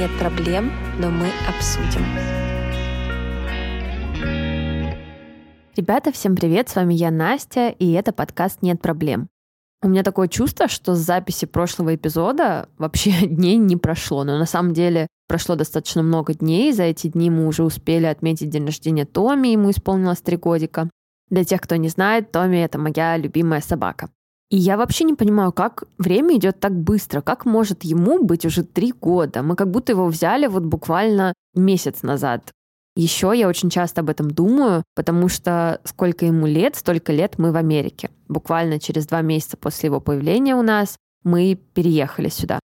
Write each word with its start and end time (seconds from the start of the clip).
нет 0.00 0.18
проблем, 0.18 0.72
но 0.98 1.10
мы 1.10 1.26
обсудим. 1.46 2.02
Ребята, 5.76 6.10
всем 6.10 6.34
привет, 6.36 6.70
с 6.70 6.76
вами 6.76 6.94
я, 6.94 7.10
Настя, 7.10 7.68
и 7.68 7.92
это 7.92 8.14
подкаст 8.14 8.62
«Нет 8.62 8.80
проблем». 8.80 9.28
У 9.82 9.88
меня 9.88 10.02
такое 10.02 10.28
чувство, 10.28 10.68
что 10.68 10.94
с 10.94 11.00
записи 11.00 11.44
прошлого 11.44 11.94
эпизода 11.94 12.70
вообще 12.78 13.10
дней 13.26 13.56
не 13.56 13.76
прошло, 13.76 14.24
но 14.24 14.38
на 14.38 14.46
самом 14.46 14.72
деле 14.72 15.06
прошло 15.28 15.54
достаточно 15.54 16.02
много 16.02 16.32
дней, 16.32 16.72
за 16.72 16.84
эти 16.84 17.08
дни 17.08 17.28
мы 17.28 17.46
уже 17.46 17.62
успели 17.62 18.06
отметить 18.06 18.48
день 18.48 18.64
рождения 18.64 19.04
Томи, 19.04 19.52
ему 19.52 19.70
исполнилось 19.70 20.22
три 20.22 20.38
годика. 20.38 20.88
Для 21.28 21.44
тех, 21.44 21.60
кто 21.60 21.76
не 21.76 21.90
знает, 21.90 22.32
Томи— 22.32 22.58
это 22.60 22.78
моя 22.78 23.18
любимая 23.18 23.60
собака. 23.60 24.08
И 24.50 24.56
я 24.56 24.76
вообще 24.76 25.04
не 25.04 25.14
понимаю, 25.14 25.52
как 25.52 25.84
время 25.96 26.36
идет 26.36 26.58
так 26.58 26.74
быстро, 26.74 27.20
как 27.20 27.44
может 27.44 27.84
ему 27.84 28.22
быть 28.22 28.44
уже 28.44 28.64
три 28.64 28.92
года. 28.92 29.42
Мы 29.42 29.54
как 29.54 29.70
будто 29.70 29.92
его 29.92 30.08
взяли 30.08 30.48
вот 30.48 30.64
буквально 30.64 31.34
месяц 31.54 32.02
назад. 32.02 32.50
Еще 32.96 33.32
я 33.34 33.48
очень 33.48 33.70
часто 33.70 34.00
об 34.00 34.10
этом 34.10 34.28
думаю, 34.28 34.82
потому 34.96 35.28
что 35.28 35.80
сколько 35.84 36.26
ему 36.26 36.46
лет, 36.46 36.74
столько 36.74 37.12
лет 37.12 37.38
мы 37.38 37.52
в 37.52 37.56
Америке. 37.56 38.10
Буквально 38.28 38.80
через 38.80 39.06
два 39.06 39.22
месяца 39.22 39.56
после 39.56 39.86
его 39.86 40.00
появления 40.00 40.56
у 40.56 40.62
нас 40.62 40.96
мы 41.22 41.58
переехали 41.74 42.28
сюда. 42.28 42.58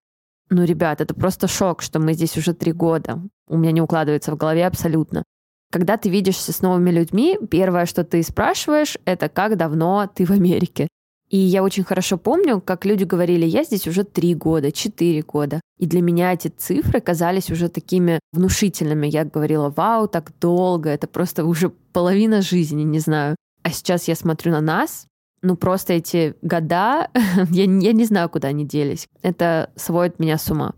Ну, 0.50 0.64
ребят, 0.64 1.00
это 1.00 1.14
просто 1.14 1.46
шок, 1.46 1.82
что 1.82 2.00
мы 2.00 2.14
здесь 2.14 2.36
уже 2.36 2.52
три 2.52 2.72
года. 2.72 3.20
У 3.48 3.56
меня 3.56 3.70
не 3.70 3.80
укладывается 3.80 4.32
в 4.32 4.36
голове 4.36 4.66
абсолютно. 4.66 5.22
Когда 5.70 5.96
ты 5.96 6.08
видишься 6.08 6.52
с 6.52 6.62
новыми 6.62 6.90
людьми, 6.90 7.38
первое, 7.48 7.86
что 7.86 8.02
ты 8.02 8.22
спрашиваешь, 8.22 8.98
это 9.04 9.28
как 9.28 9.56
давно 9.56 10.08
ты 10.12 10.24
в 10.24 10.30
Америке. 10.30 10.88
И 11.28 11.38
я 11.38 11.62
очень 11.64 11.82
хорошо 11.82 12.18
помню, 12.18 12.60
как 12.60 12.84
люди 12.84 13.04
говорили, 13.04 13.46
я 13.46 13.64
здесь 13.64 13.88
уже 13.88 14.04
три 14.04 14.34
года, 14.34 14.70
четыре 14.70 15.22
года. 15.22 15.60
И 15.76 15.86
для 15.86 16.00
меня 16.00 16.32
эти 16.32 16.48
цифры 16.48 17.00
казались 17.00 17.50
уже 17.50 17.68
такими 17.68 18.20
внушительными. 18.32 19.08
Я 19.08 19.24
говорила, 19.24 19.68
вау, 19.70 20.06
так 20.06 20.32
долго, 20.40 20.90
это 20.90 21.08
просто 21.08 21.44
уже 21.44 21.70
половина 21.92 22.42
жизни, 22.42 22.82
не 22.82 23.00
знаю. 23.00 23.34
А 23.62 23.70
сейчас 23.70 24.06
я 24.06 24.14
смотрю 24.14 24.52
на 24.52 24.60
нас, 24.60 25.06
ну 25.42 25.56
просто 25.56 25.94
эти 25.94 26.36
года, 26.42 27.08
я, 27.50 27.64
я 27.64 27.92
не 27.92 28.04
знаю, 28.04 28.28
куда 28.28 28.48
они 28.48 28.64
делись. 28.64 29.08
Это 29.22 29.70
сводит 29.74 30.20
меня 30.20 30.38
с 30.38 30.48
ума. 30.50 30.74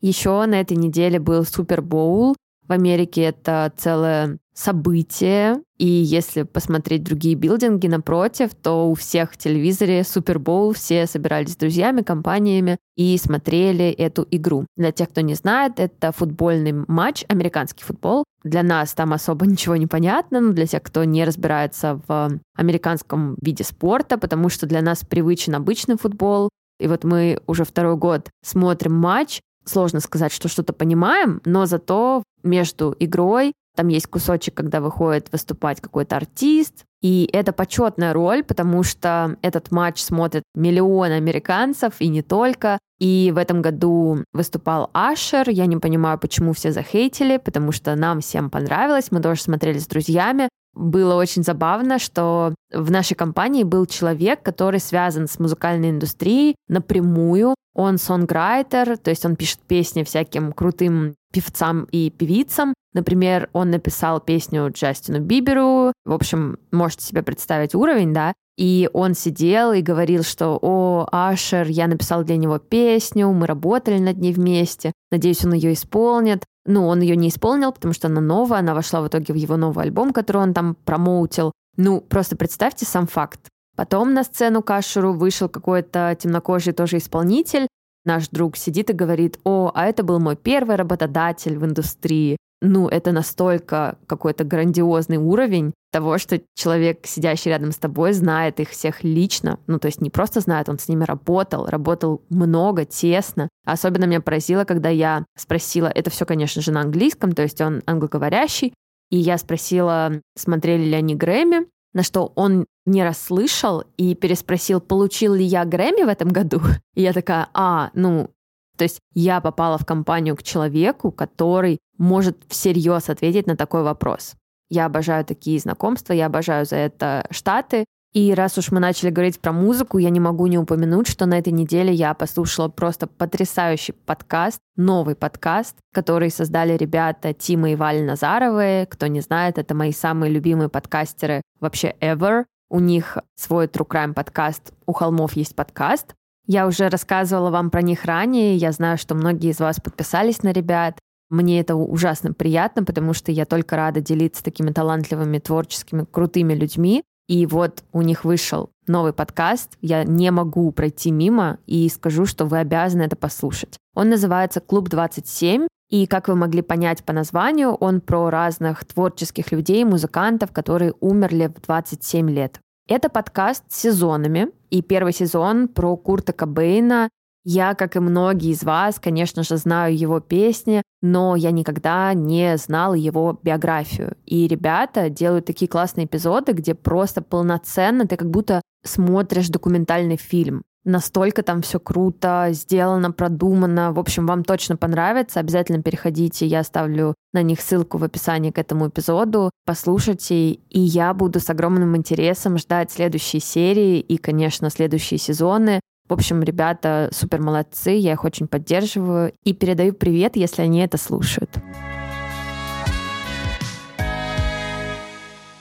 Еще 0.00 0.44
на 0.46 0.60
этой 0.60 0.76
неделе 0.76 1.20
был 1.20 1.44
Супербоул, 1.44 2.34
в 2.66 2.72
Америке 2.72 3.22
это 3.22 3.72
целое 3.76 4.38
событие, 4.54 5.62
и 5.78 5.86
если 5.86 6.42
посмотреть 6.42 7.02
другие 7.02 7.34
билдинги 7.34 7.86
напротив, 7.86 8.50
то 8.54 8.90
у 8.90 8.94
всех 8.94 9.32
в 9.32 9.38
телевизоре 9.38 10.04
Супербоул, 10.04 10.74
все 10.74 11.06
собирались 11.06 11.54
с 11.54 11.56
друзьями, 11.56 12.02
компаниями 12.02 12.76
и 12.96 13.16
смотрели 13.16 13.86
эту 13.86 14.26
игру. 14.30 14.66
Для 14.76 14.92
тех, 14.92 15.08
кто 15.08 15.22
не 15.22 15.34
знает, 15.34 15.80
это 15.80 16.12
футбольный 16.12 16.72
матч, 16.86 17.24
американский 17.28 17.82
футбол. 17.82 18.24
Для 18.44 18.62
нас 18.62 18.92
там 18.92 19.12
особо 19.12 19.46
ничего 19.46 19.76
не 19.76 19.86
понятно, 19.86 20.40
но 20.40 20.52
для 20.52 20.66
тех, 20.66 20.82
кто 20.82 21.04
не 21.04 21.24
разбирается 21.24 22.00
в 22.06 22.38
американском 22.56 23.36
виде 23.40 23.64
спорта, 23.64 24.18
потому 24.18 24.50
что 24.50 24.66
для 24.66 24.82
нас 24.82 25.04
привычен 25.04 25.54
обычный 25.54 25.96
футбол, 25.96 26.50
и 26.78 26.88
вот 26.88 27.04
мы 27.04 27.40
уже 27.46 27.64
второй 27.64 27.96
год 27.96 28.28
смотрим 28.44 28.94
матч, 28.94 29.40
сложно 29.64 30.00
сказать, 30.00 30.32
что 30.32 30.48
что-то 30.48 30.72
понимаем, 30.72 31.40
но 31.44 31.66
зато 31.66 32.22
между 32.42 32.94
игрой 32.98 33.52
там 33.74 33.88
есть 33.88 34.06
кусочек, 34.06 34.54
когда 34.54 34.80
выходит 34.80 35.32
выступать 35.32 35.80
какой-то 35.80 36.16
артист, 36.16 36.84
и 37.02 37.28
это 37.32 37.52
почетная 37.52 38.12
роль, 38.12 38.44
потому 38.44 38.84
что 38.84 39.36
этот 39.42 39.72
матч 39.72 40.00
смотрят 40.00 40.44
миллионы 40.54 41.14
американцев, 41.14 41.94
и 41.98 42.08
не 42.08 42.22
только. 42.22 42.78
И 43.00 43.32
в 43.34 43.38
этом 43.38 43.60
году 43.60 44.24
выступал 44.32 44.90
Ашер. 44.92 45.50
Я 45.50 45.66
не 45.66 45.76
понимаю, 45.78 46.18
почему 46.18 46.52
все 46.52 46.70
захейтили, 46.70 47.38
потому 47.38 47.72
что 47.72 47.96
нам 47.96 48.20
всем 48.20 48.50
понравилось. 48.50 49.10
Мы 49.10 49.20
тоже 49.20 49.42
смотрели 49.42 49.78
с 49.78 49.88
друзьями. 49.88 50.48
Было 50.74 51.16
очень 51.16 51.42
забавно, 51.42 51.98
что 51.98 52.54
в 52.72 52.90
нашей 52.90 53.14
компании 53.14 53.62
был 53.62 53.86
человек, 53.86 54.42
который 54.42 54.80
связан 54.80 55.28
с 55.28 55.38
музыкальной 55.38 55.90
индустрией 55.90 56.56
напрямую. 56.68 57.54
Он 57.74 57.98
сонграйтер, 57.98 58.96
то 58.96 59.10
есть 59.10 59.24
он 59.24 59.36
пишет 59.36 59.60
песни 59.60 60.02
всяким 60.02 60.52
крутым 60.52 61.14
певцам 61.32 61.84
и 61.90 62.10
певицам. 62.10 62.74
Например, 62.94 63.48
он 63.52 63.70
написал 63.70 64.20
песню 64.20 64.70
Джастину 64.70 65.20
Биберу. 65.20 65.92
В 66.04 66.12
общем, 66.12 66.58
можете 66.70 67.06
себе 67.06 67.22
представить 67.22 67.74
уровень, 67.74 68.12
да? 68.12 68.34
И 68.58 68.88
он 68.92 69.14
сидел 69.14 69.72
и 69.72 69.80
говорил, 69.80 70.22
что 70.22 70.58
«О, 70.60 71.06
Ашер, 71.10 71.68
я 71.68 71.86
написал 71.86 72.22
для 72.22 72.36
него 72.36 72.58
песню, 72.58 73.32
мы 73.32 73.46
работали 73.46 73.98
над 73.98 74.18
ней 74.18 74.34
вместе, 74.34 74.92
надеюсь, 75.10 75.44
он 75.44 75.54
ее 75.54 75.72
исполнит». 75.72 76.44
Ну, 76.64 76.86
он 76.86 77.00
ее 77.00 77.16
не 77.16 77.28
исполнил, 77.28 77.72
потому 77.72 77.92
что 77.92 78.08
она 78.08 78.20
новая, 78.20 78.60
она 78.60 78.74
вошла 78.74 79.00
в 79.00 79.08
итоге 79.08 79.32
в 79.32 79.36
его 79.36 79.56
новый 79.56 79.84
альбом, 79.84 80.12
который 80.12 80.42
он 80.42 80.54
там 80.54 80.76
промоутил. 80.84 81.52
Ну, 81.76 82.00
просто 82.00 82.36
представьте 82.36 82.86
сам 82.86 83.06
факт. 83.06 83.40
Потом 83.76 84.14
на 84.14 84.22
сцену 84.22 84.62
Кашеру 84.62 85.12
вышел 85.12 85.48
какой-то 85.48 86.16
темнокожий 86.20 86.72
тоже 86.72 86.98
исполнитель. 86.98 87.66
Наш 88.04 88.28
друг 88.28 88.56
сидит 88.56 88.90
и 88.90 88.94
говорит, 88.94 89.38
о, 89.44 89.70
а 89.74 89.86
это 89.86 90.02
был 90.02 90.18
мой 90.18 90.36
первый 90.36 90.76
работодатель 90.76 91.56
в 91.56 91.64
индустрии. 91.64 92.36
Ну, 92.60 92.88
это 92.88 93.10
настолько 93.10 93.98
какой-то 94.06 94.44
грандиозный 94.44 95.16
уровень 95.16 95.72
того, 95.90 96.18
что 96.18 96.40
человек, 96.54 97.06
сидящий 97.06 97.50
рядом 97.50 97.72
с 97.72 97.76
тобой, 97.76 98.12
знает 98.12 98.60
их 98.60 98.70
всех 98.70 99.02
лично. 99.02 99.58
Ну, 99.66 99.78
то 99.78 99.86
есть 99.86 100.00
не 100.00 100.10
просто 100.10 100.40
знает, 100.40 100.68
он 100.68 100.78
с 100.78 100.88
ними 100.88 101.04
работал, 101.04 101.66
работал 101.66 102.22
много, 102.28 102.84
тесно. 102.84 103.48
Особенно 103.66 104.04
меня 104.04 104.20
поразило, 104.20 104.64
когда 104.64 104.88
я 104.88 105.24
спросила, 105.36 105.88
это 105.88 106.10
все, 106.10 106.24
конечно 106.24 106.62
же, 106.62 106.70
на 106.70 106.82
английском, 106.82 107.32
то 107.32 107.42
есть 107.42 107.60
он 107.60 107.82
англоговорящий, 107.84 108.72
и 109.10 109.18
я 109.18 109.38
спросила, 109.38 110.20
смотрели 110.36 110.84
ли 110.84 110.94
они 110.94 111.14
Грэмми, 111.14 111.66
на 111.92 112.02
что 112.02 112.32
он 112.34 112.66
не 112.86 113.04
расслышал 113.04 113.84
и 113.96 114.14
переспросил, 114.14 114.80
получил 114.80 115.34
ли 115.34 115.44
я 115.44 115.64
Грэмми 115.64 116.04
в 116.04 116.08
этом 116.08 116.30
году. 116.30 116.60
И 116.94 117.02
я 117.02 117.12
такая, 117.12 117.48
а, 117.54 117.90
ну, 117.94 118.30
то 118.76 118.84
есть 118.84 119.00
я 119.14 119.40
попала 119.40 119.78
в 119.78 119.86
компанию 119.86 120.36
к 120.36 120.42
человеку, 120.42 121.12
который 121.12 121.78
может 121.98 122.38
всерьез 122.48 123.08
ответить 123.08 123.46
на 123.46 123.56
такой 123.56 123.82
вопрос. 123.82 124.34
Я 124.70 124.86
обожаю 124.86 125.24
такие 125.24 125.58
знакомства, 125.58 126.14
я 126.14 126.26
обожаю 126.26 126.64
за 126.64 126.76
это 126.76 127.26
Штаты. 127.30 127.84
И 128.12 128.34
раз 128.34 128.58
уж 128.58 128.70
мы 128.70 128.78
начали 128.78 129.08
говорить 129.08 129.40
про 129.40 129.52
музыку, 129.52 129.96
я 129.96 130.10
не 130.10 130.20
могу 130.20 130.46
не 130.46 130.58
упомянуть, 130.58 131.08
что 131.08 131.24
на 131.24 131.38
этой 131.38 131.50
неделе 131.50 131.94
я 131.94 132.12
послушала 132.12 132.68
просто 132.68 133.06
потрясающий 133.06 133.92
подкаст, 133.92 134.58
новый 134.76 135.14
подкаст, 135.14 135.76
который 135.94 136.30
создали 136.30 136.76
ребята 136.76 137.32
Тима 137.32 137.70
и 137.70 137.74
Валя 137.74 138.04
Назаровы. 138.04 138.86
Кто 138.90 139.06
не 139.06 139.22
знает, 139.22 139.56
это 139.56 139.74
мои 139.74 139.92
самые 139.92 140.30
любимые 140.30 140.68
подкастеры 140.68 141.40
вообще 141.58 141.94
ever. 142.02 142.44
У 142.68 142.80
них 142.80 143.16
свой 143.34 143.66
True 143.66 143.88
Crime 143.88 144.12
подкаст 144.12 144.74
«У 144.84 144.92
холмов 144.92 145.32
есть 145.32 145.56
подкаст». 145.56 146.14
Я 146.46 146.66
уже 146.66 146.90
рассказывала 146.90 147.48
вам 147.48 147.70
про 147.70 147.80
них 147.80 148.04
ранее, 148.04 148.56
я 148.56 148.72
знаю, 148.72 148.98
что 148.98 149.14
многие 149.14 149.52
из 149.52 149.60
вас 149.60 149.80
подписались 149.80 150.42
на 150.42 150.52
ребят. 150.52 150.98
Мне 151.30 151.60
это 151.60 151.76
ужасно 151.76 152.34
приятно, 152.34 152.84
потому 152.84 153.14
что 153.14 153.32
я 153.32 153.46
только 153.46 153.76
рада 153.76 154.02
делиться 154.02 154.44
такими 154.44 154.70
талантливыми, 154.70 155.38
творческими, 155.38 156.04
крутыми 156.04 156.52
людьми. 156.52 157.04
И 157.32 157.46
вот 157.46 157.82
у 157.92 158.02
них 158.02 158.26
вышел 158.26 158.68
новый 158.86 159.14
подкаст. 159.14 159.78
Я 159.80 160.04
не 160.04 160.30
могу 160.30 160.70
пройти 160.70 161.10
мимо 161.10 161.60
и 161.66 161.88
скажу, 161.88 162.26
что 162.26 162.44
вы 162.44 162.58
обязаны 162.58 163.04
это 163.04 163.16
послушать. 163.16 163.78
Он 163.94 164.10
называется 164.10 164.60
«Клуб 164.60 164.90
27», 164.90 165.66
и, 165.88 166.06
как 166.06 166.28
вы 166.28 166.34
могли 166.34 166.60
понять 166.60 167.02
по 167.02 167.14
названию, 167.14 167.70
он 167.70 168.02
про 168.02 168.28
разных 168.28 168.84
творческих 168.84 169.50
людей, 169.50 169.82
музыкантов, 169.84 170.52
которые 170.52 170.92
умерли 171.00 171.46
в 171.46 171.62
27 171.62 172.28
лет. 172.28 172.60
Это 172.86 173.08
подкаст 173.08 173.64
с 173.70 173.80
сезонами, 173.80 174.48
и 174.68 174.82
первый 174.82 175.14
сезон 175.14 175.68
про 175.68 175.96
Курта 175.96 176.34
Кобейна. 176.34 177.08
Я, 177.44 177.74
как 177.74 177.96
и 177.96 178.00
многие 178.00 178.50
из 178.50 178.62
вас, 178.62 179.00
конечно 179.00 179.42
же, 179.42 179.56
знаю 179.56 179.96
его 179.96 180.20
песни, 180.20 180.82
но 181.00 181.34
я 181.34 181.50
никогда 181.50 182.14
не 182.14 182.56
знала 182.56 182.94
его 182.94 183.38
биографию. 183.42 184.16
И 184.24 184.46
ребята 184.46 185.10
делают 185.10 185.46
такие 185.46 185.68
классные 185.68 186.06
эпизоды, 186.06 186.52
где 186.52 186.74
просто 186.74 187.20
полноценно 187.20 188.06
ты 188.06 188.16
как 188.16 188.30
будто 188.30 188.62
смотришь 188.84 189.48
документальный 189.48 190.16
фильм. 190.16 190.62
Настолько 190.84 191.44
там 191.44 191.62
все 191.62 191.78
круто, 191.78 192.48
сделано, 192.50 193.12
продумано. 193.12 193.92
В 193.92 194.00
общем, 194.00 194.26
вам 194.26 194.42
точно 194.42 194.76
понравится. 194.76 195.38
Обязательно 195.38 195.80
переходите. 195.80 196.44
Я 196.44 196.60
оставлю 196.60 197.14
на 197.32 197.42
них 197.42 197.60
ссылку 197.60 197.98
в 197.98 198.04
описании 198.04 198.50
к 198.50 198.58
этому 198.58 198.88
эпизоду. 198.88 199.50
Послушайте. 199.64 200.52
И 200.54 200.80
я 200.80 201.14
буду 201.14 201.38
с 201.38 201.48
огромным 201.50 201.96
интересом 201.96 202.58
ждать 202.58 202.90
следующие 202.90 203.40
серии 203.40 204.00
и, 204.00 204.16
конечно, 204.16 204.70
следующие 204.70 205.18
сезоны. 205.18 205.80
В 206.12 206.14
общем, 206.14 206.42
ребята 206.42 207.08
супер 207.10 207.40
молодцы, 207.40 207.92
я 207.92 208.12
их 208.12 208.24
очень 208.24 208.46
поддерживаю 208.46 209.32
и 209.44 209.54
передаю 209.54 209.94
привет, 209.94 210.36
если 210.36 210.60
они 210.60 210.80
это 210.80 210.98
слушают. 210.98 211.48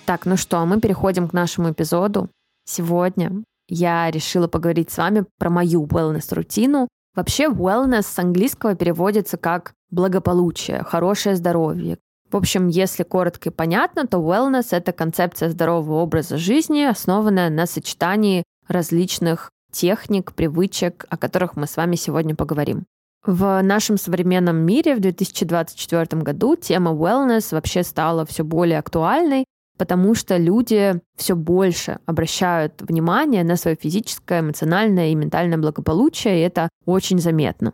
Так, 0.06 0.26
ну 0.26 0.36
что, 0.36 0.66
мы 0.66 0.82
переходим 0.82 1.30
к 1.30 1.34
нашему 1.34 1.72
эпизоду. 1.72 2.30
Сегодня 2.66 3.46
я 3.70 4.12
решила 4.12 4.50
поговорить 4.50 4.92
с 4.92 4.98
вами 4.98 5.24
про 5.40 5.50
мою 5.50 5.86
wellness-рутину. 5.86 6.90
Вообще 7.16 7.46
wellness 7.46 8.02
с 8.02 8.20
английского 8.20 8.76
переводится 8.76 9.38
как 9.38 9.72
благополучие, 9.90 10.84
хорошее 10.84 11.38
здоровье. 11.38 11.98
В 12.30 12.36
общем, 12.36 12.68
если 12.68 13.04
коротко 13.04 13.52
и 13.52 13.54
понятно, 13.54 14.06
то 14.06 14.18
wellness— 14.18 14.68
это 14.72 14.92
концепция 14.92 15.48
здорового 15.48 16.02
образа 16.02 16.36
жизни, 16.36 16.82
основанная 16.82 17.50
на 17.50 17.66
сочетании 17.66 18.44
различных 18.68 19.50
техник, 19.72 20.34
привычек, 20.34 21.06
о 21.10 21.18
которых 21.18 21.56
мы 21.56 21.68
с 21.68 21.78
вами 21.78 21.96
сегодня 21.96 22.36
поговорим. 22.36 22.86
В 23.26 23.62
нашем 23.62 23.98
современном 23.98 24.58
мире 24.58 24.96
в 24.96 25.00
2024 25.00 26.22
году 26.24 26.56
тема 26.56 26.92
wellness 26.92 27.54
вообще 27.54 27.84
стала 27.84 28.26
все 28.26 28.44
более 28.44 28.80
актуальной, 28.80 29.46
потому 29.78 30.16
что 30.16 30.38
люди 30.38 31.00
все 31.16 31.36
больше 31.36 32.00
обращают 32.06 32.82
внимание 32.82 33.44
на 33.44 33.58
свое 33.58 33.78
физическое, 33.80 34.42
эмоциональное 34.42 35.10
и 35.10 35.16
ментальное 35.16 35.58
благополучие, 35.58 36.40
и 36.40 36.42
это 36.44 36.70
очень 36.86 37.20
заметно. 37.20 37.74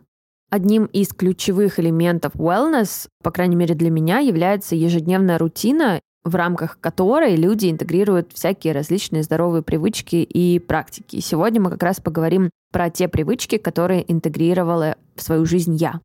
Одним 0.50 0.86
из 0.86 1.08
ключевых 1.08 1.78
элементов 1.78 2.34
wellness, 2.34 3.08
по 3.22 3.30
крайней 3.30 3.56
мере 3.56 3.74
для 3.74 3.90
меня, 3.90 4.18
является 4.18 4.74
ежедневная 4.74 5.38
рутина, 5.38 6.00
в 6.28 6.34
рамках 6.34 6.78
которой 6.80 7.36
люди 7.36 7.70
интегрируют 7.70 8.32
всякие 8.32 8.72
различные 8.72 9.22
здоровые 9.22 9.62
привычки 9.62 10.16
и 10.16 10.58
практики. 10.58 11.16
И 11.16 11.20
сегодня 11.20 11.60
мы 11.60 11.70
как 11.70 11.82
раз 11.82 12.00
поговорим 12.00 12.50
про 12.72 12.90
те 12.90 13.08
привычки, 13.08 13.58
которые 13.58 14.10
интегрировала 14.10 14.96
в 15.14 15.22
свою 15.22 15.46
жизнь 15.46 15.74
я. 15.76 16.00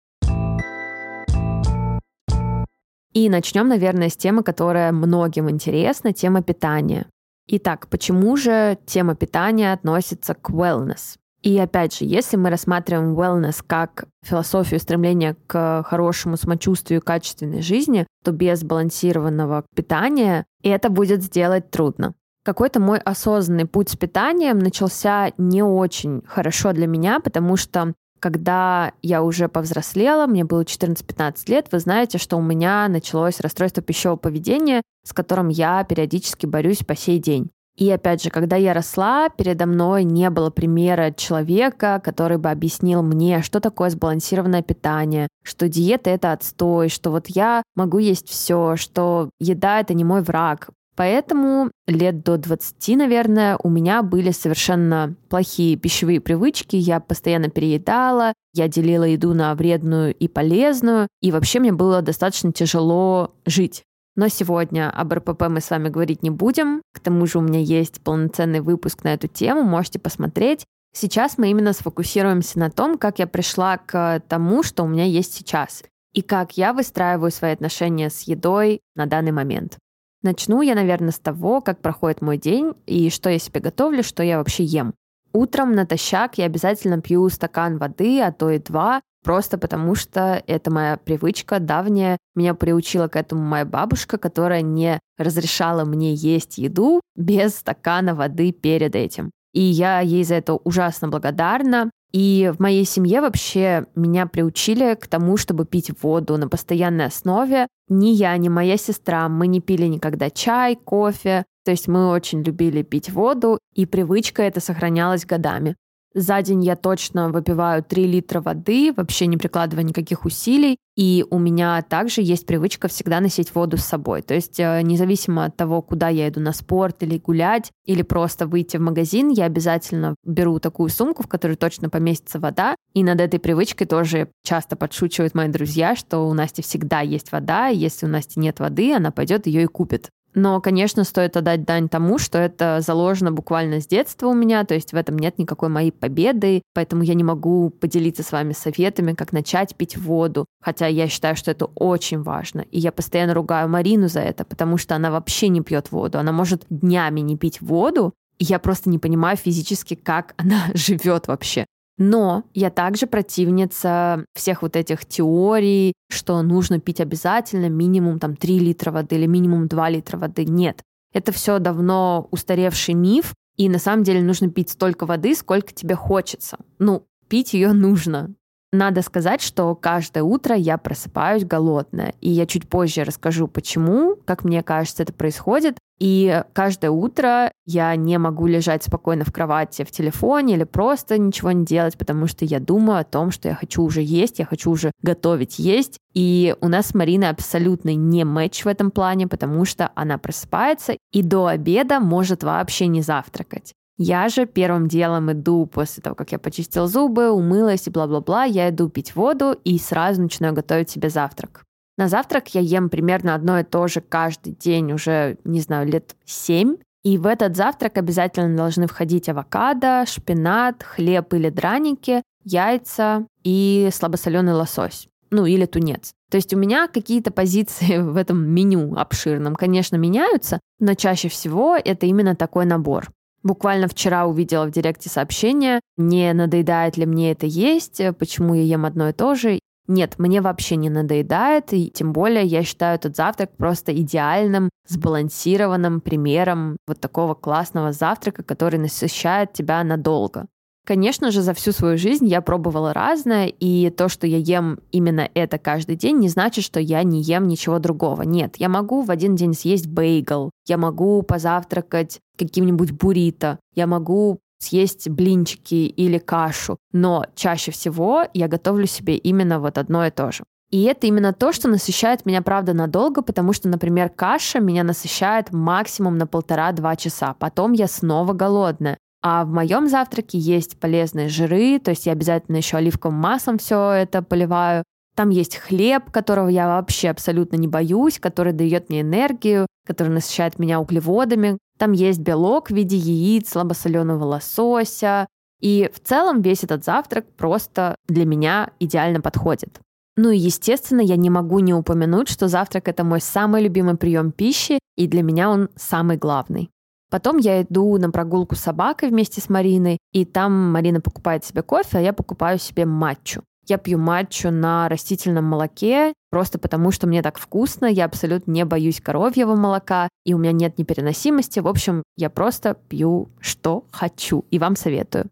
И 3.14 3.30
начнем, 3.30 3.68
наверное, 3.68 4.10
с 4.10 4.18
темы, 4.18 4.42
которая 4.42 4.92
многим 4.92 5.50
интересна, 5.50 6.14
тема 6.14 6.42
питания. 6.42 7.06
Итак, 7.48 7.88
почему 7.90 8.36
же 8.38 8.78
тема 8.86 9.16
питания 9.16 9.74
относится 9.74 10.34
к 10.34 10.50
wellness? 10.50 11.18
И 11.44 11.60
опять 11.60 11.98
же, 11.98 12.06
если 12.06 12.38
мы 12.38 12.50
рассматриваем 12.50 13.20
wellness 13.20 13.62
как 13.68 14.06
философию 14.26 14.80
стремления 14.80 15.36
к 15.46 15.84
хорошему 15.84 16.38
самочувствию 16.38 17.02
и 17.02 17.04
качественной 17.04 17.62
жизни, 17.62 18.08
то 18.24 18.32
без 18.32 18.62
сбалансированного 18.62 19.66
питания 19.76 20.46
это 20.64 20.90
будет 20.90 21.22
сделать 21.22 21.70
трудно. 21.70 22.14
Какой-то 22.46 22.80
мой 22.80 22.98
осознанный 22.98 23.66
путь 23.66 23.90
с 23.90 23.98
питанием 23.98 24.60
начался 24.60 25.32
не 25.38 25.62
очень 25.64 26.24
хорошо 26.26 26.72
для 26.72 26.88
меня, 26.88 27.20
потому 27.20 27.58
что 27.58 27.94
когда 28.20 28.94
я 29.02 29.22
уже 29.22 29.50
повзрослела, 29.50 30.28
мне 30.28 30.46
было 30.46 30.64
14-15 30.64 31.34
лет, 31.48 31.68
вы 31.74 31.80
знаете, 31.80 32.18
что 32.18 32.38
у 32.38 32.42
меня 32.42 32.88
началось 32.88 33.42
расстройство 33.42 33.84
пищевого 33.84 34.16
поведения, 34.16 34.82
с 35.06 35.12
которым 35.12 35.50
я 35.50 35.84
периодически 35.84 36.46
борюсь 36.46 36.80
по 36.80 36.96
сей 36.96 37.20
день. 37.20 37.50
И 37.76 37.90
опять 37.90 38.24
же, 38.24 38.30
когда 38.30 38.56
я 38.56 38.74
росла, 38.74 39.30
передо 39.30 39.66
мной 39.66 40.04
не 40.04 40.30
было 40.30 40.52
примера 40.52 41.12
человека, 41.12 42.00
который 42.04 42.38
бы 42.38 42.52
объяснил 42.52 43.02
мне, 43.02 43.42
что 43.42 43.60
такое 43.60 43.90
сбалансированное 43.90 44.62
питание, 44.62 45.28
что 45.44 45.68
диета 45.68 46.12
это 46.12 46.34
отстой, 46.34 46.90
что 46.90 47.10
вот 47.10 47.28
я 47.30 47.64
могу 47.76 47.98
есть 47.98 48.30
все, 48.30 48.76
что 48.76 49.30
еда 49.40 49.80
это 49.80 49.94
не 49.94 50.04
мой 50.04 50.22
враг. 50.22 50.70
Поэтому 50.96 51.72
лет 51.88 52.24
до 52.24 52.38
20, 52.38 52.98
наверное, 52.98 53.58
у 53.64 53.70
меня 53.70 54.04
были 54.04 54.30
совершенно 54.30 55.16
плохие 55.28 55.76
пищевые 55.76 56.22
привычки. 56.22 56.76
Я 56.76 57.00
постоянно 57.00 57.50
переедала, 57.50 58.34
я 58.54 58.68
делила 58.68 59.04
еду 59.04 59.34
на 59.34 59.56
вредную 59.56 60.14
и 60.14 60.28
полезную, 60.28 61.08
и 61.22 61.32
вообще 61.32 61.60
мне 61.60 61.72
было 61.72 62.04
достаточно 62.04 62.52
тяжело 62.52 63.34
жить. 63.46 63.84
Но 64.16 64.28
сегодня 64.28 64.92
об 64.92 65.14
РПП 65.14 65.44
мы 65.50 65.60
с 65.60 65.70
вами 65.70 65.90
говорить 65.90 66.22
не 66.22 66.30
будем. 66.30 66.82
К 66.94 67.00
тому 67.00 67.26
же 67.26 67.40
у 67.40 67.42
меня 67.42 67.60
есть 67.60 68.02
полноценный 68.02 68.62
выпуск 68.62 69.04
на 69.04 69.14
эту 69.14 69.28
тему, 69.28 69.64
можете 69.64 70.00
посмотреть. 70.00 70.66
Сейчас 70.96 71.40
мы 71.40 71.50
именно 71.50 71.74
сфокусируемся 71.74 72.60
на 72.60 72.70
том, 72.70 73.00
как 73.00 73.18
я 73.18 73.26
пришла 73.26 73.78
к 73.78 74.22
тому, 74.28 74.62
что 74.62 74.84
у 74.84 74.88
меня 74.88 75.06
есть 75.06 75.34
сейчас, 75.34 75.84
и 76.14 76.22
как 76.22 76.56
я 76.56 76.74
выстраиваю 76.74 77.32
свои 77.32 77.52
отношения 77.52 78.12
с 78.12 78.22
едой 78.22 78.82
на 78.96 79.08
данный 79.08 79.32
момент. 79.32 79.80
Начну 80.22 80.62
я, 80.62 80.76
наверное, 80.76 81.12
с 81.12 81.20
того, 81.20 81.62
как 81.62 81.82
проходит 81.82 82.22
мой 82.22 82.38
день 82.38 82.74
и 82.86 83.10
что 83.10 83.30
я 83.30 83.40
себе 83.40 83.60
готовлю, 83.60 84.04
что 84.04 84.22
я 84.22 84.38
вообще 84.38 84.64
ем. 84.64 84.94
Утром 85.34 85.74
натощак 85.74 86.38
я 86.38 86.46
обязательно 86.46 87.02
пью 87.02 87.28
стакан 87.30 87.80
воды, 87.80 88.22
а 88.22 88.32
то 88.32 88.52
и 88.52 88.60
два, 88.60 89.02
просто 89.24 89.58
потому 89.58 89.96
что 89.96 90.44
это 90.46 90.72
моя 90.72 90.98
привычка 90.98 91.60
давняя. 91.60 92.18
Меня 92.36 92.54
приучила 92.54 93.08
к 93.08 93.16
этому 93.16 93.42
моя 93.42 93.66
бабушка, 93.66 94.18
которая 94.18 94.62
не 94.62 95.00
разрешала 95.18 95.86
мне 95.86 96.14
есть 96.14 96.58
еду 96.58 97.02
без 97.16 97.56
стакана 97.56 98.14
воды 98.16 98.52
перед 98.52 98.96
этим. 98.96 99.32
И 99.54 99.62
я 99.62 100.02
ей 100.02 100.24
за 100.24 100.36
это 100.36 100.56
ужасно 100.56 101.08
благодарна. 101.08 101.90
И 102.12 102.52
в 102.56 102.60
моей 102.60 102.86
семье 102.86 103.22
вообще 103.22 103.88
меня 103.96 104.28
приучили 104.28 104.94
к 104.94 105.08
тому, 105.08 105.36
чтобы 105.36 105.66
пить 105.66 105.92
воду 106.04 106.38
на 106.38 106.48
постоянной 106.48 107.06
основе. 107.06 107.68
Ни 107.90 108.10
я, 108.10 108.38
ни 108.38 108.50
моя 108.50 108.78
сестра, 108.78 109.28
мы 109.30 109.48
не 109.48 109.62
пили 109.62 109.88
никогда 109.88 110.30
чай, 110.30 110.76
кофе. 110.76 111.44
То 111.66 111.72
есть 111.72 111.88
мы 111.88 112.10
очень 112.10 112.44
любили 112.44 112.84
пить 112.84 113.10
воду, 113.10 113.58
и 113.74 113.86
привычка 113.86 114.44
эта 114.44 114.60
сохранялась 114.60 115.26
годами. 115.26 115.76
За 116.16 116.42
день 116.44 116.64
я 116.64 116.76
точно 116.76 117.30
выпиваю 117.30 117.84
3 117.84 118.06
литра 118.06 118.40
воды, 118.40 118.94
вообще 118.96 119.26
не 119.26 119.38
прикладывая 119.38 119.84
никаких 119.84 120.26
усилий. 120.26 120.78
И 120.96 121.26
у 121.32 121.40
меня 121.40 121.82
также 121.82 122.22
есть 122.22 122.46
привычка 122.46 122.88
всегда 122.88 123.20
носить 123.20 123.56
воду 123.56 123.78
с 123.78 123.84
собой. 123.84 124.22
То 124.22 124.36
есть 124.36 124.60
э, 124.60 124.82
независимо 124.84 125.46
от 125.46 125.58
того, 125.58 125.82
куда 125.82 126.10
я 126.10 126.30
иду 126.30 126.40
на 126.40 126.54
спорт 126.54 127.02
или 127.02 127.18
гулять, 127.18 127.72
или 127.86 128.04
просто 128.04 128.46
выйти 128.46 128.78
в 128.78 128.82
магазин, 128.82 129.30
я 129.30 129.46
обязательно 129.46 130.14
беру 130.24 130.60
такую 130.60 130.90
сумку, 130.90 131.24
в 131.24 131.28
которой 131.28 131.56
точно 131.56 131.90
поместится 131.90 132.40
вода. 132.40 132.76
И 132.94 133.04
над 133.04 133.20
этой 133.20 133.40
привычкой 133.40 133.88
тоже 133.88 134.30
часто 134.44 134.76
подшучивают 134.76 135.34
мои 135.34 135.48
друзья, 135.48 135.96
что 135.96 136.20
у 136.30 136.34
Насти 136.36 136.62
всегда 136.62 137.02
есть 137.02 137.32
вода, 137.32 137.70
и 137.70 137.78
если 137.78 138.06
у 138.06 138.10
Насти 138.10 138.40
нет 138.40 138.60
воды, 138.60 138.94
она 138.94 139.10
пойдет 139.10 139.48
ее 139.48 139.64
и 139.64 139.68
купит. 139.68 140.12
Но, 140.36 140.60
конечно, 140.62 141.04
стоит 141.04 141.38
отдать 141.38 141.64
дань 141.64 141.90
тому, 141.90 142.18
что 142.18 142.40
это 142.40 142.80
заложено 142.82 143.32
буквально 143.32 143.82
с 143.82 143.88
детства 143.88 144.28
у 144.28 144.34
меня, 144.34 144.64
то 144.66 144.74
есть 144.74 144.92
в 144.92 144.96
этом 144.96 145.18
нет 145.18 145.38
никакой 145.38 145.70
моей 145.70 145.92
победы, 145.92 146.64
поэтому 146.74 147.04
я 147.04 147.14
не 147.14 147.24
могу 147.24 147.70
поделиться 147.70 148.24
с 148.24 148.32
вами 148.32 148.54
советами, 148.54 149.14
как 149.14 149.32
начать 149.32 149.76
пить 149.76 149.98
воду, 149.98 150.46
хотя 150.62 150.88
я 150.88 151.08
считаю, 151.08 151.36
что 151.36 151.52
это 151.52 151.66
очень 151.66 152.22
важно. 152.22 152.62
И 152.72 152.80
я 152.80 152.92
постоянно 152.92 153.34
ругаю 153.34 153.70
Марину 153.70 154.08
за 154.08 154.22
это, 154.22 154.44
потому 154.44 154.78
что 154.78 154.96
она 154.96 155.12
вообще 155.12 155.50
не 155.50 155.62
пьет 155.62 155.92
воду, 155.92 156.18
она 156.18 156.32
может 156.32 156.66
днями 156.70 157.20
не 157.20 157.38
пить 157.38 157.62
воду, 157.62 158.14
и 158.40 158.46
я 158.46 158.60
просто 158.60 158.90
не 158.90 159.00
понимаю 159.00 159.38
физически, 159.38 159.96
как 159.96 160.34
она 160.38 160.66
живет 160.74 161.28
вообще. 161.28 161.66
Но 161.98 162.44
я 162.54 162.70
также 162.70 163.06
противница 163.06 164.26
всех 164.34 164.62
вот 164.62 164.76
этих 164.76 165.06
теорий, 165.06 165.94
что 166.10 166.42
нужно 166.42 166.80
пить 166.80 167.00
обязательно 167.00 167.70
минимум 167.70 168.20
там 168.20 168.36
3 168.36 168.60
литра 168.60 168.92
воды 168.92 169.16
или 169.16 169.26
минимум 169.26 169.68
2 169.68 169.90
литра 169.90 170.18
воды. 170.18 170.46
Нет. 170.46 170.82
Это 171.14 171.32
все 171.32 171.60
давно 171.60 172.28
устаревший 172.32 172.96
миф, 172.96 173.34
и 173.56 173.70
на 173.70 173.78
самом 173.78 174.04
деле 174.04 174.24
нужно 174.24 174.50
пить 174.50 174.72
столько 174.72 175.06
воды, 175.06 175.36
сколько 175.36 175.72
тебе 175.72 175.96
хочется. 175.96 176.58
Ну, 176.80 177.06
пить 177.28 177.54
ее 177.54 177.74
нужно. 177.74 178.34
Надо 178.74 179.04
сказать, 179.04 179.40
что 179.40 179.76
каждое 179.76 180.24
утро 180.24 180.56
я 180.56 180.80
просыпаюсь 180.80 181.46
голодная, 181.46 182.16
и 182.22 182.32
я 182.32 182.48
чуть 182.48 182.68
позже 182.68 183.04
расскажу, 183.04 183.48
почему, 183.48 184.16
как 184.26 184.44
мне 184.44 184.64
кажется, 184.64 185.04
это 185.04 185.14
происходит. 185.14 185.78
И 186.00 186.42
каждое 186.54 186.90
утро 186.90 187.52
я 187.68 187.96
не 187.96 188.18
могу 188.18 188.48
лежать 188.48 188.82
спокойно 188.82 189.26
в 189.26 189.32
кровати 189.32 189.84
в 189.84 189.92
телефоне 189.92 190.56
или 190.56 190.64
просто 190.64 191.20
ничего 191.20 191.52
не 191.52 191.66
делать, 191.66 192.00
потому 192.00 192.26
что 192.26 192.46
я 192.46 192.60
думаю 192.60 193.02
о 193.02 193.04
том, 193.04 193.30
что 193.30 193.48
я 193.48 193.54
хочу 193.54 193.84
уже 193.84 194.02
есть, 194.02 194.40
я 194.40 194.46
хочу 194.46 194.72
уже 194.72 194.92
готовить 195.04 195.60
есть. 195.60 196.00
И 196.16 196.56
у 196.60 196.68
нас 196.68 196.88
с 196.88 196.94
Мариной 196.96 197.30
абсолютно 197.30 197.94
не 197.94 198.24
матч 198.24 198.66
в 198.66 198.68
этом 198.68 198.90
плане, 198.90 199.28
потому 199.28 199.66
что 199.66 199.92
она 199.94 200.18
просыпается 200.18 200.98
и 201.12 201.22
до 201.22 201.46
обеда 201.46 202.00
может 202.00 202.44
вообще 202.44 202.88
не 202.88 203.04
завтракать. 203.04 203.76
Я 203.98 204.28
же 204.30 204.46
первым 204.46 204.88
делом 204.88 205.32
иду 205.32 205.66
после 205.68 206.02
того, 206.02 206.16
как 206.16 206.32
я 206.32 206.40
почистил 206.40 206.88
зубы, 206.88 207.30
умылась 207.30 207.86
и 207.86 207.92
бла-бла-бла, 207.92 208.44
я 208.44 208.70
иду 208.70 208.90
пить 208.90 209.16
воду 209.16 209.56
и 209.64 209.78
сразу 209.78 210.22
начинаю 210.22 210.54
готовить 210.54 210.90
себе 210.90 211.10
завтрак. 211.10 211.64
На 211.98 212.08
завтрак 212.08 212.48
я 212.56 212.62
ем 212.62 212.90
примерно 212.90 213.36
одно 213.36 213.60
и 213.60 213.64
то 213.64 213.88
же 213.88 214.02
каждый 214.02 214.54
день 214.54 214.94
уже, 214.94 215.38
не 215.44 215.60
знаю, 215.60 215.88
лет 215.88 216.16
семь. 216.26 216.78
И 217.04 217.18
в 217.18 217.28
этот 217.28 217.56
завтрак 217.56 217.98
обязательно 217.98 218.56
должны 218.56 218.88
входить 218.88 219.30
авокадо, 219.30 220.06
шпинат, 220.08 220.82
хлеб 220.82 221.34
или 221.34 221.50
драники, 221.50 222.24
яйца 222.44 223.28
и 223.44 223.90
слабосоленый 223.94 224.54
лосось. 224.54 225.08
Ну, 225.30 225.46
или 225.46 225.66
тунец. 225.66 226.14
То 226.32 226.38
есть 226.38 226.54
у 226.54 226.58
меня 226.58 226.88
какие-то 226.88 227.32
позиции 227.32 227.98
в 228.00 228.18
этом 228.18 228.44
меню 228.44 228.96
обширном, 228.96 229.56
конечно, 229.56 229.98
меняются, 229.98 230.60
но 230.80 230.96
чаще 230.96 231.28
всего 231.28 231.76
это 231.76 232.06
именно 232.08 232.36
такой 232.36 232.66
набор. 232.66 233.10
Буквально 233.44 233.88
вчера 233.90 234.26
увидела 234.26 234.66
в 234.66 234.72
директе 234.72 235.10
сообщение, 235.10 235.82
не 235.98 236.32
надоедает 236.34 236.96
ли 236.98 237.06
мне 237.06 237.34
это 237.34 237.46
есть, 237.46 238.02
почему 238.18 238.54
я 238.54 238.64
ем 238.64 238.86
одно 238.86 239.10
и 239.10 239.14
то 239.14 239.36
же. 239.36 239.60
Нет, 239.88 240.18
мне 240.18 240.40
вообще 240.40 240.78
не 240.78 240.90
надоедает, 240.90 241.74
и 241.74 241.92
тем 241.94 242.14
более 242.14 242.46
я 242.46 242.64
считаю 242.64 242.96
этот 242.96 243.18
завтрак 243.18 243.52
просто 243.58 243.94
идеальным, 243.94 244.70
сбалансированным 244.88 246.00
примером 246.00 246.78
вот 246.88 247.02
такого 247.02 247.34
классного 247.34 247.92
завтрака, 247.92 248.44
который 248.44 248.80
насыщает 248.80 249.52
тебя 249.52 249.84
надолго. 249.84 250.48
Конечно 250.86 251.32
же, 251.32 251.42
за 251.42 251.54
всю 251.54 251.72
свою 251.72 251.98
жизнь 251.98 252.28
я 252.28 252.42
пробовала 252.42 252.94
разное, 252.94 253.48
и 253.48 253.90
то, 253.90 254.10
что 254.10 254.28
я 254.28 254.38
ем 254.38 254.80
именно 254.92 255.30
это 255.34 255.58
каждый 255.58 255.96
день, 255.96 256.18
не 256.18 256.28
значит, 256.28 256.66
что 256.66 256.82
я 256.82 257.04
не 257.04 257.22
ем 257.22 257.48
ничего 257.48 257.80
другого. 257.80 258.24
Нет, 258.24 258.58
я 258.58 258.68
могу 258.68 259.02
в 259.02 259.10
один 259.10 259.36
день 259.36 259.54
съесть 259.54 259.88
бейгл, 259.88 260.52
я 260.68 260.78
могу 260.78 261.22
позавтракать 261.22 262.20
каким-нибудь 262.38 262.92
буррито, 262.92 263.60
я 263.76 263.88
могу 263.88 264.40
съесть 264.60 265.10
блинчики 265.10 265.86
или 265.86 266.18
кашу, 266.18 266.78
но 266.92 267.26
чаще 267.34 267.72
всего 267.72 268.26
я 268.34 268.50
готовлю 268.50 268.86
себе 268.86 269.16
именно 269.16 269.60
вот 269.60 269.78
одно 269.78 270.06
и 270.06 270.12
то 270.12 270.32
же. 270.34 270.44
И 270.70 270.84
это 270.84 271.06
именно 271.08 271.34
то, 271.34 271.54
что 271.54 271.70
насыщает 271.70 272.26
меня, 272.26 272.42
правда, 272.42 272.74
надолго, 272.74 273.22
потому 273.22 273.54
что, 273.54 273.70
например, 273.70 274.10
каша 274.10 274.60
меня 274.60 274.84
насыщает 274.84 275.54
максимум 275.54 276.18
на 276.18 276.26
полтора-два 276.26 276.96
часа. 276.96 277.36
Потом 277.38 277.74
я 277.74 277.88
снова 277.88 278.34
голодная. 278.34 278.98
А 279.24 279.46
в 279.46 279.50
моем 279.50 279.88
завтраке 279.88 280.38
есть 280.38 280.78
полезные 280.78 281.30
жиры, 281.30 281.80
то 281.80 281.92
есть 281.92 282.06
я 282.06 282.12
обязательно 282.12 282.58
еще 282.58 282.76
оливковым 282.76 283.18
маслом 283.18 283.58
все 283.58 283.92
это 283.92 284.22
поливаю. 284.22 284.84
Там 285.16 285.30
есть 285.30 285.56
хлеб, 285.56 286.12
которого 286.12 286.50
я 286.50 286.68
вообще 286.68 287.10
абсолютно 287.10 287.56
не 287.56 287.70
боюсь, 287.70 288.20
который 288.20 288.52
дает 288.52 288.90
мне 288.90 289.02
энергию, 289.02 289.68
который 289.88 290.10
насыщает 290.10 290.60
меня 290.60 290.82
углеводами. 290.82 291.58
Там 291.78 291.94
есть 291.94 292.20
белок 292.20 292.70
в 292.70 292.74
виде 292.74 292.98
яиц, 292.98 293.50
слабосоленого 293.50 294.26
лосося. 294.26 295.28
И 295.62 295.90
в 295.94 296.00
целом 296.02 296.42
весь 296.42 296.66
этот 296.66 296.84
завтрак 296.84 297.26
просто 297.38 297.96
для 298.08 298.26
меня 298.26 298.72
идеально 298.80 299.22
подходит. 299.22 299.80
Ну 300.18 300.32
и, 300.32 300.38
естественно, 300.38 301.02
я 301.02 301.16
не 301.16 301.30
могу 301.30 301.60
не 301.60 301.74
упомянуть, 301.74 302.28
что 302.28 302.50
завтрак— 302.50 302.88
это 302.90 303.04
мой 303.04 303.22
самый 303.22 303.64
любимый 303.64 303.96
прием 303.96 304.32
пищи, 304.32 304.80
и 304.98 305.08
для 305.08 305.24
меня 305.24 305.50
он 305.50 305.70
самый 305.76 306.18
главный. 306.18 306.70
Потом 307.14 307.38
я 307.38 307.62
иду 307.62 307.96
на 308.00 308.10
прогулку 308.10 308.56
с 308.56 308.62
собакой 308.62 309.10
вместе 309.10 309.40
с 309.40 309.48
Мариной, 309.48 310.00
и 310.14 310.26
там 310.26 310.72
Марина 310.72 311.00
покупает 311.00 311.46
себе 311.46 311.62
кофе, 311.62 312.00
а 312.00 312.02
я 312.02 312.12
покупаю 312.12 312.58
себе 312.58 312.88
матчу. 312.88 313.44
Я 313.68 313.78
пью 313.78 314.00
матчу 314.00 314.50
на 314.50 314.90
растительном 314.90 315.46
молоке, 315.46 316.14
просто 316.32 316.58
потому 316.58 316.90
что 316.90 317.06
мне 317.06 317.22
так 317.22 317.38
вкусно, 317.38 317.86
я 317.86 318.06
абсолютно 318.06 318.50
не 318.50 318.66
боюсь 318.66 319.00
коровьего 319.00 319.54
молока, 319.54 320.10
и 320.26 320.34
у 320.34 320.40
меня 320.40 320.54
нет 320.54 320.80
непереносимости. 320.80 321.60
В 321.60 321.68
общем, 321.68 322.02
я 322.18 322.32
просто 322.32 322.74
пью, 322.90 323.30
что 323.40 323.86
хочу, 323.92 324.46
и 324.50 324.58
вам 324.58 324.76
советую. 324.76 325.30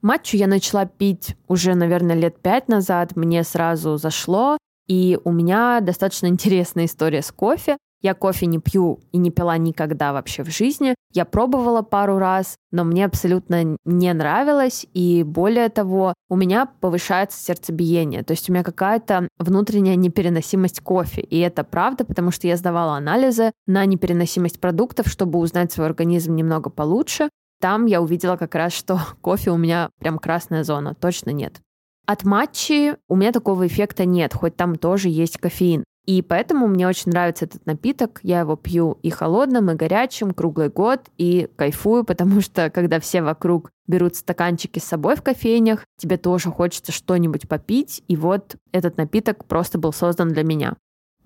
Матчу 0.00 0.38
я 0.38 0.46
начала 0.46 0.86
пить 0.86 1.36
уже, 1.48 1.74
наверное, 1.74 2.16
лет 2.16 2.40
пять 2.40 2.68
назад. 2.68 3.14
Мне 3.14 3.44
сразу 3.44 3.98
зашло. 3.98 4.56
И 4.88 5.18
у 5.22 5.32
меня 5.32 5.80
достаточно 5.82 6.28
интересная 6.28 6.86
история 6.86 7.20
с 7.20 7.30
кофе. 7.30 7.76
Я 8.02 8.14
кофе 8.14 8.46
не 8.46 8.58
пью 8.58 9.00
и 9.12 9.18
не 9.18 9.30
пила 9.30 9.58
никогда 9.58 10.12
вообще 10.12 10.42
в 10.42 10.48
жизни. 10.48 10.94
Я 11.12 11.24
пробовала 11.24 11.82
пару 11.82 12.18
раз, 12.18 12.56
но 12.70 12.84
мне 12.84 13.04
абсолютно 13.04 13.76
не 13.84 14.12
нравилось. 14.14 14.86
И 14.94 15.22
более 15.22 15.68
того, 15.68 16.14
у 16.28 16.36
меня 16.36 16.66
повышается 16.80 17.38
сердцебиение. 17.42 18.22
То 18.22 18.32
есть 18.32 18.48
у 18.48 18.52
меня 18.52 18.64
какая-то 18.64 19.28
внутренняя 19.38 19.96
непереносимость 19.96 20.80
кофе. 20.80 21.20
И 21.20 21.38
это 21.40 21.62
правда, 21.62 22.04
потому 22.04 22.30
что 22.30 22.46
я 22.46 22.56
сдавала 22.56 22.96
анализы 22.96 23.52
на 23.66 23.84
непереносимость 23.84 24.60
продуктов, 24.60 25.08
чтобы 25.08 25.38
узнать 25.38 25.72
свой 25.72 25.86
организм 25.86 26.34
немного 26.34 26.70
получше. 26.70 27.28
Там 27.60 27.84
я 27.84 28.00
увидела 28.00 28.36
как 28.36 28.54
раз, 28.54 28.72
что 28.72 28.98
кофе 29.20 29.50
у 29.50 29.58
меня 29.58 29.90
прям 29.98 30.18
красная 30.18 30.64
зона. 30.64 30.94
Точно 30.94 31.30
нет. 31.30 31.60
От 32.06 32.24
матчи 32.24 32.96
у 33.08 33.14
меня 33.14 33.30
такого 33.30 33.66
эффекта 33.66 34.04
нет, 34.04 34.34
хоть 34.34 34.56
там 34.56 34.76
тоже 34.76 35.08
есть 35.08 35.38
кофеин. 35.38 35.84
И 36.06 36.22
поэтому 36.22 36.66
мне 36.66 36.88
очень 36.88 37.12
нравится 37.12 37.44
этот 37.44 37.66
напиток. 37.66 38.20
Я 38.22 38.40
его 38.40 38.56
пью 38.56 38.98
и 39.02 39.10
холодным, 39.10 39.70
и 39.70 39.74
горячим, 39.74 40.32
круглый 40.32 40.68
год, 40.68 41.02
и 41.18 41.48
кайфую, 41.56 42.04
потому 42.06 42.40
что 42.40 42.70
когда 42.70 43.00
все 43.00 43.22
вокруг 43.22 43.70
берут 43.86 44.16
стаканчики 44.16 44.78
с 44.78 44.84
собой 44.84 45.16
в 45.16 45.22
кофейнях, 45.22 45.84
тебе 45.98 46.16
тоже 46.16 46.50
хочется 46.50 46.92
что-нибудь 46.92 47.48
попить, 47.48 48.02
и 48.08 48.16
вот 48.16 48.56
этот 48.72 48.96
напиток 48.96 49.44
просто 49.44 49.78
был 49.78 49.92
создан 49.92 50.28
для 50.28 50.44
меня. 50.44 50.76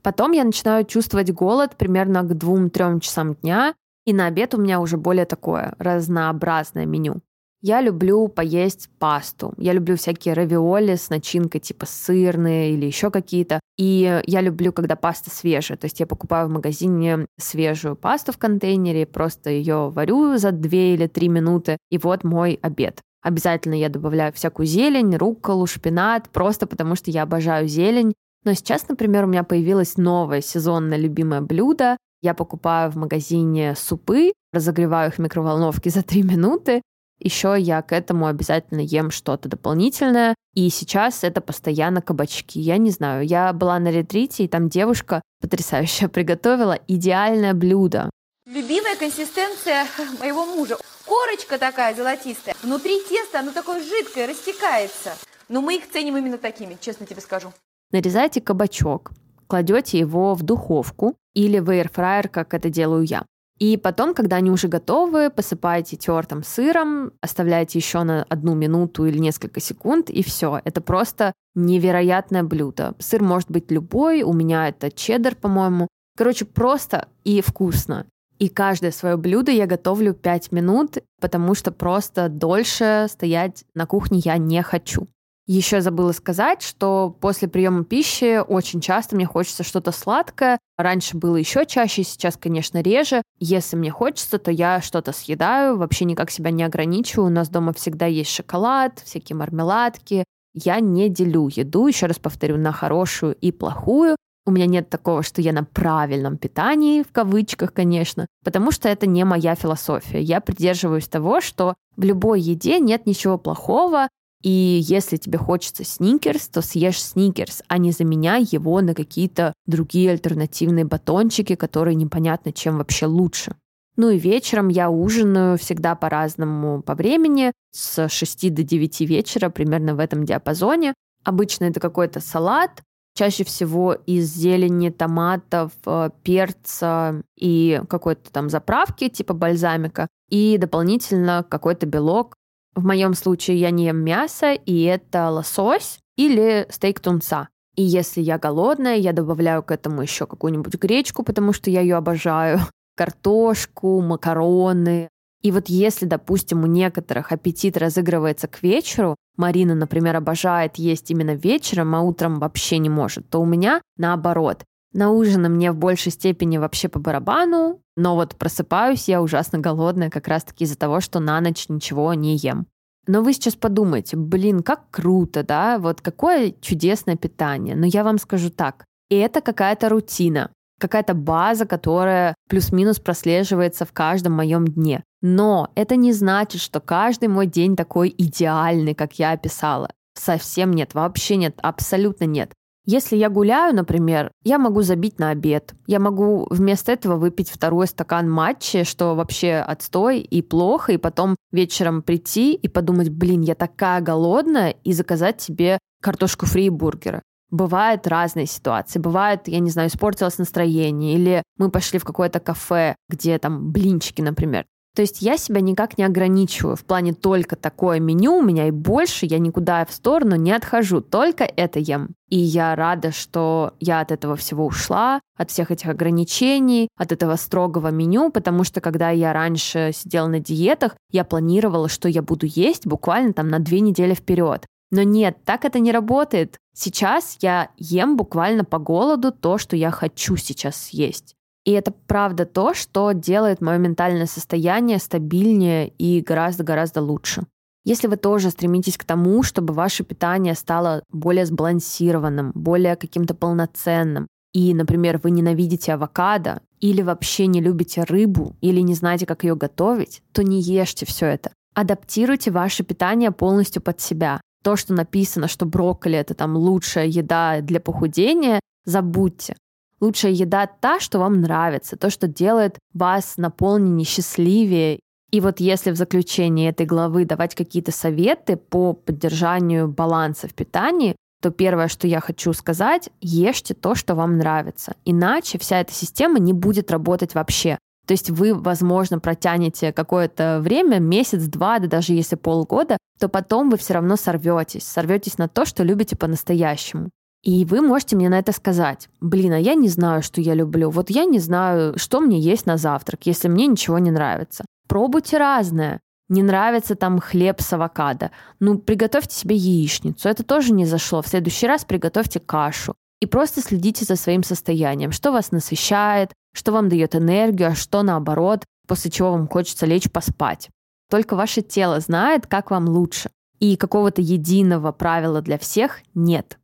Потом 0.02 0.32
я 0.32 0.44
начинаю 0.44 0.84
чувствовать 0.84 1.32
голод 1.32 1.76
примерно 1.76 2.22
к 2.22 2.32
2-3 2.32 3.00
часам 3.00 3.34
дня, 3.34 3.74
и 4.04 4.12
на 4.12 4.26
обед 4.26 4.54
у 4.54 4.58
меня 4.58 4.80
уже 4.80 4.98
более 4.98 5.24
такое 5.24 5.74
разнообразное 5.78 6.84
меню. 6.84 7.22
Я 7.66 7.80
люблю 7.80 8.28
поесть 8.28 8.90
пасту. 8.98 9.54
Я 9.56 9.72
люблю 9.72 9.96
всякие 9.96 10.34
равиоли 10.34 10.96
с 10.96 11.08
начинкой 11.08 11.62
типа 11.62 11.86
сырные 11.86 12.74
или 12.74 12.84
еще 12.84 13.10
какие-то. 13.10 13.58
И 13.78 14.20
я 14.26 14.42
люблю, 14.42 14.70
когда 14.70 14.96
паста 14.96 15.30
свежая. 15.30 15.78
То 15.78 15.86
есть 15.86 15.98
я 15.98 16.06
покупаю 16.06 16.48
в 16.48 16.50
магазине 16.50 17.26
свежую 17.38 17.96
пасту 17.96 18.32
в 18.32 18.36
контейнере, 18.36 19.06
просто 19.06 19.48
ее 19.48 19.88
варю 19.88 20.36
за 20.36 20.52
2 20.52 20.70
или 20.70 21.06
3 21.06 21.28
минуты. 21.30 21.78
И 21.90 21.96
вот 21.96 22.22
мой 22.22 22.58
обед. 22.60 23.00
Обязательно 23.22 23.72
я 23.72 23.88
добавляю 23.88 24.34
всякую 24.34 24.66
зелень, 24.66 25.16
рукколу, 25.16 25.66
шпинат, 25.66 26.28
просто 26.28 26.66
потому 26.66 26.96
что 26.96 27.10
я 27.10 27.22
обожаю 27.22 27.66
зелень. 27.66 28.12
Но 28.44 28.52
сейчас, 28.52 28.86
например, 28.88 29.24
у 29.24 29.28
меня 29.28 29.42
появилось 29.42 29.96
новое 29.96 30.42
сезонное 30.42 30.98
любимое 30.98 31.40
блюдо. 31.40 31.96
Я 32.20 32.34
покупаю 32.34 32.90
в 32.90 32.96
магазине 32.96 33.74
супы, 33.74 34.32
разогреваю 34.52 35.08
их 35.08 35.14
в 35.14 35.18
микроволновке 35.18 35.88
за 35.88 36.02
3 36.02 36.24
минуты, 36.24 36.82
еще 37.24 37.56
я 37.58 37.82
к 37.82 37.92
этому 37.92 38.26
обязательно 38.26 38.80
ем 38.80 39.10
что-то 39.10 39.48
дополнительное. 39.48 40.34
И 40.54 40.68
сейчас 40.70 41.24
это 41.24 41.40
постоянно 41.40 42.00
кабачки. 42.00 42.60
Я 42.60 42.76
не 42.76 42.90
знаю, 42.90 43.26
я 43.26 43.52
была 43.52 43.78
на 43.78 43.90
ретрите, 43.90 44.44
и 44.44 44.48
там 44.48 44.68
девушка 44.68 45.22
потрясающая 45.40 46.08
приготовила 46.08 46.78
идеальное 46.86 47.54
блюдо. 47.54 48.10
Любимая 48.46 48.96
консистенция 48.96 49.86
моего 50.20 50.46
мужа. 50.46 50.76
Корочка 51.06 51.58
такая 51.58 51.94
золотистая. 51.94 52.54
Внутри 52.62 53.00
теста 53.08 53.40
оно 53.40 53.52
такое 53.52 53.82
жидкое, 53.82 54.28
растекается. 54.28 55.14
Но 55.48 55.60
мы 55.60 55.76
их 55.76 55.90
ценим 55.90 56.16
именно 56.16 56.38
такими, 56.38 56.76
честно 56.80 57.06
тебе 57.06 57.20
скажу. 57.20 57.52
Нарезайте 57.90 58.40
кабачок, 58.40 59.12
кладете 59.46 59.98
его 59.98 60.34
в 60.34 60.42
духовку 60.42 61.16
или 61.34 61.58
в 61.58 61.70
airfryer, 61.70 62.28
как 62.28 62.54
это 62.54 62.70
делаю 62.70 63.04
я. 63.04 63.24
И 63.64 63.78
потом, 63.78 64.12
когда 64.12 64.36
они 64.36 64.50
уже 64.50 64.68
готовы, 64.68 65.30
посыпаете 65.30 65.96
тертым 65.96 66.42
сыром, 66.42 67.12
оставляете 67.22 67.78
еще 67.78 68.02
на 68.02 68.24
одну 68.24 68.54
минуту 68.54 69.06
или 69.06 69.16
несколько 69.16 69.58
секунд, 69.58 70.10
и 70.10 70.22
все. 70.22 70.60
Это 70.64 70.82
просто 70.82 71.32
невероятное 71.54 72.42
блюдо. 72.42 72.94
Сыр 72.98 73.22
может 73.22 73.50
быть 73.50 73.70
любой, 73.70 74.20
у 74.20 74.34
меня 74.34 74.68
это 74.68 74.90
чеддер, 74.90 75.34
по-моему. 75.34 75.88
Короче, 76.14 76.44
просто 76.44 77.08
и 77.24 77.40
вкусно. 77.40 78.04
И 78.38 78.50
каждое 78.50 78.90
свое 78.90 79.16
блюдо 79.16 79.50
я 79.50 79.66
готовлю 79.66 80.12
5 80.12 80.52
минут, 80.52 80.98
потому 81.18 81.54
что 81.54 81.72
просто 81.72 82.28
дольше 82.28 83.06
стоять 83.08 83.64
на 83.72 83.86
кухне 83.86 84.20
я 84.22 84.36
не 84.36 84.62
хочу. 84.62 85.08
Еще 85.46 85.82
забыла 85.82 86.12
сказать, 86.12 86.62
что 86.62 87.14
после 87.20 87.48
приема 87.48 87.84
пищи 87.84 88.38
очень 88.40 88.80
часто 88.80 89.14
мне 89.14 89.26
хочется 89.26 89.62
что-то 89.62 89.92
сладкое. 89.92 90.58
Раньше 90.78 91.18
было 91.18 91.36
еще 91.36 91.66
чаще, 91.66 92.02
сейчас, 92.02 92.38
конечно, 92.38 92.80
реже. 92.80 93.22
Если 93.40 93.76
мне 93.76 93.90
хочется, 93.90 94.38
то 94.38 94.50
я 94.50 94.80
что-то 94.80 95.12
съедаю, 95.12 95.76
вообще 95.76 96.06
никак 96.06 96.30
себя 96.30 96.50
не 96.50 96.62
ограничиваю. 96.62 97.26
У 97.26 97.30
нас 97.30 97.50
дома 97.50 97.74
всегда 97.74 98.06
есть 98.06 98.30
шоколад, 98.30 99.02
всякие 99.04 99.36
мармеладки. 99.36 100.24
Я 100.54 100.80
не 100.80 101.10
делю 101.10 101.48
еду, 101.48 101.86
еще 101.86 102.06
раз 102.06 102.18
повторю, 102.18 102.56
на 102.56 102.72
хорошую 102.72 103.34
и 103.34 103.52
плохую. 103.52 104.16
У 104.46 104.50
меня 104.50 104.66
нет 104.66 104.88
такого, 104.88 105.22
что 105.22 105.42
я 105.42 105.52
на 105.52 105.64
правильном 105.64 106.38
питании, 106.38 107.02
в 107.02 107.12
кавычках, 107.12 107.72
конечно, 107.72 108.26
потому 108.44 108.70
что 108.72 108.88
это 108.88 109.06
не 109.06 109.24
моя 109.24 109.54
философия. 109.54 110.20
Я 110.20 110.40
придерживаюсь 110.40 111.08
того, 111.08 111.40
что 111.40 111.74
в 111.96 112.04
любой 112.04 112.40
еде 112.40 112.78
нет 112.78 113.06
ничего 113.06 113.38
плохого, 113.38 114.08
и 114.44 114.80
если 114.82 115.16
тебе 115.16 115.38
хочется 115.38 115.84
сникерс, 115.84 116.48
то 116.48 116.60
съешь 116.60 117.02
сникерс, 117.02 117.62
а 117.66 117.78
не 117.78 117.92
заменяй 117.92 118.46
его 118.50 118.78
на 118.82 118.94
какие-то 118.94 119.54
другие 119.64 120.10
альтернативные 120.10 120.84
батончики, 120.84 121.54
которые 121.54 121.94
непонятно 121.94 122.52
чем 122.52 122.76
вообще 122.76 123.06
лучше. 123.06 123.56
Ну 123.96 124.10
и 124.10 124.18
вечером 124.18 124.68
я 124.68 124.90
ужинаю 124.90 125.56
всегда 125.56 125.94
по-разному 125.94 126.82
по 126.82 126.94
времени, 126.94 127.52
с 127.70 128.06
6 128.06 128.52
до 128.52 128.62
9 128.62 129.00
вечера, 129.00 129.48
примерно 129.48 129.94
в 129.94 129.98
этом 129.98 130.24
диапазоне. 130.26 130.92
Обычно 131.24 131.64
это 131.64 131.80
какой-то 131.80 132.20
салат, 132.20 132.82
чаще 133.14 133.44
всего 133.44 133.94
из 133.94 134.30
зелени, 134.30 134.90
томатов, 134.90 135.72
э, 135.86 136.10
перца 136.22 137.22
и 137.34 137.80
какой-то 137.88 138.30
там 138.30 138.50
заправки 138.50 139.08
типа 139.08 139.32
бальзамика, 139.32 140.06
и 140.28 140.58
дополнительно 140.58 141.46
какой-то 141.48 141.86
белок, 141.86 142.34
в 142.74 142.84
моем 142.84 143.14
случае 143.14 143.58
я 143.58 143.70
не 143.70 143.86
ем 143.86 143.98
мясо, 143.98 144.52
и 144.52 144.82
это 144.82 145.30
лосось 145.30 145.98
или 146.16 146.66
стейк 146.70 147.00
тунца. 147.00 147.48
И 147.76 147.82
если 147.82 148.20
я 148.20 148.38
голодная, 148.38 148.96
я 148.96 149.12
добавляю 149.12 149.62
к 149.62 149.70
этому 149.70 150.02
еще 150.02 150.26
какую-нибудь 150.26 150.74
гречку, 150.74 151.22
потому 151.22 151.52
что 151.52 151.70
я 151.70 151.80
ее 151.80 151.96
обожаю, 151.96 152.60
картошку, 152.96 154.00
макароны. 154.00 155.08
И 155.42 155.50
вот 155.50 155.68
если, 155.68 156.06
допустим, 156.06 156.62
у 156.62 156.66
некоторых 156.66 157.32
аппетит 157.32 157.76
разыгрывается 157.76 158.48
к 158.48 158.62
вечеру, 158.62 159.16
Марина, 159.36 159.74
например, 159.74 160.16
обожает 160.16 160.76
есть 160.76 161.10
именно 161.10 161.34
вечером, 161.34 161.94
а 161.94 162.00
утром 162.00 162.38
вообще 162.38 162.78
не 162.78 162.88
может, 162.88 163.28
то 163.28 163.40
у 163.40 163.44
меня 163.44 163.82
наоборот. 163.96 164.64
На 164.94 165.10
ужин 165.10 165.42
мне 165.52 165.72
в 165.72 165.76
большей 165.76 166.12
степени 166.12 166.56
вообще 166.56 166.88
по 166.88 167.00
барабану, 167.00 167.82
но 167.96 168.14
вот 168.14 168.36
просыпаюсь 168.36 169.08
я 169.08 169.20
ужасно 169.20 169.58
голодная 169.58 170.08
как 170.08 170.28
раз-таки 170.28 170.64
из-за 170.64 170.78
того, 170.78 171.00
что 171.00 171.18
на 171.18 171.40
ночь 171.40 171.68
ничего 171.68 172.14
не 172.14 172.36
ем. 172.36 172.66
Но 173.06 173.22
вы 173.22 173.32
сейчас 173.32 173.56
подумайте, 173.56 174.16
блин, 174.16 174.62
как 174.62 174.90
круто, 174.90 175.42
да, 175.42 175.78
вот 175.78 176.00
какое 176.00 176.54
чудесное 176.60 177.16
питание. 177.16 177.74
Но 177.74 177.86
я 177.86 178.04
вам 178.04 178.18
скажу 178.18 178.50
так, 178.50 178.84
это 179.10 179.40
какая-то 179.40 179.88
рутина, 179.88 180.50
какая-то 180.80 181.14
база, 181.14 181.66
которая 181.66 182.34
плюс-минус 182.48 183.00
прослеживается 183.00 183.84
в 183.84 183.92
каждом 183.92 184.34
моем 184.34 184.66
дне. 184.66 185.02
Но 185.20 185.70
это 185.74 185.96
не 185.96 186.12
значит, 186.12 186.60
что 186.60 186.80
каждый 186.80 187.28
мой 187.28 187.46
день 187.46 187.76
такой 187.76 188.14
идеальный, 188.16 188.94
как 188.94 189.18
я 189.18 189.32
описала. 189.32 189.90
Совсем 190.16 190.70
нет, 190.72 190.94
вообще 190.94 191.36
нет, 191.36 191.58
абсолютно 191.62 192.24
нет. 192.24 192.52
Если 192.86 193.16
я 193.16 193.30
гуляю, 193.30 193.74
например, 193.74 194.30
я 194.42 194.58
могу 194.58 194.82
забить 194.82 195.18
на 195.18 195.30
обед. 195.30 195.74
Я 195.86 196.00
могу 196.00 196.46
вместо 196.50 196.92
этого 196.92 197.16
выпить 197.16 197.50
второй 197.50 197.86
стакан 197.86 198.30
матчи, 198.30 198.84
что 198.84 199.14
вообще 199.14 199.54
отстой 199.54 200.20
и 200.20 200.42
плохо, 200.42 200.92
и 200.92 200.98
потом 200.98 201.34
вечером 201.50 202.02
прийти 202.02 202.54
и 202.54 202.68
подумать, 202.68 203.08
блин, 203.08 203.40
я 203.40 203.54
такая 203.54 204.02
голодная, 204.02 204.70
и 204.84 204.92
заказать 204.92 205.40
себе 205.40 205.78
картошку 206.02 206.44
фри 206.44 206.66
и 206.66 206.70
бургеры. 206.70 207.22
Бывают 207.50 208.06
разные 208.06 208.46
ситуации. 208.46 208.98
Бывает, 208.98 209.48
я 209.48 209.60
не 209.60 209.70
знаю, 209.70 209.88
испортилось 209.88 210.38
настроение, 210.38 211.14
или 211.14 211.42
мы 211.56 211.70
пошли 211.70 211.98
в 211.98 212.04
какое-то 212.04 212.38
кафе, 212.38 212.96
где 213.08 213.38
там 213.38 213.70
блинчики, 213.72 214.20
например. 214.20 214.66
То 214.94 215.02
есть 215.02 215.22
я 215.22 215.36
себя 215.36 215.60
никак 215.60 215.98
не 215.98 216.04
ограничиваю 216.04 216.76
в 216.76 216.84
плане 216.84 217.12
только 217.14 217.56
такое 217.56 217.98
меню 217.98 218.36
у 218.36 218.42
меня 218.42 218.68
и 218.68 218.70
больше 218.70 219.26
я 219.26 219.38
никуда 219.38 219.84
в 219.84 219.92
сторону 219.92 220.36
не 220.36 220.52
отхожу, 220.52 221.00
только 221.00 221.44
это 221.44 221.80
ем. 221.80 222.10
И 222.28 222.38
я 222.38 222.76
рада, 222.76 223.10
что 223.10 223.74
я 223.80 224.00
от 224.00 224.12
этого 224.12 224.36
всего 224.36 224.66
ушла, 224.66 225.20
от 225.36 225.50
всех 225.50 225.72
этих 225.72 225.88
ограничений, 225.88 226.88
от 226.96 227.10
этого 227.10 227.34
строгого 227.34 227.88
меню, 227.88 228.30
потому 228.30 228.62
что 228.62 228.80
когда 228.80 229.10
я 229.10 229.32
раньше 229.32 229.90
сидела 229.92 230.28
на 230.28 230.38
диетах, 230.38 230.96
я 231.10 231.24
планировала, 231.24 231.88
что 231.88 232.08
я 232.08 232.22
буду 232.22 232.46
есть 232.46 232.86
буквально 232.86 233.32
там 233.32 233.48
на 233.48 233.58
две 233.58 233.80
недели 233.80 234.14
вперед. 234.14 234.64
Но 234.92 235.02
нет, 235.02 235.38
так 235.44 235.64
это 235.64 235.80
не 235.80 235.90
работает. 235.90 236.56
Сейчас 236.72 237.36
я 237.40 237.70
ем 237.76 238.16
буквально 238.16 238.64
по 238.64 238.78
голоду 238.78 239.32
то, 239.32 239.58
что 239.58 239.74
я 239.74 239.90
хочу 239.90 240.36
сейчас 240.36 240.76
съесть. 240.76 241.34
И 241.64 241.70
это 241.72 241.92
правда 242.06 242.44
то, 242.44 242.74
что 242.74 243.12
делает 243.12 243.60
мое 243.60 243.78
ментальное 243.78 244.26
состояние 244.26 244.98
стабильнее 244.98 245.88
и 245.98 246.20
гораздо-гораздо 246.20 247.00
лучше. 247.00 247.44
Если 247.84 248.06
вы 248.06 248.16
тоже 248.16 248.50
стремитесь 248.50 248.96
к 248.96 249.04
тому, 249.04 249.42
чтобы 249.42 249.74
ваше 249.74 250.04
питание 250.04 250.54
стало 250.54 251.02
более 251.10 251.44
сбалансированным, 251.44 252.52
более 252.54 252.96
каким-то 252.96 253.34
полноценным, 253.34 254.26
и, 254.54 254.72
например, 254.72 255.20
вы 255.22 255.30
ненавидите 255.30 255.92
авокадо, 255.92 256.60
или 256.80 257.02
вообще 257.02 257.46
не 257.46 257.60
любите 257.60 258.04
рыбу, 258.04 258.56
или 258.60 258.80
не 258.80 258.94
знаете, 258.94 259.26
как 259.26 259.42
ее 259.44 259.56
готовить, 259.56 260.22
то 260.32 260.42
не 260.42 260.60
ешьте 260.60 261.04
все 261.04 261.26
это. 261.26 261.52
Адаптируйте 261.74 262.50
ваше 262.50 262.84
питание 262.84 263.32
полностью 263.32 263.82
под 263.82 264.00
себя. 264.00 264.40
То, 264.62 264.76
что 264.76 264.94
написано, 264.94 265.48
что 265.48 265.66
брокколи 265.66 266.16
это 266.16 266.34
там 266.34 266.56
лучшая 266.56 267.06
еда 267.06 267.60
для 267.60 267.80
похудения, 267.80 268.60
забудьте. 268.84 269.56
Лучшая 270.04 270.32
еда 270.32 270.66
та, 270.66 271.00
что 271.00 271.18
вам 271.18 271.40
нравится, 271.40 271.96
то, 271.96 272.10
что 272.10 272.28
делает 272.28 272.78
вас 272.92 273.38
наполненнее, 273.38 274.04
счастливее. 274.04 275.00
И 275.30 275.40
вот 275.40 275.60
если 275.60 275.92
в 275.92 275.96
заключении 275.96 276.68
этой 276.68 276.84
главы 276.84 277.24
давать 277.24 277.54
какие-то 277.54 277.90
советы 277.90 278.56
по 278.56 278.92
поддержанию 278.92 279.88
баланса 279.88 280.46
в 280.46 280.52
питании, 280.52 281.16
то 281.40 281.50
первое, 281.50 281.88
что 281.88 282.06
я 282.06 282.20
хочу 282.20 282.52
сказать, 282.52 283.08
ешьте 283.22 283.72
то, 283.72 283.94
что 283.94 284.14
вам 284.14 284.36
нравится. 284.36 284.94
Иначе 285.06 285.58
вся 285.58 285.80
эта 285.80 285.94
система 285.94 286.38
не 286.38 286.52
будет 286.52 286.90
работать 286.90 287.34
вообще. 287.34 287.78
То 288.06 288.12
есть 288.12 288.28
вы, 288.28 288.52
возможно, 288.52 289.20
протянете 289.20 289.90
какое-то 289.90 290.58
время, 290.60 290.98
месяц, 290.98 291.44
два, 291.44 291.78
да 291.78 291.86
даже 291.86 292.12
если 292.12 292.36
полгода, 292.36 292.98
то 293.18 293.30
потом 293.30 293.70
вы 293.70 293.78
все 293.78 293.94
равно 293.94 294.16
сорветесь, 294.16 294.86
сорветесь 294.86 295.38
на 295.38 295.48
то, 295.48 295.64
что 295.64 295.82
любите 295.82 296.14
по-настоящему. 296.14 297.08
И 297.44 297.66
вы 297.66 297.82
можете 297.82 298.16
мне 298.16 298.30
на 298.30 298.38
это 298.38 298.52
сказать, 298.52 299.10
блин, 299.20 299.52
а 299.52 299.58
я 299.58 299.74
не 299.74 299.88
знаю, 299.88 300.22
что 300.22 300.40
я 300.40 300.54
люблю. 300.54 300.88
Вот 300.88 301.10
я 301.10 301.26
не 301.26 301.38
знаю, 301.38 301.98
что 301.98 302.20
мне 302.20 302.40
есть 302.40 302.64
на 302.64 302.78
завтрак, 302.78 303.26
если 303.26 303.48
мне 303.48 303.66
ничего 303.66 303.98
не 303.98 304.10
нравится. 304.10 304.64
Пробуйте 304.88 305.36
разное. 305.36 306.00
Не 306.30 306.42
нравится 306.42 306.94
там 306.94 307.20
хлеб 307.20 307.60
с 307.60 307.70
авокадо. 307.74 308.30
Ну, 308.60 308.78
приготовьте 308.78 309.36
себе 309.36 309.56
яичницу. 309.56 310.26
Это 310.26 310.42
тоже 310.42 310.72
не 310.72 310.86
зашло. 310.86 311.20
В 311.20 311.28
следующий 311.28 311.66
раз 311.66 311.84
приготовьте 311.84 312.40
кашу. 312.40 312.94
И 313.20 313.26
просто 313.26 313.60
следите 313.60 314.06
за 314.06 314.16
своим 314.16 314.42
состоянием. 314.42 315.12
Что 315.12 315.30
вас 315.30 315.52
насыщает, 315.52 316.32
что 316.54 316.72
вам 316.72 316.88
дает 316.88 317.14
энергию, 317.14 317.68
а 317.68 317.74
что 317.74 318.02
наоборот, 318.02 318.64
после 318.88 319.10
чего 319.10 319.32
вам 319.32 319.48
хочется 319.48 319.84
лечь 319.84 320.10
поспать. 320.10 320.70
Только 321.10 321.36
ваше 321.36 321.60
тело 321.60 322.00
знает, 322.00 322.46
как 322.46 322.70
вам 322.70 322.88
лучше. 322.88 323.28
И 323.60 323.76
какого-то 323.76 324.22
единого 324.22 324.92
правила 324.92 325.42
для 325.42 325.58
всех 325.58 326.00
нет. 326.14 326.58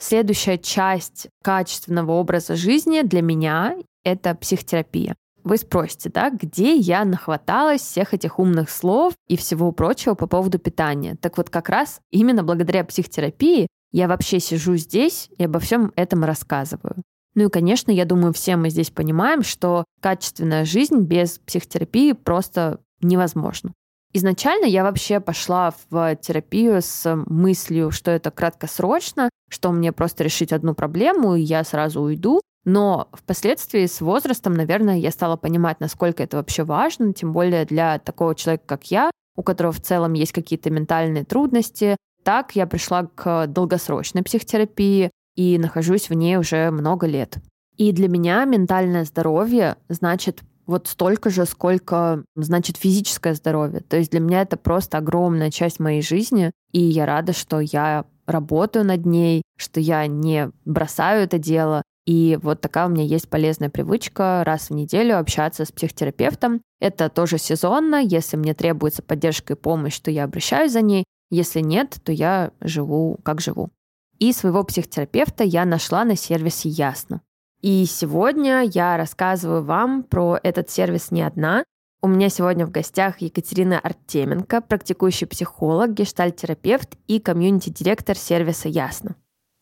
Следующая 0.00 0.56
часть 0.56 1.28
качественного 1.44 2.12
образа 2.12 2.56
жизни 2.56 3.02
для 3.02 3.20
меня— 3.20 3.76
это 4.04 4.34
психотерапия. 4.34 5.14
Вы 5.44 5.58
спросите, 5.58 6.08
да, 6.08 6.30
где 6.30 6.74
я 6.74 7.04
нахваталась 7.04 7.82
всех 7.82 8.14
этих 8.14 8.38
умных 8.38 8.70
слов 8.70 9.12
и 9.28 9.36
всего 9.36 9.72
прочего 9.72 10.14
по 10.14 10.26
поводу 10.26 10.58
питания. 10.58 11.16
Так 11.20 11.36
вот, 11.36 11.50
как 11.50 11.68
раз 11.68 12.00
именно 12.10 12.42
благодаря 12.42 12.82
психотерапии 12.82 13.66
я 13.92 14.08
вообще 14.08 14.40
сижу 14.40 14.76
здесь 14.76 15.28
и 15.36 15.44
обо 15.44 15.58
всем 15.58 15.92
этом 15.96 16.24
рассказываю. 16.24 16.96
Ну 17.34 17.46
и, 17.46 17.50
конечно, 17.50 17.90
я 17.90 18.06
думаю, 18.06 18.32
все 18.32 18.56
мы 18.56 18.70
здесь 18.70 18.90
понимаем, 18.90 19.42
что 19.42 19.84
качественная 20.00 20.64
жизнь 20.64 21.00
без 21.00 21.38
психотерапии 21.38 22.12
просто 22.12 22.80
невозможна. 23.02 23.72
Изначально 24.12 24.64
я 24.64 24.82
вообще 24.82 25.20
пошла 25.20 25.72
в 25.90 26.16
терапию 26.16 26.82
с 26.82 27.14
мыслью, 27.26 27.92
что 27.92 28.10
это 28.10 28.30
краткосрочно, 28.32 29.30
что 29.48 29.70
мне 29.70 29.92
просто 29.92 30.24
решить 30.24 30.52
одну 30.52 30.74
проблему, 30.74 31.36
и 31.36 31.42
я 31.42 31.62
сразу 31.62 32.00
уйду. 32.00 32.40
Но 32.64 33.08
впоследствии 33.12 33.86
с 33.86 34.00
возрастом, 34.00 34.54
наверное, 34.54 34.98
я 34.98 35.10
стала 35.12 35.36
понимать, 35.36 35.80
насколько 35.80 36.22
это 36.22 36.38
вообще 36.38 36.64
важно, 36.64 37.12
тем 37.14 37.32
более 37.32 37.64
для 37.64 37.98
такого 37.98 38.34
человека, 38.34 38.64
как 38.66 38.90
я, 38.90 39.10
у 39.36 39.42
которого 39.42 39.72
в 39.72 39.80
целом 39.80 40.12
есть 40.14 40.32
какие-то 40.32 40.70
ментальные 40.70 41.24
трудности. 41.24 41.96
Так 42.24 42.56
я 42.56 42.66
пришла 42.66 43.06
к 43.06 43.46
долгосрочной 43.46 44.22
психотерапии 44.22 45.10
и 45.36 45.56
нахожусь 45.56 46.10
в 46.10 46.14
ней 46.14 46.36
уже 46.36 46.70
много 46.70 47.06
лет. 47.06 47.38
И 47.76 47.92
для 47.92 48.08
меня 48.08 48.44
ментальное 48.44 49.04
здоровье 49.04 49.76
значит 49.88 50.40
вот 50.70 50.86
столько 50.86 51.30
же, 51.30 51.44
сколько 51.44 52.24
значит 52.36 52.76
физическое 52.76 53.34
здоровье. 53.34 53.80
То 53.80 53.96
есть 53.96 54.12
для 54.12 54.20
меня 54.20 54.42
это 54.42 54.56
просто 54.56 54.98
огромная 54.98 55.50
часть 55.50 55.80
моей 55.80 56.00
жизни, 56.00 56.52
и 56.72 56.80
я 56.80 57.06
рада, 57.06 57.32
что 57.32 57.60
я 57.60 58.04
работаю 58.26 58.84
над 58.84 59.04
ней, 59.04 59.42
что 59.58 59.80
я 59.80 60.06
не 60.06 60.50
бросаю 60.64 61.24
это 61.24 61.38
дело. 61.38 61.82
И 62.06 62.38
вот 62.42 62.60
такая 62.60 62.86
у 62.86 62.90
меня 62.90 63.04
есть 63.04 63.28
полезная 63.28 63.68
привычка 63.68 64.42
раз 64.46 64.70
в 64.70 64.74
неделю 64.74 65.18
общаться 65.18 65.64
с 65.64 65.72
психотерапевтом. 65.72 66.62
Это 66.80 67.08
тоже 67.08 67.38
сезонно. 67.38 67.96
Если 68.02 68.36
мне 68.36 68.54
требуется 68.54 69.02
поддержка 69.02 69.52
и 69.52 69.56
помощь, 69.56 69.98
то 69.98 70.10
я 70.10 70.24
обращаюсь 70.24 70.72
за 70.72 70.80
ней. 70.80 71.04
Если 71.30 71.60
нет, 71.60 71.98
то 72.02 72.12
я 72.12 72.52
живу 72.60 73.18
как 73.22 73.40
живу. 73.40 73.70
И 74.18 74.32
своего 74.32 74.64
психотерапевта 74.64 75.44
я 75.44 75.64
нашла 75.64 76.04
на 76.04 76.16
сервисе 76.16 76.68
Ясно. 76.68 77.22
И 77.62 77.84
сегодня 77.84 78.62
я 78.62 78.96
рассказываю 78.96 79.62
вам 79.62 80.02
про 80.02 80.38
этот 80.42 80.70
сервис 80.70 81.10
не 81.10 81.20
одна. 81.20 81.64
У 82.00 82.08
меня 82.08 82.30
сегодня 82.30 82.64
в 82.64 82.70
гостях 82.70 83.20
Екатерина 83.20 83.78
Артеменко, 83.78 84.62
практикующий 84.62 85.26
психолог, 85.26 85.92
гештальтерапевт 85.92 86.96
и 87.06 87.20
комьюнити-директор 87.20 88.16
сервиса 88.16 88.70
«Ясно». 88.70 89.14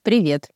Привет. 0.05 0.49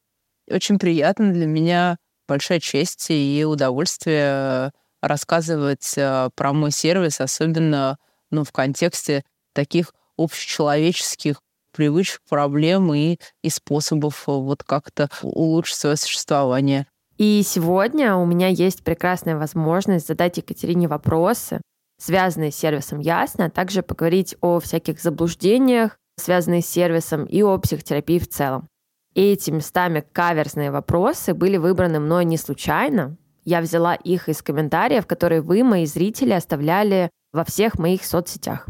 Очень 0.49 0.79
приятно 0.79 1.33
для 1.33 1.47
меня, 1.47 1.97
большая 2.29 2.61
честь 2.61 3.07
и 3.11 3.45
удовольствие 3.45 4.71
рассказывать 5.01 5.95
э, 5.97 6.31
про 6.37 6.53
мой 6.53 6.71
сервис, 6.71 7.21
особенно 7.21 7.99
ну, 8.31 8.45
в 8.45 8.53
контексте 8.53 9.25
таких 9.53 9.93
общечеловеческих 10.17 11.41
привычек, 11.73 12.21
проблем 12.29 12.95
и, 12.95 13.19
и 13.43 13.51
способов 13.51 14.29
вот 14.29 14.63
как-то 14.63 15.11
улучшить 15.23 15.79
свое 15.79 15.97
существование. 15.97 16.87
И 17.23 17.41
сегодня 17.45 18.17
у 18.17 18.27
меня 18.27 18.49
есть 18.49 18.83
прекрасная 18.83 19.39
возможность 19.39 20.09
задать 20.09 20.39
Екатерине 20.39 20.89
вопросы, 20.89 21.61
связанные 22.01 22.51
с 22.51 22.57
сервисом 22.57 22.99
Ясно, 22.99 23.45
а 23.45 23.49
также 23.49 23.85
поговорить 23.85 24.35
о 24.41 24.59
всяких 24.59 25.01
заблуждениях, 25.01 25.97
связанных 26.19 26.65
с 26.65 26.69
сервисом, 26.69 27.25
и 27.27 27.41
о 27.43 27.57
психотерапии 27.59 28.19
в 28.19 28.29
целом. 28.29 28.67
Эти 29.15 29.53
местами 29.53 30.05
каверзные 30.13 30.73
вопросы 30.73 31.33
были 31.33 31.59
выбраны 31.59 32.01
мной 32.01 32.25
не 32.25 32.37
случайно. 32.37 33.17
Я 33.45 33.61
взяла 33.61 33.95
их 33.95 34.29
из 34.29 34.43
комментариев, 34.43 35.07
которые 35.07 35.43
вы, 35.43 35.63
мои 35.63 35.87
зрители, 35.87 36.33
оставляли 36.33 37.09
во 37.33 37.45
всех 37.45 37.79
моих 37.79 38.05
соцсетях. 38.05 38.67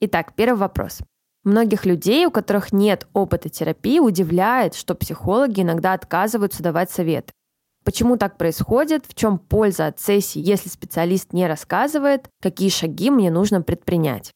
Итак, 0.00 0.32
первый 0.34 0.60
вопрос. 0.60 1.00
Многих 1.44 1.84
людей, 1.84 2.24
у 2.24 2.30
которых 2.30 2.72
нет 2.72 3.06
опыта 3.12 3.50
терапии, 3.50 3.98
удивляет, 3.98 4.74
что 4.74 4.94
психологи 4.94 5.60
иногда 5.60 5.92
отказываются 5.92 6.62
давать 6.62 6.90
советы. 6.90 7.32
Почему 7.84 8.16
так 8.16 8.38
происходит? 8.38 9.04
В 9.06 9.14
чем 9.14 9.38
польза 9.38 9.86
от 9.86 10.00
сессии, 10.00 10.40
если 10.40 10.68
специалист 10.68 11.32
не 11.32 11.46
рассказывает? 11.46 12.28
Какие 12.40 12.70
шаги 12.70 13.10
мне 13.10 13.30
нужно 13.30 13.62
предпринять? 13.62 14.32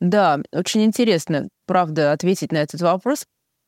Да, 0.00 0.40
очень 0.52 0.84
интересно, 0.84 1.48
правда, 1.66 2.12
ответить 2.12 2.52
на 2.52 2.58
этот 2.58 2.80
вопрос. 2.80 3.24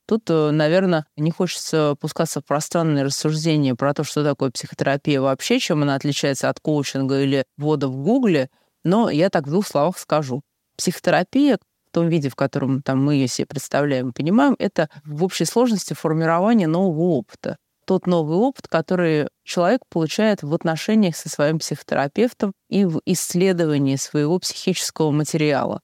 Тут, 0.07 0.31
э, 0.31 0.51
наверное, 0.51 1.05
не 1.17 1.31
хочется 1.31 1.95
пускаться 2.01 2.41
в 2.41 2.45
пространные 2.47 3.05
рассуждения 3.05 3.75
про 3.75 3.93
то, 3.93 4.05
что 4.05 4.25
такое 4.25 4.51
психотерапия 4.51 5.21
вообще, 5.21 5.59
чем 5.59 5.83
она 5.83 5.95
отличается 5.95 6.49
от 6.49 6.61
коучинга 6.61 7.21
или 7.21 7.45
ввода 7.59 7.89
в 7.89 7.97
Гугле, 7.97 8.49
но 8.85 9.11
я 9.11 9.29
так 9.29 9.47
в 9.47 9.51
двух 9.51 9.67
словах 9.67 9.99
скажу. 9.99 10.41
Психотерапия 10.79 11.59
в 11.89 11.91
том 11.93 12.09
виде, 12.09 12.31
в 12.31 12.37
котором 12.37 12.81
там, 12.83 13.05
мы 13.05 13.15
ее 13.15 13.29
себе 13.29 13.47
представляем 13.47 14.11
и 14.11 14.13
понимаем, 14.13 14.57
это 14.59 14.89
в 15.05 15.25
общей 15.25 15.45
сложности 15.45 15.95
формирование 15.95 16.69
нового 16.69 17.11
опыта 17.11 17.57
тот 17.89 18.07
новый 18.07 18.37
опыт, 18.37 18.69
который 18.69 19.29
человек 19.45 19.81
получает 19.89 20.43
в 20.43 20.53
отношениях 20.53 21.17
со 21.17 21.31
своим 21.31 21.59
психотерапевтом 21.59 22.53
и 22.69 22.85
в 22.85 23.01
исследовании 23.07 23.97
своего 23.97 24.39
психического 24.39 25.11
материала. 25.11 25.81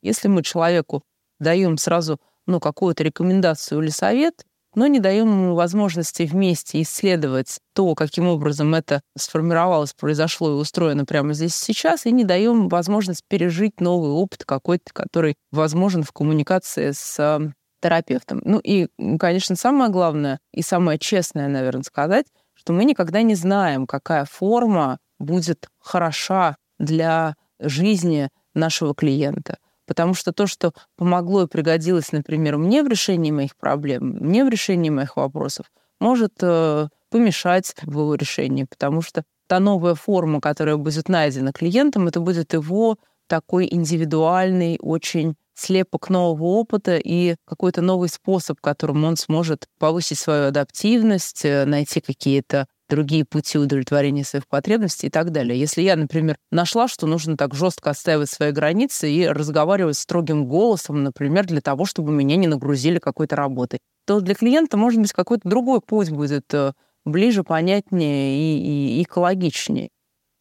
Если 0.00 0.28
мы 0.28 0.44
человеку 0.44 1.02
даем 1.40 1.76
сразу 1.76 2.20
ну, 2.46 2.60
какую-то 2.60 3.02
рекомендацию 3.02 3.82
или 3.82 3.90
совет, 3.90 4.44
но 4.76 4.86
не 4.86 5.00
даем 5.00 5.26
ему 5.26 5.54
возможности 5.56 6.22
вместе 6.22 6.80
исследовать 6.82 7.58
то, 7.74 7.92
каким 7.96 8.28
образом 8.28 8.76
это 8.76 9.00
сформировалось, 9.16 9.94
произошло 9.94 10.50
и 10.50 10.60
устроено 10.60 11.04
прямо 11.06 11.32
здесь 11.32 11.56
сейчас, 11.56 12.06
и 12.06 12.12
не 12.12 12.22
даем 12.22 12.68
возможность 12.68 13.22
пережить 13.28 13.80
новый 13.80 14.12
опыт 14.12 14.44
какой-то, 14.44 14.92
который 14.94 15.34
возможен 15.50 16.04
в 16.04 16.12
коммуникации 16.12 16.92
с 16.92 17.52
терапевтом. 17.80 18.40
Ну 18.44 18.60
и, 18.62 18.88
конечно, 19.18 19.56
самое 19.56 19.90
главное 19.90 20.40
и 20.52 20.62
самое 20.62 20.98
честное, 20.98 21.48
наверное, 21.48 21.82
сказать, 21.82 22.26
что 22.54 22.72
мы 22.72 22.84
никогда 22.84 23.22
не 23.22 23.34
знаем, 23.34 23.86
какая 23.86 24.24
форма 24.24 24.98
будет 25.18 25.68
хороша 25.78 26.56
для 26.78 27.34
жизни 27.60 28.30
нашего 28.54 28.94
клиента. 28.94 29.58
Потому 29.86 30.14
что 30.14 30.32
то, 30.32 30.46
что 30.46 30.72
помогло 30.96 31.44
и 31.44 31.46
пригодилось, 31.46 32.12
например, 32.12 32.58
мне 32.58 32.82
в 32.82 32.88
решении 32.88 33.30
моих 33.30 33.56
проблем, 33.56 34.18
мне 34.20 34.44
в 34.44 34.48
решении 34.48 34.90
моих 34.90 35.16
вопросов, 35.16 35.70
может 35.98 36.34
э, 36.42 36.88
помешать 37.10 37.74
в 37.82 37.90
его 37.90 38.14
решении, 38.14 38.64
потому 38.64 39.00
что 39.00 39.24
та 39.46 39.60
новая 39.60 39.94
форма, 39.94 40.40
которая 40.40 40.76
будет 40.76 41.08
найдена 41.08 41.52
клиентом, 41.52 42.06
это 42.06 42.20
будет 42.20 42.52
его 42.52 42.98
такой 43.28 43.66
индивидуальный, 43.70 44.78
очень 44.80 45.36
слепок 45.58 46.10
нового 46.10 46.44
опыта 46.44 46.96
и 46.96 47.36
какой-то 47.46 47.82
новый 47.82 48.08
способ, 48.08 48.60
которым 48.60 49.04
он 49.04 49.16
сможет 49.16 49.66
повысить 49.78 50.18
свою 50.18 50.48
адаптивность, 50.48 51.44
э, 51.44 51.64
найти 51.64 52.00
какие-то 52.00 52.66
другие 52.88 53.24
пути 53.24 53.58
удовлетворения 53.58 54.24
своих 54.24 54.48
потребностей 54.48 55.08
и 55.08 55.10
так 55.10 55.30
далее. 55.30 55.58
Если 55.58 55.82
я, 55.82 55.96
например, 55.96 56.36
нашла, 56.50 56.88
что 56.88 57.06
нужно 57.06 57.36
так 57.36 57.54
жестко 57.54 57.90
отстаивать 57.90 58.30
свои 58.30 58.50
границы 58.50 59.10
и 59.10 59.26
разговаривать 59.28 59.98
строгим 59.98 60.46
голосом, 60.46 61.02
например, 61.02 61.46
для 61.46 61.60
того, 61.60 61.84
чтобы 61.84 62.12
меня 62.12 62.36
не 62.36 62.46
нагрузили 62.46 62.98
какой-то 62.98 63.36
работой, 63.36 63.80
то 64.06 64.20
для 64.20 64.34
клиента, 64.34 64.76
может 64.76 65.00
быть, 65.00 65.12
какой-то 65.12 65.46
другой 65.48 65.80
путь 65.80 66.10
будет 66.10 66.52
э, 66.54 66.72
ближе, 67.04 67.44
понятнее 67.44 68.38
и, 68.38 69.00
и 69.00 69.02
экологичнее. 69.02 69.90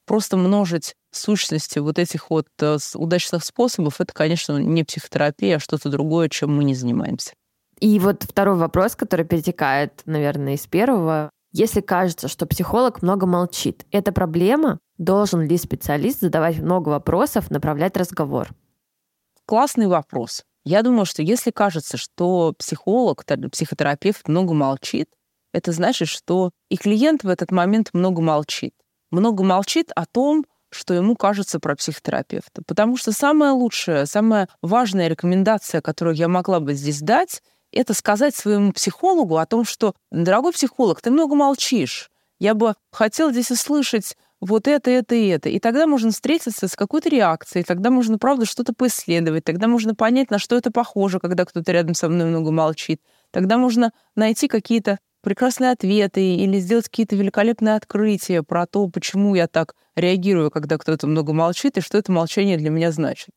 Просто 0.06 0.38
множить 0.38 0.96
сущности 1.18 1.80
вот 1.80 2.00
этих 2.00 2.30
вот 2.30 2.48
э, 2.62 2.78
удачных 2.96 3.44
способов, 3.44 4.00
это, 4.00 4.14
конечно, 4.14 4.58
не 4.58 4.84
психотерапия, 4.84 5.58
а 5.58 5.60
что-то 5.60 5.90
другое, 5.90 6.30
чем 6.30 6.56
мы 6.56 6.64
не 6.64 6.76
занимаемся. 6.76 7.34
И 7.80 8.00
вот 8.00 8.24
второй 8.24 8.56
вопрос, 8.56 8.96
который 8.96 9.26
перетекает, 9.26 10.02
наверное, 10.06 10.56
из 10.56 10.66
первого. 10.66 11.30
Если 11.52 11.82
кажется, 11.82 12.28
что 12.28 12.46
психолог 12.46 13.02
много 13.02 13.26
молчит, 13.26 13.86
это 13.92 14.12
проблема? 14.12 14.80
Должен 14.98 15.42
ли 15.42 15.58
специалист 15.58 16.22
задавать 16.22 16.60
много 16.60 16.90
вопросов, 16.90 17.52
направлять 17.52 17.98
разговор? 17.98 18.50
Классный 19.46 19.88
вопрос. 19.88 20.44
Я 20.66 20.82
думаю, 20.82 21.06
что 21.06 21.22
если 21.22 21.52
кажется, 21.52 21.98
что 21.98 22.54
психолог, 22.58 23.24
психотерапевт 23.26 24.28
много 24.28 24.54
молчит, 24.54 25.08
это 25.54 25.72
значит, 25.72 26.10
что 26.10 26.52
и 26.70 26.78
клиент 26.78 27.24
в 27.24 27.30
этот 27.30 27.52
момент 27.52 27.90
много 27.94 28.22
молчит. 28.22 28.74
Много 29.10 29.44
молчит 29.44 29.92
о 29.96 30.06
том, 30.06 30.46
что 30.78 30.94
ему 30.94 31.16
кажется 31.16 31.60
про 31.60 31.76
психотерапевта. 31.76 32.62
Потому 32.66 32.96
что 32.98 33.12
самая 33.12 33.52
лучшая, 33.52 34.06
самая 34.06 34.48
важная 34.62 35.08
рекомендация, 35.08 35.82
которую 35.82 36.16
я 36.16 36.28
могла 36.28 36.60
бы 36.60 36.74
здесь 36.74 37.02
дать, 37.02 37.42
это 37.72 37.94
сказать 37.94 38.36
своему 38.36 38.72
психологу 38.72 39.38
о 39.38 39.46
том, 39.46 39.66
что, 39.66 39.94
дорогой 40.12 40.54
психолог, 40.54 41.02
ты 41.02 41.12
много 41.12 41.36
молчишь. 41.36 42.10
Я 42.40 42.54
бы 42.54 42.76
хотела 42.92 43.32
здесь 43.32 43.52
услышать 43.52 44.16
вот 44.40 44.68
это, 44.68 44.92
это 44.92 45.16
и 45.16 45.28
это. 45.28 45.50
И 45.50 45.60
тогда 45.60 45.88
можно 45.88 46.12
встретиться 46.12 46.68
с 46.68 46.76
какой-то 46.76 47.10
реакцией, 47.10 47.64
тогда 47.64 47.90
можно, 47.90 48.18
правда, 48.20 48.46
что-то 48.46 48.74
поисследовать, 48.74 49.44
тогда 49.44 49.68
можно 49.68 49.96
понять, 49.96 50.30
на 50.30 50.38
что 50.38 50.56
это 50.56 50.72
похоже, 50.72 51.20
когда 51.20 51.46
кто-то 51.46 51.72
рядом 51.72 51.96
со 51.96 52.08
мной 52.08 52.28
много 52.28 52.52
молчит. 52.52 53.02
Тогда 53.32 53.58
можно 53.58 53.92
найти 54.16 54.48
какие-то 54.48 55.00
прекрасные 55.28 55.72
ответы 55.72 56.36
или 56.36 56.58
сделать 56.58 56.86
какие-то 56.86 57.18
великолепные 57.18 57.76
открытия 57.76 58.44
про 58.44 58.66
то, 58.66 58.88
почему 58.88 59.36
я 59.36 59.50
так 59.50 59.76
реагирую, 59.98 60.50
когда 60.52 60.78
кто-то 60.78 61.06
много 61.06 61.34
молчит, 61.34 61.78
и 61.78 61.82
что 61.82 61.98
это 61.98 62.14
молчание 62.14 62.56
для 62.56 62.70
меня 62.70 62.94
значит. 62.94 63.32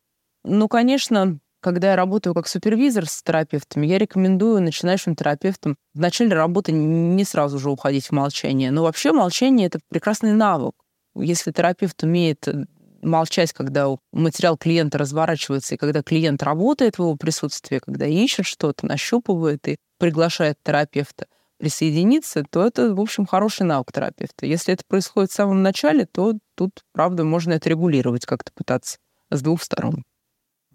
Ну, 0.45 0.69
конечно, 0.69 1.39
когда 1.59 1.89
я 1.89 1.95
работаю 1.97 2.33
как 2.33 2.47
супервизор 2.47 3.07
с 3.07 3.21
терапевтами, 3.21 3.87
я 3.87 3.97
рекомендую 3.97 4.61
начинающим 4.61 5.17
терапевтам 5.17 5.75
в 5.93 5.99
начале 5.99 6.33
работы 6.33 6.71
не 6.71 7.25
сразу 7.25 7.59
же 7.59 7.69
уходить 7.69 8.05
в 8.07 8.11
молчание. 8.13 8.71
Но 8.71 8.83
вообще 8.83 9.11
молчание— 9.11 9.67
это 9.67 9.79
прекрасный 9.89 10.31
навык. 10.31 10.75
Если 11.13 11.51
терапевт 11.51 12.01
умеет 12.03 12.47
э, 12.47 12.67
молчать, 13.01 13.51
когда 13.51 13.89
материал 14.13 14.55
клиента 14.55 14.97
разворачивается, 14.97 15.75
и 15.75 15.77
когда 15.77 16.03
клиент 16.03 16.41
работает 16.41 16.95
в 16.95 16.99
его 16.99 17.17
присутствии, 17.17 17.79
когда 17.79 18.05
ищет 18.05 18.45
что-то, 18.45 18.85
нащупывает 18.85 19.67
и 19.67 19.75
приглашает 19.99 20.55
терапевта— 20.63 21.25
присоединиться, 21.61 22.43
то 22.49 22.65
это, 22.65 22.93
в 22.95 22.99
общем, 22.99 23.27
хороший 23.27 23.67
навык 23.67 23.91
терапевта. 23.91 24.47
Если 24.47 24.73
это 24.73 24.83
происходит 24.87 25.29
в 25.29 25.35
самом 25.35 25.61
начале, 25.61 26.07
то 26.07 26.33
тут, 26.55 26.71
правда, 26.91 27.23
можно 27.23 27.53
это 27.53 27.69
регулировать 27.69 28.25
как-то 28.25 28.51
пытаться 28.51 28.97
с 29.29 29.41
двух 29.43 29.61
сторон. 29.61 30.03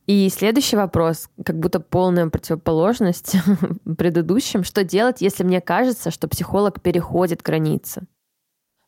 И 0.06 0.28
следующий 0.28 0.76
вопрос, 0.76 1.28
как 1.44 1.58
будто 1.58 1.80
полная 1.80 2.28
противоположность 2.28 3.34
предыдущим. 3.98 4.62
Что 4.62 4.84
делать, 4.84 5.20
если 5.20 5.42
мне 5.42 5.60
кажется, 5.60 6.12
что 6.12 6.28
психолог 6.28 6.80
переходит 6.80 7.42
границы? 7.42 8.06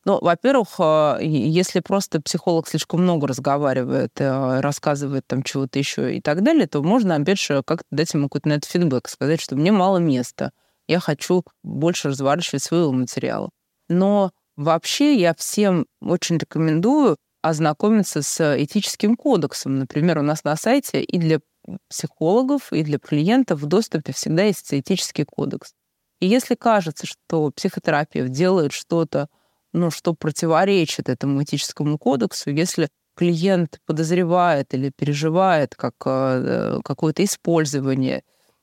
Ну, 0.04 0.20
во-первых, 0.22 0.68
а, 0.78 1.18
если 1.20 1.80
просто 1.80 2.20
психолог 2.20 2.68
слишком 2.68 3.02
много 3.02 3.26
разговаривает, 3.26 4.12
э, 4.20 4.60
рассказывает 4.60 5.26
там 5.26 5.42
чего-то 5.42 5.80
еще 5.80 6.16
и 6.16 6.20
так 6.20 6.44
далее, 6.44 6.68
то 6.68 6.80
можно, 6.82 7.16
опять 7.16 7.40
же, 7.40 7.64
как-то 7.64 7.84
дать 7.90 8.14
ему 8.14 8.28
какой-то 8.28 8.48
на 8.48 8.52
это 8.54 8.68
фидбэк, 8.68 9.08
сказать, 9.08 9.40
что 9.40 9.56
мне 9.56 9.72
мало 9.72 9.98
места 9.98 10.52
я 10.88 11.00
хочу 11.00 11.44
больше 11.62 12.08
разворачивать 12.08 12.62
своего 12.62 12.92
материала. 12.92 13.50
Но 13.88 14.32
вообще 14.56 15.14
я 15.14 15.34
всем 15.34 15.86
очень 16.00 16.38
рекомендую 16.38 17.16
ознакомиться 17.42 18.22
с 18.22 18.62
этическим 18.62 19.16
кодексом. 19.16 19.78
Например, 19.78 20.18
у 20.18 20.22
нас 20.22 20.44
на 20.44 20.56
сайте 20.56 21.02
и 21.02 21.18
для 21.18 21.40
психологов, 21.88 22.72
и 22.72 22.82
для 22.82 22.98
клиентов 22.98 23.60
в 23.60 23.66
доступе 23.66 24.12
всегда 24.12 24.44
есть 24.44 24.72
этический 24.72 25.24
кодекс. 25.24 25.74
И 26.20 26.26
если 26.26 26.54
кажется, 26.54 27.06
что 27.06 27.50
психотерапевт 27.50 28.30
делает 28.30 28.72
что-то, 28.72 29.28
ну, 29.72 29.90
что 29.90 30.14
противоречит 30.14 31.08
этому 31.08 31.42
этическому 31.42 31.98
кодексу, 31.98 32.50
если 32.50 32.88
клиент 33.14 33.78
подозревает 33.86 34.74
или 34.74 34.90
переживает 34.90 35.74
как 35.74 35.94
э, 36.06 36.80
какое-то 36.84 37.24
использование 37.24 38.22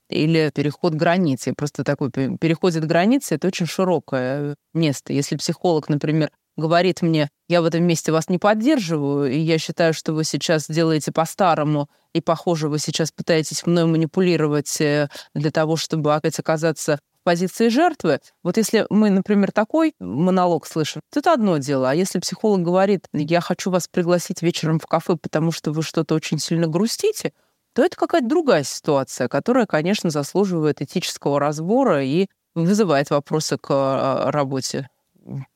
или 0.09 0.51
переход 0.53 0.93
границы. 0.93 1.53
Просто 1.53 1.83
такой 1.83 2.11
переходит 2.11 2.85
границы— 2.85 3.35
это 3.35 3.47
очень 3.47 3.65
широкое 3.65 4.55
место. 4.73 5.13
Если 5.13 5.35
психолог, 5.35 5.89
например, 5.89 6.31
говорит 6.57 7.01
мне, 7.01 7.29
я 7.47 7.61
в 7.61 7.65
этом 7.65 7.83
месте 7.83 8.11
вас 8.11 8.29
не 8.29 8.37
поддерживаю, 8.37 9.31
и 9.31 9.37
я 9.37 9.57
считаю, 9.57 9.93
что 9.93 10.13
вы 10.13 10.23
сейчас 10.23 10.67
делаете 10.67 11.11
по-старому, 11.11 11.89
и, 12.13 12.21
похоже, 12.21 12.69
вы 12.69 12.79
сейчас 12.79 13.11
пытаетесь 13.11 13.65
мной 13.65 13.85
манипулировать 13.85 14.79
э, 14.79 15.09
для 15.33 15.51
того, 15.51 15.75
чтобы 15.75 16.15
опять 16.15 16.39
оказаться 16.39 16.99
в 17.19 17.23
позиции 17.23 17.67
жертвы. 17.67 18.19
Вот 18.41 18.57
если 18.57 18.85
мы, 18.89 19.09
например, 19.09 19.51
такой 19.51 19.95
монолог 19.99 20.65
слышим, 20.65 21.01
то 21.11 21.19
это 21.19 21.33
одно 21.33 21.57
дело. 21.57 21.89
А 21.89 21.95
если 21.95 22.19
психолог 22.19 22.61
говорит, 22.61 23.07
я 23.11 23.41
хочу 23.41 23.69
вас 23.69 23.87
пригласить 23.87 24.41
вечером 24.41 24.79
в 24.79 24.85
кафе, 24.85 25.17
потому 25.21 25.51
что 25.51 25.71
вы 25.71 25.83
что-то 25.83 26.15
очень 26.15 26.39
сильно 26.39 26.67
грустите, 26.67 27.33
то 27.75 27.83
это 27.83 27.97
какая-то 27.97 28.27
другая 28.27 28.63
ситуация, 28.63 29.27
которая, 29.27 29.65
конечно, 29.65 30.09
заслуживает 30.09 30.81
этического 30.81 31.41
разбора 31.41 32.03
и 32.03 32.27
вызывает 32.55 33.09
вопросы 33.09 33.57
к 33.57 33.67
а, 33.69 34.31
работе 34.31 34.87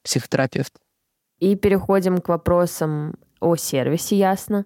психотерапевта. 0.03 0.79
И 1.39 1.55
переходим 1.55 2.17
к 2.17 2.27
вопросам 2.27 3.15
о 3.39 3.55
сервисе 3.55 4.17
Ясно. 4.17 4.65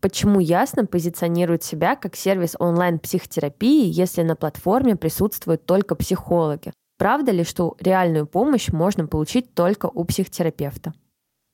Почему 0.00 0.40
Ясно 0.40 0.86
позиционирует 0.86 1.62
себя 1.62 1.94
как 1.94 2.16
сервис 2.16 2.56
онлайн-психотерапии, 2.58 3.86
если 3.86 4.22
на 4.22 4.34
платформе 4.34 4.96
присутствуют 4.96 5.66
только 5.66 5.94
психологи? 5.96 6.72
Правда 6.96 7.32
ли, 7.32 7.44
что 7.44 7.76
реальную 7.80 8.26
помощь 8.26 8.68
можно 8.68 9.06
получить 9.06 9.54
только 9.54 9.86
у 9.86 10.04
психотерапевта? 10.04 10.94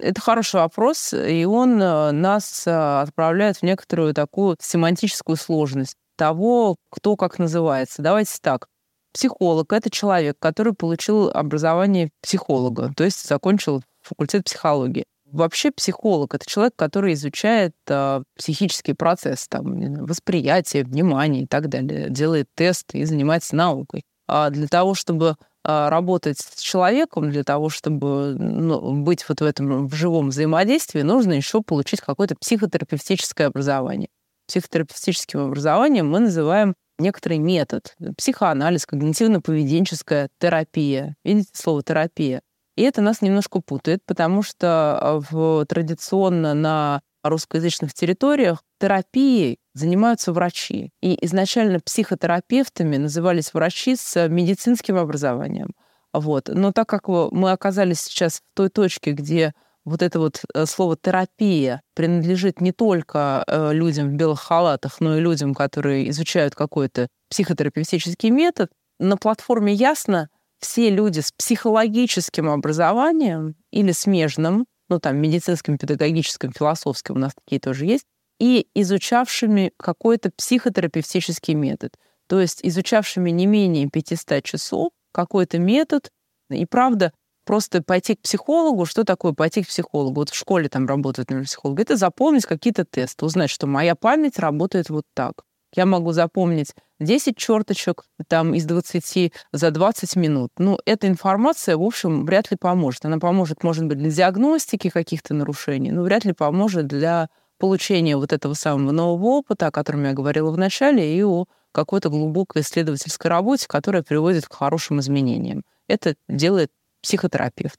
Это 0.00 0.20
хороший 0.20 0.56
вопрос, 0.56 1.12
и 1.12 1.44
он 1.44 1.80
э, 1.80 2.10
нас 2.12 2.66
э, 2.66 2.70
отправляет 2.70 3.58
в 3.58 3.62
некоторую 3.62 4.14
такую 4.14 4.56
семантическую 4.60 5.36
сложность 5.36 5.96
того, 6.16 6.76
кто 6.90 7.16
как 7.16 7.38
называется. 7.38 8.02
Давайте 8.02 8.32
так. 8.40 8.66
Психолог— 9.12 9.72
это 9.74 9.90
человек, 9.90 10.36
который 10.38 10.72
получил 10.72 11.30
образование 11.30 12.10
психолога, 12.22 12.92
то 12.96 13.04
есть 13.04 13.26
закончил 13.26 13.82
факультет 14.02 14.44
психологии. 14.44 15.04
Вообще 15.24 15.70
психолог— 15.70 16.34
это 16.36 16.44
человек, 16.48 16.74
который 16.76 17.14
изучает 17.14 17.72
э, 17.88 18.22
психический 18.36 18.94
процесс, 18.94 19.46
там, 19.48 20.04
восприятие, 20.04 20.84
внимание 20.84 21.44
и 21.44 21.46
так 21.46 21.68
далее, 21.68 22.10
делает 22.10 22.48
тесты 22.54 22.98
и 22.98 23.04
занимается 23.04 23.54
наукой. 23.54 24.02
А 24.26 24.50
для 24.50 24.68
того, 24.68 24.94
чтобы 24.94 25.36
работать 25.64 26.38
с 26.38 26.60
человеком, 26.60 27.30
для 27.30 27.44
того, 27.44 27.68
чтобы 27.68 28.34
ну, 28.38 29.02
быть 29.02 29.24
вот 29.28 29.40
в 29.40 29.44
этом 29.44 29.88
в 29.88 29.94
живом 29.94 30.30
взаимодействии, 30.30 31.02
нужно 31.02 31.32
еще 31.32 31.62
получить 31.62 32.00
какое-то 32.00 32.34
психотерапевтическое 32.40 33.48
образование. 33.48 34.08
Психотерапевтическим 34.48 35.40
образованием 35.40 36.08
мы 36.08 36.20
называем 36.20 36.74
некоторый 36.98 37.38
метод. 37.38 37.94
Психоанализ, 38.16 38.86
когнитивно-поведенческая 38.90 40.28
терапия. 40.38 41.16
Видите 41.24 41.50
слово 41.54 41.82
терапия? 41.82 42.42
И 42.76 42.82
это 42.82 43.02
нас 43.02 43.20
немножко 43.20 43.60
путает, 43.60 44.00
потому 44.06 44.42
что 44.42 44.98
а, 45.00 45.20
в, 45.30 45.66
традиционно 45.66 46.54
на 46.54 47.02
русскоязычных 47.22 47.92
территориях 47.92 48.62
терапией 48.78 49.58
занимаются 49.74 50.32
врачи. 50.32 50.90
И 51.00 51.18
изначально 51.24 51.80
психотерапевтами 51.80 52.96
назывались 52.96 53.54
врачи 53.54 53.96
с 53.96 54.28
медицинским 54.28 54.96
образованием. 54.96 55.70
Вот. 56.12 56.48
Но 56.48 56.72
так 56.72 56.88
как 56.88 57.08
мы 57.08 57.52
оказались 57.52 58.00
сейчас 58.00 58.38
в 58.38 58.56
той 58.56 58.68
точке, 58.68 59.12
где 59.12 59.52
вот 59.84 60.02
это 60.02 60.18
вот 60.18 60.42
э, 60.54 60.66
слово 60.66 60.96
терапия 60.96 61.82
принадлежит 61.94 62.60
не 62.60 62.72
только 62.72 63.44
э, 63.46 63.72
людям 63.72 64.10
в 64.10 64.14
белых 64.14 64.40
халатах, 64.40 65.00
но 65.00 65.16
и 65.16 65.20
людям, 65.20 65.54
которые 65.54 66.10
изучают 66.10 66.54
какой-то 66.54 67.08
психотерапевтический 67.30 68.30
метод, 68.30 68.70
на 68.98 69.16
платформе 69.16 69.72
ясно, 69.72 70.28
все 70.58 70.90
люди 70.90 71.20
с 71.20 71.32
психологическим 71.32 72.50
образованием 72.50 73.54
или 73.70 73.92
смежным, 73.92 74.66
ну 74.90 75.00
там 75.00 75.16
медицинским, 75.16 75.78
педагогическим, 75.78 76.52
философским, 76.52 77.16
у 77.16 77.18
нас 77.18 77.32
такие 77.34 77.60
тоже 77.60 77.86
есть, 77.86 78.04
и 78.40 78.66
изучавшими 78.74 79.72
какой-то 79.76 80.30
психотерапевтический 80.36 81.54
метод. 81.54 81.94
То 82.26 82.40
есть 82.40 82.60
изучавшими 82.62 83.30
не 83.30 83.46
менее 83.46 83.88
500 83.88 84.42
часов 84.42 84.90
какой-то 85.12 85.58
метод. 85.58 86.10
И 86.50 86.64
правда, 86.64 87.12
просто 87.44 87.82
пойти 87.82 88.14
к 88.16 88.22
психологу, 88.22 88.86
что 88.86 89.04
такое 89.04 89.32
пойти 89.32 89.62
к 89.62 89.68
психологу? 89.68 90.20
Вот 90.20 90.30
в 90.30 90.34
школе 90.34 90.68
там 90.68 90.86
работают, 90.86 91.28
например, 91.28 91.46
психологи. 91.46 91.82
Это 91.82 91.96
запомнить 91.96 92.46
какие-то 92.46 92.84
тесты, 92.84 93.24
узнать, 93.24 93.50
что 93.50 93.66
моя 93.66 93.94
память 93.94 94.38
работает 94.38 94.88
вот 94.88 95.04
так. 95.14 95.44
Я 95.76 95.86
могу 95.86 96.12
запомнить 96.12 96.74
10 96.98 97.36
черточек 97.36 98.04
там, 98.26 98.54
из 98.54 98.64
20 98.64 99.32
за 99.52 99.70
20 99.70 100.16
минут. 100.16 100.50
Ну, 100.58 100.78
эта 100.84 101.06
информация, 101.06 101.76
в 101.76 101.82
общем, 101.82 102.24
вряд 102.24 102.50
ли 102.50 102.56
поможет. 102.56 103.04
Она 103.04 103.18
поможет, 103.18 103.62
может 103.62 103.84
быть, 103.86 103.98
для 103.98 104.10
диагностики 104.10 104.88
каких-то 104.88 105.34
нарушений, 105.34 105.92
но 105.92 106.02
вряд 106.02 106.24
ли 106.24 106.32
поможет 106.32 106.86
для 106.86 107.28
получения 107.60 108.16
вот 108.16 108.32
этого 108.32 108.54
самого 108.54 108.90
нового 108.90 109.26
опыта, 109.26 109.68
о 109.68 109.70
котором 109.70 110.04
я 110.04 110.12
говорила 110.12 110.50
в 110.50 110.58
начале, 110.58 111.16
и 111.16 111.22
о 111.22 111.44
какой-то 111.72 112.08
глубокой 112.08 112.62
исследовательской 112.62 113.30
работе, 113.30 113.66
которая 113.68 114.02
приводит 114.02 114.48
к 114.48 114.54
хорошим 114.54 114.98
изменениям. 114.98 115.62
Это 115.86 116.16
делает 116.28 116.70
психотерапевт. 117.02 117.78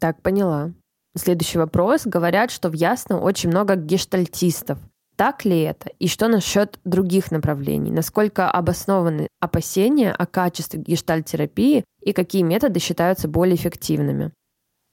Так, 0.00 0.20
поняла. 0.22 0.72
Следующий 1.16 1.58
вопрос. 1.58 2.02
Говорят, 2.04 2.50
что 2.50 2.68
в 2.70 2.72
Ясно 2.72 3.20
очень 3.20 3.50
много 3.50 3.76
гештальтистов. 3.76 4.78
Так 5.16 5.44
ли 5.44 5.60
это? 5.62 5.90
И 5.98 6.06
что 6.06 6.28
насчет 6.28 6.78
других 6.84 7.30
направлений? 7.32 7.90
Насколько 7.90 8.50
обоснованы 8.50 9.28
опасения 9.40 10.12
о 10.12 10.26
качестве 10.26 10.80
гештальтерапии 10.80 11.84
и 12.00 12.12
какие 12.12 12.42
методы 12.42 12.78
считаются 12.78 13.26
более 13.26 13.56
эффективными? 13.56 14.32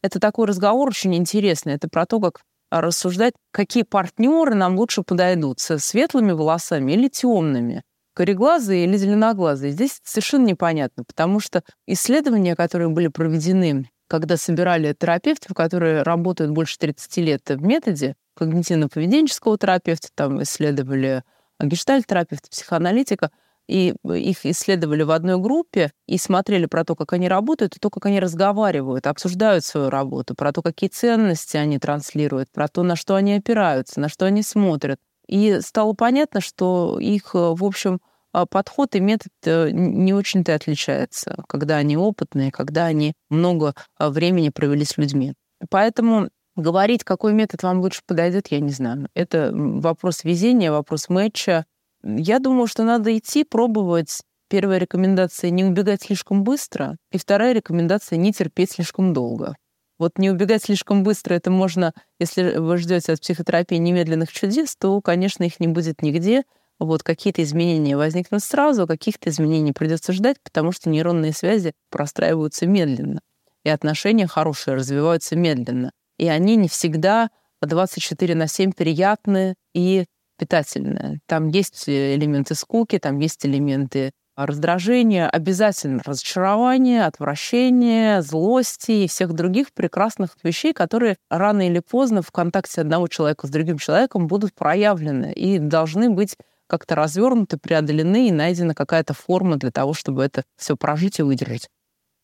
Это 0.02 0.20
такой 0.20 0.48
разговор 0.48 0.90
очень 0.90 1.16
интересный. 1.16 1.74
Это 1.74 1.88
про 1.90 2.06
то, 2.08 2.20
как 2.20 2.42
рассуждать, 2.82 3.34
какие 3.52 3.84
партнеры 3.84 4.56
нам 4.56 4.78
лучше 4.78 5.04
подойдут, 5.04 5.60
со 5.60 5.78
светлыми 5.78 6.32
волосами 6.32 6.94
или 6.94 7.08
темными, 7.08 7.84
кореглазые 8.14 8.86
или 8.86 8.98
зеленоглазые. 8.98 9.72
Здесь 9.72 10.00
совершенно 10.04 10.46
непонятно, 10.46 11.04
потому 11.06 11.40
что 11.40 11.64
исследования, 11.88 12.56
которые 12.56 12.90
были 12.90 13.08
проведены, 13.08 13.90
когда 14.08 14.38
собирали 14.38 14.94
терапевтов, 14.94 15.56
которые 15.56 16.04
работают 16.04 16.52
больше 16.52 16.78
30 16.78 17.18
лет 17.18 17.42
в 17.50 17.62
методе 17.64 18.16
когнитивно-поведенческого 18.40 19.58
терапевта, 19.58 20.10
там 20.14 20.42
исследовали 20.44 21.24
гештальт-терапевта, 21.60 22.50
психоаналитика— 22.50 23.32
и 23.68 23.96
их 24.04 24.46
исследовали 24.46 25.04
в 25.04 25.12
одной 25.12 25.38
группе 25.38 25.92
и 26.08 26.18
смотрели 26.18 26.66
про 26.66 26.84
то, 26.84 26.96
как 26.96 27.14
они 27.14 27.28
работают, 27.28 27.76
и 27.76 27.80
то, 27.80 27.90
как 27.90 28.06
они 28.06 28.20
разговаривают, 28.20 29.08
обсуждают 29.08 29.66
свою 29.66 29.90
работу, 29.90 30.36
про 30.36 30.52
то, 30.52 30.62
какие 30.62 30.90
ценности 30.90 31.58
они 31.58 31.80
транслируют, 31.80 32.52
про 32.52 32.68
то, 32.68 32.84
на 32.84 32.96
что 32.96 33.16
они 33.16 33.34
опираются, 33.34 34.00
на 34.00 34.10
что 34.10 34.26
они 34.26 34.44
смотрят. 34.44 35.00
И 35.28 35.60
стало 35.62 35.94
понятно, 35.94 36.42
что 36.42 37.00
их, 37.00 37.34
э, 37.34 37.38
в 37.38 37.64
общем, 37.64 38.00
а, 38.32 38.46
подход 38.46 38.96
и 38.96 39.00
метод 39.00 39.32
э, 39.46 39.70
не 39.72 40.14
очень-то 40.14 40.54
отличается, 40.54 41.44
когда 41.48 41.78
они 41.78 41.98
опытные, 41.98 42.52
когда 42.52 42.86
они 42.86 43.14
много 43.30 43.74
времени 43.98 44.50
провели 44.50 44.84
с 44.86 44.98
людьми. 44.98 45.34
Поэтому 45.70 46.30
говорить, 46.56 47.04
какой 47.04 47.34
метод 47.34 47.64
вам 47.64 47.80
лучше 47.80 48.02
подойдет, 48.06 48.48
я 48.48 48.60
не 48.60 48.72
знаю. 48.72 49.08
Это 49.14 49.52
вопрос 49.54 50.24
везения, 50.24 50.72
вопрос 50.72 51.10
матча, 51.10 51.66
я 52.06 52.40
думаю, 52.40 52.68
что 52.68 52.84
надо 52.84 53.18
идти, 53.18 53.44
пробовать. 53.44 54.22
Первая 54.48 54.78
рекомендация— 54.78 55.50
не 55.52 55.66
убегать 55.66 56.04
слишком 56.04 56.44
быстро, 56.44 56.98
и 57.12 57.18
вторая 57.18 57.54
рекомендация— 57.54 58.18
не 58.18 58.32
терпеть 58.32 58.74
слишком 58.74 59.12
долго. 59.12 59.56
Вот 59.98 60.20
не 60.20 60.30
убегать 60.30 60.64
слишком 60.64 61.04
быстро, 61.04 61.34
это 61.34 61.50
можно, 61.50 61.94
если 62.20 62.58
вы 62.58 62.78
ждете 62.78 63.14
от 63.14 63.22
психотерапии 63.22 63.76
немедленных 63.76 64.32
чудес, 64.32 64.76
то, 64.76 65.02
конечно, 65.02 65.44
их 65.44 65.60
не 65.60 65.68
будет 65.68 66.04
нигде. 66.04 66.44
Вот 66.80 67.02
какие-то 67.02 67.42
изменения 67.42 67.98
возникнут 67.98 68.44
сразу, 68.44 68.84
а 68.84 68.88
каких-то 68.88 69.30
изменений 69.30 69.72
придется 69.72 70.14
ждать, 70.14 70.38
потому 70.44 70.74
что 70.74 70.90
нейронные 70.90 71.34
связи 71.34 71.74
простраиваются 71.90 72.68
медленно, 72.68 73.22
и 73.64 73.70
отношения 73.70 74.28
хорошие 74.28 74.76
развиваются 74.76 75.36
медленно. 75.36 75.92
И 76.20 76.28
они 76.28 76.56
не 76.56 76.68
всегда 76.68 77.30
24 77.62 78.36
на 78.36 78.48
7 78.48 78.74
приятны 78.74 79.56
и 79.74 80.06
питательное. 80.38 81.20
Там 81.28 81.48
есть 81.48 81.88
элементы 81.88 82.56
скуки, 82.56 83.00
там 83.00 83.20
есть 83.20 83.46
элементы 83.46 84.12
раздражения, 84.36 85.30
обязательно 85.30 86.02
разочарование, 86.06 87.06
отвращение, 87.06 88.22
злости 88.22 88.92
и 88.92 89.08
всех 89.08 89.34
других 89.34 89.74
прекрасных 89.74 90.36
вещей, 90.44 90.74
которые 90.74 91.16
рано 91.30 91.68
или 91.68 91.80
поздно 91.80 92.22
в 92.22 92.32
контакте 92.32 92.82
одного 92.82 93.08
человека 93.08 93.48
с 93.48 93.50
другим 93.50 93.78
человеком 93.78 94.28
будут 94.28 94.54
проявлены 94.54 95.32
и 95.32 95.58
должны 95.58 96.10
быть 96.10 96.36
как-то 96.68 96.96
развернуты, 96.96 97.58
преодолены 97.58 98.28
и 98.28 98.32
найдена 98.32 98.74
какая-то 98.74 99.14
форма 99.14 99.56
для 99.56 99.72
того, 99.72 99.94
чтобы 99.94 100.24
это 100.24 100.44
все 100.58 100.76
прожить 100.76 101.20
и 101.20 101.24
выдержать. 101.24 101.70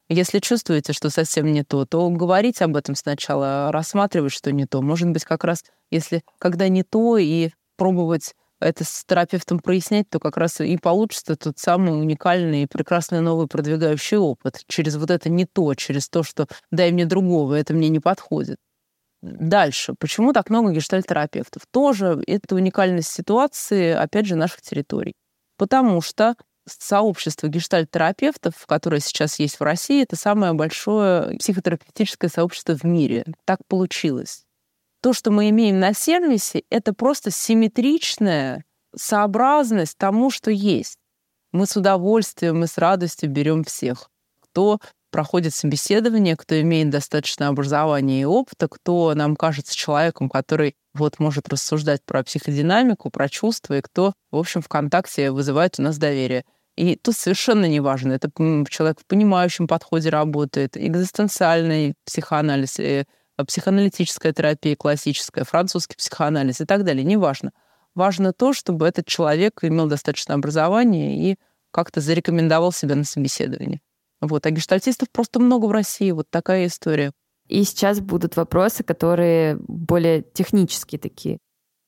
Если 0.09 0.39
чувствуете, 0.39 0.91
что 0.91 1.09
совсем 1.09 1.49
не 1.53 1.63
то, 1.63 1.85
то 1.85 2.09
говорить 2.09 2.61
об 2.61 2.75
этом 2.75 2.95
сначала, 2.95 3.71
рассматривать, 3.71 4.33
что 4.33 4.51
не 4.51 4.65
то. 4.65 4.81
Может 4.81 5.09
быть, 5.11 5.23
как 5.23 5.45
раз 5.45 5.63
если 5.89 6.23
когда 6.39 6.67
не 6.69 6.83
то, 6.83 7.17
и 7.17 7.51
пробовать 7.81 8.35
это 8.59 8.83
с 8.83 9.03
терапевтом 9.05 9.57
прояснять, 9.57 10.07
то 10.07 10.19
как 10.19 10.37
раз 10.37 10.61
и 10.61 10.77
получится 10.77 11.35
тот 11.35 11.57
самый 11.57 11.99
уникальный 11.99 12.61
и 12.61 12.67
прекрасный 12.67 13.21
новый 13.21 13.47
продвигающий 13.47 14.17
опыт 14.17 14.61
через 14.67 14.97
вот 14.97 15.09
это 15.09 15.29
не 15.29 15.45
то, 15.45 15.73
через 15.73 16.07
то, 16.07 16.21
что 16.21 16.45
дай 16.69 16.91
мне 16.91 17.07
другого, 17.07 17.55
это 17.55 17.73
мне 17.73 17.89
не 17.89 17.99
подходит. 17.99 18.57
Дальше. 19.23 19.95
Почему 19.97 20.31
так 20.31 20.51
много 20.51 20.71
гештальтерапевтов? 20.71 21.63
Тоже 21.71 22.21
это 22.27 22.53
уникальность 22.53 23.09
ситуации, 23.09 23.93
опять 23.93 24.27
же, 24.27 24.35
наших 24.35 24.61
территорий. 24.61 25.15
Потому 25.57 26.01
что 26.01 26.35
сообщество 26.67 27.47
гештальтерапевтов, 27.47 28.53
которое 28.67 28.99
сейчас 28.99 29.39
есть 29.39 29.59
в 29.59 29.63
России, 29.63 30.03
это 30.03 30.15
самое 30.15 30.53
большое 30.53 31.35
психотерапевтическое 31.39 32.29
сообщество 32.29 32.75
в 32.75 32.83
мире. 32.83 33.25
Так 33.45 33.57
получилось 33.67 34.43
то, 35.01 35.13
что 35.13 35.31
мы 35.31 35.49
имеем 35.49 35.79
на 35.79 35.93
сервисе, 35.93 36.63
это 36.69 36.93
просто 36.93 37.31
симметричная 37.31 38.63
сообразность 38.95 39.97
тому, 39.97 40.29
что 40.29 40.51
есть. 40.51 40.97
Мы 41.51 41.65
с 41.65 41.75
удовольствием 41.75 42.63
и 42.63 42.67
с 42.67 42.77
радостью 42.77 43.29
берем 43.29 43.63
всех, 43.63 44.09
кто 44.41 44.79
проходит 45.11 45.53
собеседование, 45.53 46.37
кто 46.37 46.59
имеет 46.61 46.89
достаточное 46.89 47.49
образование 47.49 48.21
и 48.21 48.25
опыта, 48.25 48.67
кто 48.69 49.13
нам 49.13 49.35
кажется 49.35 49.75
человеком, 49.75 50.29
который 50.29 50.75
вот 50.93 51.19
может 51.19 51.49
рассуждать 51.49 52.01
про 52.05 52.23
психодинамику, 52.23 53.09
про 53.09 53.27
чувства, 53.29 53.77
и 53.77 53.81
кто, 53.81 54.13
в 54.31 54.37
общем, 54.37 54.61
ВКонтакте 54.61 55.31
вызывает 55.31 55.79
у 55.79 55.81
нас 55.81 55.97
доверие. 55.97 56.45
И 56.77 56.95
тут 56.95 57.15
совершенно 57.15 57.65
не 57.65 57.81
важно, 57.81 58.13
это 58.13 58.31
человек 58.69 59.01
в 59.01 59.05
понимающем 59.05 59.67
подходе 59.67 60.09
работает, 60.09 60.77
экзистенциальный 60.77 61.95
психоанализ, 62.05 62.79
э, 62.79 63.05
психоаналитическая 63.45 64.33
терапия 64.33 64.75
классическая, 64.75 65.43
французский 65.43 65.95
психоанализ 65.95 66.61
и 66.61 66.65
так 66.65 66.83
далее, 66.83 67.03
неважно. 67.03 67.51
Важно 67.95 68.33
то, 68.33 68.53
чтобы 68.53 68.87
этот 68.87 69.05
человек 69.05 69.63
имел 69.63 69.87
достаточное 69.87 70.35
образование 70.35 71.31
и 71.31 71.37
как-то 71.71 72.01
зарекомендовал 72.01 72.71
себя 72.71 72.95
на 72.95 73.03
собеседовании. 73.03 73.81
Вот. 74.21 74.45
А 74.45 74.51
гештальтистов 74.51 75.09
просто 75.11 75.39
много 75.39 75.65
в 75.65 75.71
России. 75.71 76.11
Вот 76.11 76.29
такая 76.29 76.67
история. 76.67 77.11
И 77.47 77.63
сейчас 77.63 77.99
будут 77.99 78.37
вопросы, 78.37 78.83
которые 78.83 79.57
более 79.67 80.21
технические 80.21 80.99
такие. 80.99 81.39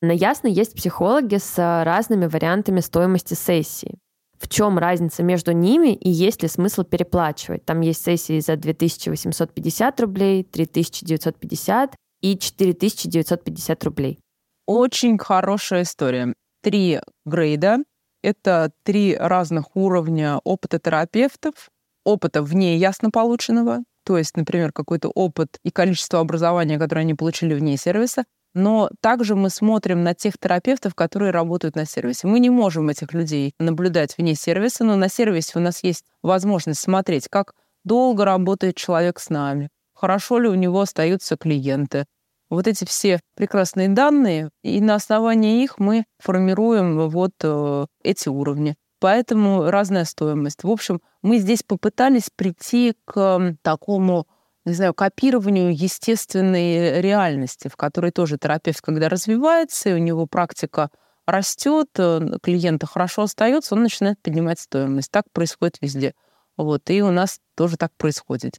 На 0.02 0.12
Ясно 0.12 0.48
есть 0.48 0.74
психологи 0.74 1.36
с 1.36 1.54
разными 1.56 2.26
вариантами 2.26 2.80
стоимости 2.80 3.34
сессии. 3.34 3.98
В 4.38 4.48
чем 4.48 4.78
разница 4.78 5.22
между 5.22 5.52
ними 5.52 5.94
и 5.94 6.10
есть 6.10 6.42
ли 6.42 6.48
смысл 6.48 6.82
переплачивать? 6.82 7.64
Там 7.64 7.80
есть 7.80 8.02
сессии 8.02 8.40
за 8.40 8.56
2850 8.56 10.00
рублей, 10.00 10.44
3950 10.44 11.96
и 12.20 12.38
4950 12.38 13.84
рублей. 13.84 14.18
Очень 14.66 15.18
хорошая 15.18 15.82
история. 15.82 16.34
Три 16.62 17.00
грейда. 17.24 17.78
Это 18.22 18.72
три 18.84 19.14
разных 19.16 19.76
уровня 19.76 20.40
опыта 20.44 20.78
терапевтов. 20.78 21.68
Опыта 22.04 22.42
вне 22.42 22.76
ясно 22.76 23.10
полученного, 23.10 23.80
то 24.04 24.18
есть, 24.18 24.36
например, 24.36 24.72
какой-то 24.72 25.08
опыт 25.08 25.58
и 25.64 25.70
количество 25.70 26.20
образования, 26.20 26.78
которое 26.78 27.00
они 27.00 27.14
получили 27.14 27.54
вне 27.54 27.76
сервиса, 27.76 28.24
но 28.54 28.88
также 29.00 29.34
мы 29.34 29.50
смотрим 29.50 30.02
на 30.02 30.14
тех 30.14 30.38
терапевтов, 30.38 30.94
которые 30.94 31.32
работают 31.32 31.76
на 31.76 31.84
сервисе. 31.84 32.26
Мы 32.26 32.40
не 32.40 32.50
можем 32.50 32.88
этих 32.88 33.12
людей 33.12 33.54
наблюдать 33.58 34.16
вне 34.16 34.34
сервиса, 34.34 34.84
но 34.84 34.96
на 34.96 35.08
сервисе 35.08 35.58
у 35.58 35.60
нас 35.60 35.82
есть 35.82 36.04
возможность 36.22 36.80
смотреть, 36.80 37.28
как 37.28 37.54
долго 37.84 38.24
работает 38.24 38.76
человек 38.76 39.18
с 39.18 39.28
нами, 39.28 39.68
хорошо 39.92 40.38
ли 40.38 40.48
у 40.48 40.54
него 40.54 40.80
остаются 40.80 41.36
клиенты. 41.36 42.06
Вот 42.50 42.68
эти 42.68 42.84
все 42.84 43.20
прекрасные 43.34 43.88
данные, 43.88 44.50
и 44.62 44.80
на 44.80 44.94
основании 44.94 45.62
их 45.64 45.78
мы 45.78 46.04
формируем 46.18 47.08
вот 47.08 47.32
э, 47.42 47.86
эти 48.02 48.28
уровни. 48.28 48.76
Поэтому 49.00 49.70
разная 49.70 50.04
стоимость. 50.04 50.62
В 50.62 50.70
общем, 50.70 51.00
мы 51.22 51.38
здесь 51.38 51.62
попытались 51.62 52.30
прийти 52.34 52.94
к 53.04 53.56
такому 53.62 54.26
не 54.64 54.72
знаю, 54.72 54.94
копированию 54.94 55.74
естественной 55.74 57.00
реальности, 57.00 57.68
в 57.68 57.76
которой 57.76 58.10
тоже 58.10 58.38
терапевт, 58.38 58.80
когда 58.80 59.08
развивается, 59.08 59.90
и 59.90 59.92
у 59.92 59.98
него 59.98 60.26
практика 60.26 60.90
растет, 61.26 61.88
э, 61.98 62.38
клиента 62.42 62.86
хорошо 62.86 63.22
остается, 63.22 63.74
он 63.74 63.82
начинает 63.82 64.20
поднимать 64.22 64.60
стоимость. 64.60 65.10
Так 65.10 65.24
происходит 65.32 65.76
везде. 65.80 66.14
Вот, 66.56 66.88
и 66.90 67.02
у 67.02 67.10
нас 67.10 67.40
тоже 67.56 67.76
так 67.76 67.92
происходит. 67.96 68.58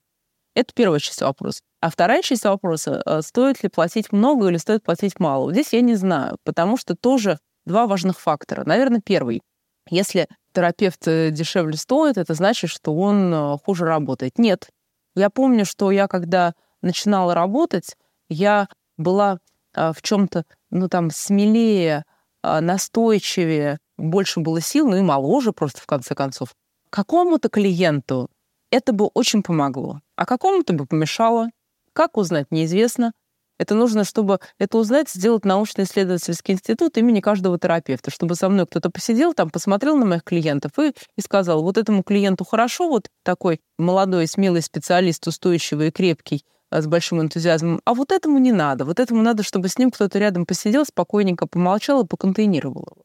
Это 0.54 0.74
первая 0.74 1.00
часть 1.00 1.22
вопроса. 1.22 1.62
А 1.82 1.90
вторая 1.90 2.22
часть 2.22 2.46
вопроса, 2.46 3.02
э, 3.06 3.22
стоит 3.22 3.64
ли 3.64 3.70
платить 3.70 4.12
много 4.12 4.48
или 4.48 4.58
стоит 4.58 4.84
платить 4.84 5.20
мало? 5.20 5.52
Здесь 5.52 5.74
я 5.74 5.82
не 5.82 5.96
знаю, 5.96 6.38
потому 6.44 6.78
что 6.78 6.96
тоже 6.96 7.40
два 7.66 7.88
важных 7.88 8.20
фактора. 8.20 8.64
Наверное, 8.66 9.02
первый. 9.04 9.42
Если 9.90 10.28
терапевт 10.54 11.08
э, 11.08 11.30
дешевле 11.32 11.78
стоит, 11.78 12.18
это 12.18 12.34
значит, 12.34 12.70
что 12.70 12.96
он 12.96 13.58
хуже 13.64 13.86
работает. 13.86 14.40
Нет, 14.40 14.70
я 15.16 15.30
помню, 15.30 15.66
что 15.66 15.92
я, 15.92 16.08
когда 16.08 16.54
начинала 16.82 17.34
работать, 17.34 17.96
я 18.30 18.68
была 18.98 19.40
а, 19.74 19.94
в 19.94 20.02
чем-то, 20.02 20.46
ну, 20.70 20.88
там, 20.88 21.10
смелее, 21.12 22.06
а, 22.42 22.62
настойчивее, 22.62 23.80
больше 23.98 24.40
было 24.40 24.62
сил, 24.62 24.88
ну 24.88 24.98
и 24.98 25.02
моложе 25.02 25.52
просто, 25.52 25.82
в 25.82 25.86
конце 25.86 26.16
концов. 26.16 26.50
Какому-то 26.90 27.50
клиенту 27.50 28.30
это 28.72 28.94
бы 28.94 29.08
очень 29.14 29.44
помогло, 29.44 30.02
а 30.16 30.26
какому-то 30.26 30.74
бы 30.74 30.86
помешало. 30.86 31.50
Как 31.94 32.18
узнать, 32.18 32.48
неизвестно. 32.52 33.14
Это 33.58 33.74
нужно, 33.74 34.04
чтобы 34.04 34.40
это 34.60 34.78
узнать, 34.78 35.10
сделать 35.10 35.46
научно-исследовательский 35.46 36.54
институт 36.54 36.98
имени 36.98 37.22
каждого 37.22 37.58
терапевта, 37.58 38.12
чтобы 38.12 38.36
со 38.36 38.50
мной 38.50 38.66
кто-то 38.66 38.90
посидел 38.90 39.34
там, 39.34 39.50
посмотрел 39.50 39.96
на 39.98 40.06
моих 40.06 40.24
клиентов 40.24 40.72
и, 40.78 40.90
и 40.90 41.22
сказал, 41.22 41.64
вот 41.64 41.78
этому 41.78 42.04
клиенту 42.04 42.44
хорошо, 42.44 42.90
вот 42.90 43.08
такой 43.24 43.62
молодой, 43.78 44.28
смелый 44.28 44.62
специалист, 44.62 45.26
устойчивый 45.26 45.88
и 45.88 45.92
крепкий, 45.92 46.44
а, 46.70 46.82
с 46.82 46.88
большим 46.88 47.22
энтузиазмом, 47.22 47.80
а 47.86 47.94
вот 47.94 48.12
этому 48.12 48.40
не 48.40 48.52
надо. 48.52 48.84
Вот 48.84 49.00
этому 49.00 49.22
надо, 49.22 49.44
чтобы 49.44 49.70
с 49.70 49.78
ним 49.78 49.92
кто-то 49.92 50.20
рядом 50.20 50.46
посидел, 50.46 50.86
спокойненько 50.86 51.48
помолчал 51.48 52.04
и 52.04 52.08
поконтейнировал 52.08 52.86
его. 52.92 53.04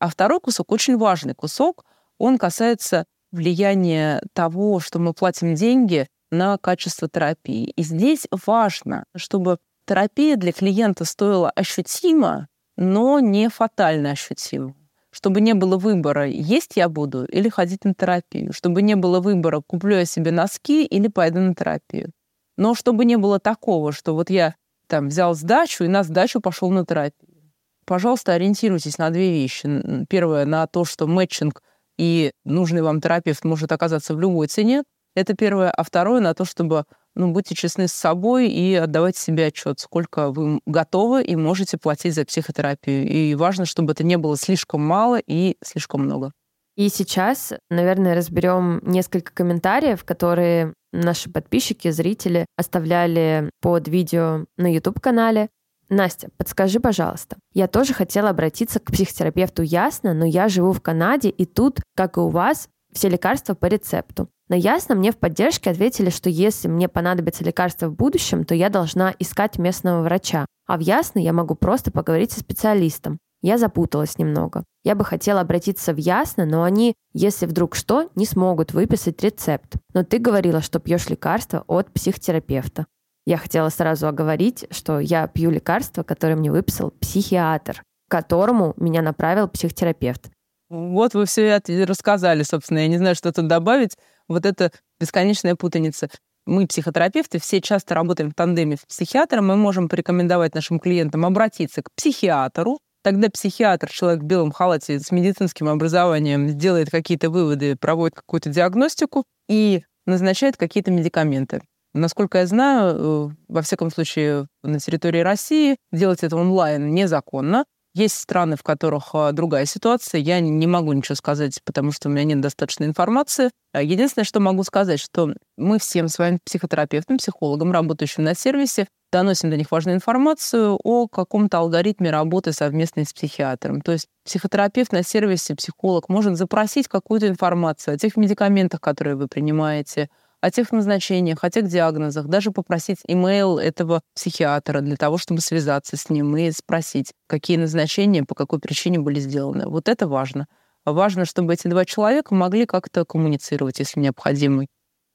А 0.00 0.08
второй 0.08 0.40
кусок, 0.40 0.72
очень 0.72 0.96
важный 0.96 1.34
кусок, 1.34 1.84
он 2.18 2.38
касается 2.38 3.04
влияния 3.30 4.22
того, 4.32 4.80
что 4.80 4.98
мы 4.98 5.12
платим 5.12 5.54
деньги 5.54 6.08
на 6.30 6.58
качество 6.58 7.08
терапии. 7.08 7.72
И 7.76 7.82
здесь 7.82 8.26
важно, 8.46 9.04
чтобы 9.16 9.58
терапия 9.86 10.36
для 10.36 10.52
клиента 10.52 11.04
стоила 11.04 11.50
ощутимо, 11.50 12.48
но 12.76 13.20
не 13.20 13.48
фатально 13.48 14.12
ощутимо. 14.12 14.74
Чтобы 15.10 15.40
не 15.40 15.54
было 15.54 15.76
выбора, 15.76 16.28
есть 16.28 16.76
я 16.76 16.88
буду 16.88 17.24
или 17.24 17.48
ходить 17.48 17.84
на 17.84 17.94
терапию. 17.94 18.52
Чтобы 18.52 18.80
не 18.82 18.94
было 18.94 19.20
выбора, 19.20 19.60
куплю 19.60 19.96
я 19.96 20.04
себе 20.04 20.30
носки 20.30 20.84
или 20.84 21.08
пойду 21.08 21.40
на 21.40 21.54
терапию. 21.54 22.12
Но 22.56 22.74
чтобы 22.74 23.04
не 23.04 23.16
было 23.16 23.40
такого, 23.40 23.90
что 23.90 24.14
вот 24.14 24.30
я 24.30 24.54
там 24.86 25.08
взял 25.08 25.34
сдачу 25.34 25.84
и 25.84 25.88
на 25.88 26.04
сдачу 26.04 26.40
пошел 26.40 26.70
на 26.70 26.84
терапию. 26.84 27.52
Пожалуйста, 27.86 28.34
ориентируйтесь 28.34 28.98
на 28.98 29.10
две 29.10 29.32
вещи. 29.32 30.06
Первое, 30.08 30.44
на 30.44 30.66
то, 30.68 30.84
что 30.84 31.08
мэтчинг 31.08 31.62
и 31.98 32.32
нужный 32.44 32.82
вам 32.82 33.00
терапевт 33.00 33.44
может 33.44 33.72
оказаться 33.72 34.14
в 34.14 34.20
любой 34.20 34.46
цене. 34.46 34.84
Это 35.14 35.34
первое. 35.34 35.70
А 35.70 35.82
второе 35.82 36.20
на 36.20 36.34
то, 36.34 36.44
чтобы 36.44 36.84
ну, 37.14 37.32
будьте 37.32 37.54
честны 37.54 37.88
с 37.88 37.92
собой 37.92 38.48
и 38.48 38.74
отдавайте 38.74 39.20
себе 39.20 39.46
отчет, 39.46 39.80
сколько 39.80 40.30
вы 40.30 40.60
готовы 40.66 41.22
и 41.22 41.36
можете 41.36 41.76
платить 41.76 42.14
за 42.14 42.24
психотерапию. 42.24 43.08
И 43.08 43.34
важно, 43.34 43.64
чтобы 43.66 43.92
это 43.92 44.04
не 44.04 44.16
было 44.16 44.36
слишком 44.36 44.80
мало 44.82 45.18
и 45.18 45.56
слишком 45.62 46.02
много. 46.02 46.32
И 46.76 46.88
сейчас, 46.88 47.52
наверное, 47.68 48.14
разберем 48.14 48.80
несколько 48.84 49.32
комментариев, 49.34 50.04
которые 50.04 50.72
наши 50.92 51.30
подписчики, 51.30 51.90
зрители 51.90 52.46
оставляли 52.56 53.50
под 53.60 53.88
видео 53.88 54.46
на 54.56 54.72
YouTube-канале. 54.72 55.48
Настя, 55.88 56.28
подскажи, 56.36 56.78
пожалуйста. 56.78 57.36
Я 57.52 57.66
тоже 57.66 57.94
хотела 57.94 58.30
обратиться 58.30 58.78
к 58.78 58.92
психотерапевту 58.92 59.62
ясно, 59.62 60.14
но 60.14 60.24
я 60.24 60.48
живу 60.48 60.72
в 60.72 60.80
Канаде, 60.80 61.30
и 61.30 61.44
тут, 61.44 61.80
как 61.96 62.16
и 62.16 62.20
у 62.20 62.28
вас, 62.28 62.68
все 62.92 63.08
лекарства 63.08 63.54
по 63.54 63.66
рецепту. 63.66 64.28
Но 64.50 64.56
ясно, 64.56 64.96
мне 64.96 65.12
в 65.12 65.16
поддержке 65.16 65.70
ответили, 65.70 66.10
что 66.10 66.28
если 66.28 66.66
мне 66.66 66.88
понадобится 66.88 67.44
лекарство 67.44 67.86
в 67.86 67.94
будущем, 67.94 68.44
то 68.44 68.52
я 68.52 68.68
должна 68.68 69.14
искать 69.20 69.58
местного 69.58 70.02
врача. 70.02 70.44
А 70.66 70.76
в 70.76 70.80
Ясно 70.80 71.20
я 71.20 71.32
могу 71.32 71.54
просто 71.54 71.92
поговорить 71.92 72.32
со 72.32 72.40
специалистом. 72.40 73.18
Я 73.42 73.58
запуталась 73.58 74.18
немного. 74.18 74.64
Я 74.82 74.96
бы 74.96 75.04
хотела 75.04 75.40
обратиться 75.40 75.94
в 75.94 75.98
Ясно, 75.98 76.46
но 76.46 76.64
они, 76.64 76.94
если 77.14 77.46
вдруг 77.46 77.76
что, 77.76 78.10
не 78.16 78.26
смогут 78.26 78.72
выписать 78.72 79.22
рецепт. 79.22 79.76
Но 79.94 80.02
ты 80.02 80.18
говорила, 80.18 80.60
что 80.60 80.80
пьешь 80.80 81.08
лекарство 81.08 81.64
от 81.68 81.92
психотерапевта. 81.92 82.86
Я 83.26 83.36
хотела 83.36 83.68
сразу 83.68 84.08
оговорить, 84.08 84.66
что 84.72 84.98
я 84.98 85.28
пью 85.28 85.50
лекарство, 85.50 86.02
которое 86.02 86.34
мне 86.34 86.50
выписал 86.50 86.90
психиатр, 86.90 87.84
к 88.08 88.10
которому 88.10 88.74
меня 88.76 89.00
направил 89.00 89.46
психотерапевт. 89.46 90.28
Вот 90.70 91.14
вы 91.14 91.26
все 91.26 91.46
это 91.46 91.84
рассказали, 91.84 92.44
собственно. 92.44 92.78
Я 92.78 92.88
не 92.88 92.96
знаю, 92.96 93.16
что 93.16 93.32
тут 93.32 93.48
добавить. 93.48 93.96
Вот 94.28 94.46
это 94.46 94.70
бесконечная 95.00 95.56
путаница. 95.56 96.08
Мы, 96.46 96.68
психотерапевты, 96.68 97.40
все 97.40 97.60
часто 97.60 97.94
работаем 97.96 98.30
в 98.30 98.34
тандеме 98.34 98.76
с 98.76 98.86
психиатром. 98.86 99.48
Мы 99.48 99.56
можем 99.56 99.88
порекомендовать 99.88 100.54
нашим 100.54 100.78
клиентам 100.78 101.26
обратиться 101.26 101.82
к 101.82 101.90
психиатру. 101.96 102.78
Тогда 103.02 103.28
психиатр, 103.30 103.90
человек 103.90 104.22
в 104.22 104.26
белом 104.26 104.52
халате 104.52 105.00
с 105.00 105.10
медицинским 105.10 105.68
образованием, 105.68 106.48
сделает 106.48 106.90
какие-то 106.90 107.30
выводы, 107.30 107.76
проводит 107.76 108.16
какую-то 108.16 108.50
диагностику 108.50 109.24
и 109.48 109.82
назначает 110.06 110.56
какие-то 110.56 110.92
медикаменты. 110.92 111.62
Насколько 111.94 112.38
я 112.38 112.46
знаю, 112.46 112.94
э, 112.94 113.34
во 113.48 113.62
всяком 113.62 113.90
случае, 113.90 114.46
на 114.62 114.78
территории 114.78 115.20
России 115.20 115.76
делать 115.90 116.22
это 116.22 116.36
онлайн 116.36 116.94
незаконно. 116.94 117.64
Есть 117.92 118.16
страны, 118.16 118.56
в 118.56 118.62
которых 118.62 119.10
а, 119.14 119.32
другая 119.32 119.66
ситуация. 119.66 120.20
Я 120.20 120.38
не 120.40 120.66
могу 120.66 120.92
ничего 120.92 121.16
сказать, 121.16 121.60
потому 121.64 121.90
что 121.90 122.08
у 122.08 122.12
меня 122.12 122.24
нет 122.24 122.40
достаточной 122.40 122.86
информации. 122.86 123.50
А 123.72 123.82
единственное, 123.82 124.24
что 124.24 124.38
могу 124.38 124.62
сказать, 124.62 125.00
что 125.00 125.34
мы 125.56 125.78
всем 125.80 126.08
своим 126.08 126.38
психотерапевтам, 126.44 127.18
психологам, 127.18 127.72
работающим 127.72 128.22
на 128.22 128.34
сервисе, 128.34 128.86
доносим 129.12 129.50
до 129.50 129.56
них 129.56 129.72
важную 129.72 129.96
информацию 129.96 130.78
о 130.84 131.08
каком-то 131.08 131.58
алгоритме 131.58 132.10
работы 132.10 132.52
совместной 132.52 133.04
с 133.04 133.12
психиатром. 133.12 133.80
То 133.80 133.92
есть 133.92 134.06
психотерапевт 134.24 134.92
на 134.92 135.02
сервисе, 135.02 135.56
психолог 135.56 136.08
может 136.08 136.36
запросить 136.36 136.86
какую-то 136.86 137.26
информацию 137.26 137.94
о 137.94 137.98
тех 137.98 138.16
медикаментах, 138.16 138.80
которые 138.80 139.16
вы 139.16 139.26
принимаете, 139.26 140.08
о 140.40 140.50
тех 140.50 140.72
назначениях, 140.72 141.44
о 141.44 141.50
тех 141.50 141.68
диагнозах, 141.68 142.26
даже 142.26 142.50
попросить 142.50 142.98
имейл 143.06 143.58
этого 143.58 144.00
психиатра 144.14 144.80
для 144.80 144.96
того, 144.96 145.18
чтобы 145.18 145.40
связаться 145.40 145.96
с 145.96 146.08
ним 146.10 146.36
и 146.36 146.50
спросить, 146.50 147.12
какие 147.26 147.56
назначения, 147.56 148.24
по 148.24 148.34
какой 148.34 148.58
причине 148.58 148.98
были 148.98 149.20
сделаны. 149.20 149.66
Вот 149.68 149.88
это 149.88 150.08
важно. 150.08 150.46
важно, 150.84 151.24
чтобы 151.24 151.54
эти 151.54 151.68
два 151.68 151.84
человека 151.84 152.34
могли 152.34 152.66
как-то 152.66 153.04
коммуницировать, 153.04 153.78
если 153.78 154.00
необходимо. 154.00 154.66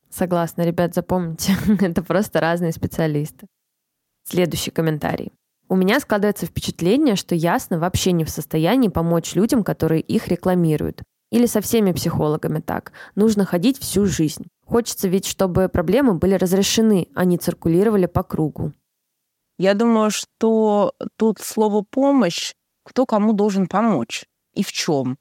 Согласна, 0.10 0.62
ребят, 0.62 0.94
запомните, 0.94 1.56
это 1.82 2.04
просто 2.04 2.40
разные 2.40 2.72
специалисты. 2.72 3.48
Следующий 4.24 4.72
комментарий. 4.72 5.32
У 5.68 5.76
меня 5.76 6.00
складывается 6.00 6.46
впечатление, 6.46 7.16
что 7.16 7.34
ясно 7.34 7.80
вообще 7.80 8.12
не 8.12 8.24
в 8.24 8.30
состоянии 8.30 8.88
помочь 8.88 9.34
людям, 9.34 9.64
которые 9.64 10.02
их 10.02 10.28
рекламируют. 10.28 11.02
Или 11.36 11.48
со 11.48 11.60
всеми 11.60 11.92
психологами 11.92 12.62
так. 12.62 12.94
Нужно 13.16 13.44
ходить 13.44 13.78
всю 13.78 14.06
жизнь. 14.06 14.48
Хочется 14.66 15.10
ведь, 15.10 15.26
чтобы 15.26 15.68
проблемы 15.68 16.14
были 16.14 16.36
разрешены, 16.36 17.10
а 17.14 17.26
не 17.26 17.38
циркулировали 17.38 18.06
по 18.06 18.24
кругу. 18.24 18.72
Я 19.58 19.74
думаю, 19.74 20.12
что 20.12 20.94
тут 21.18 21.40
слово 21.40 21.84
«помощь» 21.90 22.54
кто 22.86 23.06
кому 23.06 23.34
должен 23.34 23.68
помочь 23.68 24.26
и 24.54 24.64
в 24.64 24.72
чем. 24.72 25.18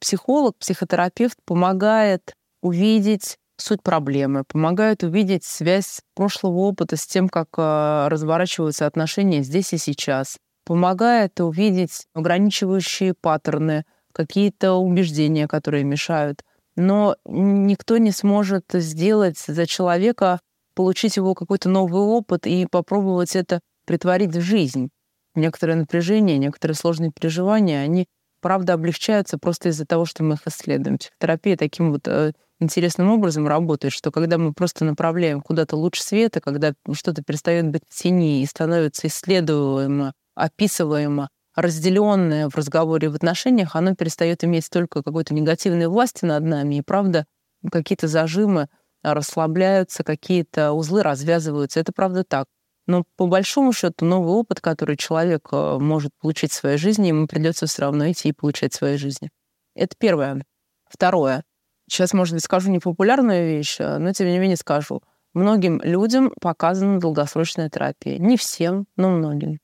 Психолог, 0.00 0.58
психотерапевт 0.58 1.38
помогает 1.46 2.34
увидеть 2.60 3.38
суть 3.56 3.82
проблемы, 3.82 4.44
помогает 4.44 5.02
увидеть 5.02 5.44
связь 5.44 6.02
прошлого 6.14 6.58
опыта 6.58 6.96
с 6.96 7.06
тем, 7.06 7.30
как 7.30 7.48
э, 7.56 8.08
разворачиваются 8.08 8.86
отношения 8.86 9.42
здесь 9.42 9.72
и 9.72 9.78
сейчас, 9.78 10.36
помогает 10.66 11.40
увидеть 11.40 12.06
ограничивающие 12.12 13.14
паттерны, 13.14 13.84
какие-то 14.14 14.74
убеждения, 14.74 15.46
которые 15.46 15.84
мешают. 15.84 16.42
Но 16.76 17.16
никто 17.26 17.98
не 17.98 18.10
сможет 18.10 18.64
сделать 18.72 19.38
за 19.38 19.66
человека, 19.66 20.40
получить 20.74 21.16
его 21.16 21.34
какой-то 21.34 21.68
новый 21.68 22.02
опыт 22.02 22.46
и 22.46 22.66
попробовать 22.66 23.36
это 23.36 23.60
притворить 23.86 24.34
в 24.34 24.40
жизнь. 24.40 24.88
Некоторые 25.34 25.76
напряжения, 25.76 26.38
некоторые 26.38 26.76
сложные 26.76 27.10
переживания, 27.12 27.80
они 27.80 28.06
правда 28.40 28.74
облегчаются 28.74 29.38
просто 29.38 29.70
из-за 29.70 29.86
того, 29.86 30.04
что 30.04 30.22
мы 30.22 30.34
их 30.34 30.46
исследуем. 30.46 30.98
Психотерапия 30.98 31.56
таким 31.56 31.92
вот 31.92 32.06
э, 32.06 32.32
интересным 32.60 33.10
образом 33.10 33.48
работает, 33.48 33.92
что 33.92 34.10
когда 34.10 34.38
мы 34.38 34.52
просто 34.52 34.84
направляем 34.84 35.40
куда-то 35.40 35.76
луч 35.76 36.00
света, 36.00 36.40
когда 36.40 36.74
что-то 36.92 37.22
перестает 37.22 37.68
быть 37.68 37.82
в 37.88 37.94
тени 37.94 38.42
и 38.42 38.46
становится 38.46 39.06
исследуемо, 39.06 40.12
описываемо, 40.34 41.28
разделенное 41.54 42.48
в 42.48 42.56
разговоре 42.56 43.08
в 43.08 43.14
отношениях, 43.14 43.76
оно 43.76 43.94
перестает 43.94 44.44
иметь 44.44 44.68
только 44.70 45.02
какой-то 45.02 45.34
негативной 45.34 45.86
власти 45.86 46.24
над 46.24 46.44
нами, 46.44 46.76
и 46.76 46.82
правда 46.82 47.26
какие-то 47.70 48.08
зажимы 48.08 48.68
расслабляются, 49.02 50.02
какие-то 50.02 50.72
узлы 50.72 51.02
развязываются. 51.02 51.80
Это 51.80 51.92
правда 51.92 52.24
так. 52.24 52.46
Но 52.86 53.04
по 53.16 53.26
большому 53.26 53.72
счету 53.72 54.04
новый 54.04 54.34
опыт, 54.34 54.60
который 54.60 54.96
человек 54.96 55.48
э, 55.52 55.78
может 55.78 56.12
получить 56.20 56.52
в 56.52 56.54
своей 56.54 56.76
жизни, 56.76 57.08
ему 57.08 57.26
придется 57.26 57.66
все 57.66 57.82
равно 57.82 58.10
идти 58.10 58.28
и 58.28 58.32
получать 58.32 58.74
в 58.74 58.76
своей 58.76 58.98
жизни. 58.98 59.30
Это 59.74 59.94
первое. 59.98 60.44
Второе. 60.88 61.44
Сейчас, 61.88 62.12
может 62.12 62.34
быть, 62.34 62.44
скажу 62.44 62.70
непопулярную 62.70 63.46
вещь, 63.46 63.76
э, 63.78 63.98
но 63.98 64.12
тем 64.12 64.26
не 64.26 64.38
менее 64.38 64.56
скажу. 64.56 65.02
Многим 65.32 65.80
людям 65.82 66.32
показана 66.40 67.00
долгосрочная 67.00 67.70
терапия. 67.70 68.18
Не 68.18 68.36
всем, 68.36 68.86
но 68.96 69.10
многим. 69.10 69.58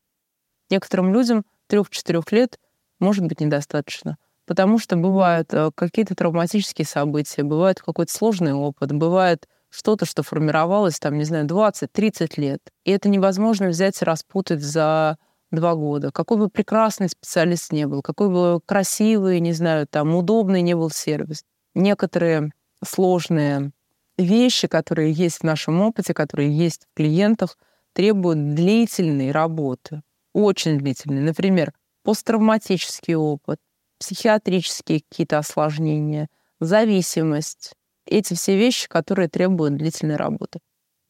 Некоторым 0.70 1.12
людям 1.12 1.44
трех-четырех 1.70 2.30
лет 2.32 2.58
может 2.98 3.24
быть 3.24 3.40
недостаточно. 3.40 4.18
Потому 4.46 4.78
что 4.78 4.96
бывают 4.96 5.54
э, 5.54 5.70
какие-то 5.74 6.14
травматические 6.14 6.84
события, 6.84 7.44
бывает 7.44 7.80
какой-то 7.80 8.12
сложный 8.12 8.52
опыт, 8.52 8.92
бывает 8.92 9.46
что-то, 9.70 10.04
что 10.04 10.24
формировалось, 10.24 10.98
там, 10.98 11.16
не 11.16 11.24
знаю, 11.24 11.46
20-30 11.46 12.32
лет. 12.40 12.60
И 12.84 12.90
это 12.90 13.08
невозможно 13.08 13.68
взять 13.68 14.02
и 14.02 14.04
распутать 14.04 14.60
за 14.60 15.16
два 15.52 15.74
года. 15.76 16.10
Какой 16.10 16.36
бы 16.36 16.48
прекрасный 16.48 17.08
специалист 17.08 17.72
не 17.72 17.86
был, 17.86 18.02
какой 18.02 18.28
бы 18.28 18.60
красивый, 18.66 19.38
не 19.40 19.52
знаю, 19.52 19.86
там, 19.86 20.14
удобный 20.14 20.62
не 20.62 20.74
был 20.74 20.90
сервис. 20.90 21.44
Некоторые 21.74 22.50
сложные 22.84 23.70
вещи, 24.18 24.66
которые 24.66 25.12
есть 25.12 25.38
в 25.38 25.44
нашем 25.44 25.80
опыте, 25.80 26.12
которые 26.12 26.56
есть 26.56 26.86
в 26.90 26.96
клиентах, 26.96 27.56
требуют 27.92 28.54
длительной 28.54 29.30
работы, 29.30 30.02
очень 30.32 30.78
длительной. 30.78 31.20
Например, 31.22 31.72
посттравматический 32.02 33.14
опыт, 33.14 33.58
психиатрические 33.98 35.02
какие-то 35.08 35.38
осложнения, 35.38 36.28
зависимость, 36.60 37.74
эти 38.06 38.34
все 38.34 38.56
вещи, 38.56 38.88
которые 38.88 39.28
требуют 39.28 39.76
длительной 39.76 40.16
работы. 40.16 40.60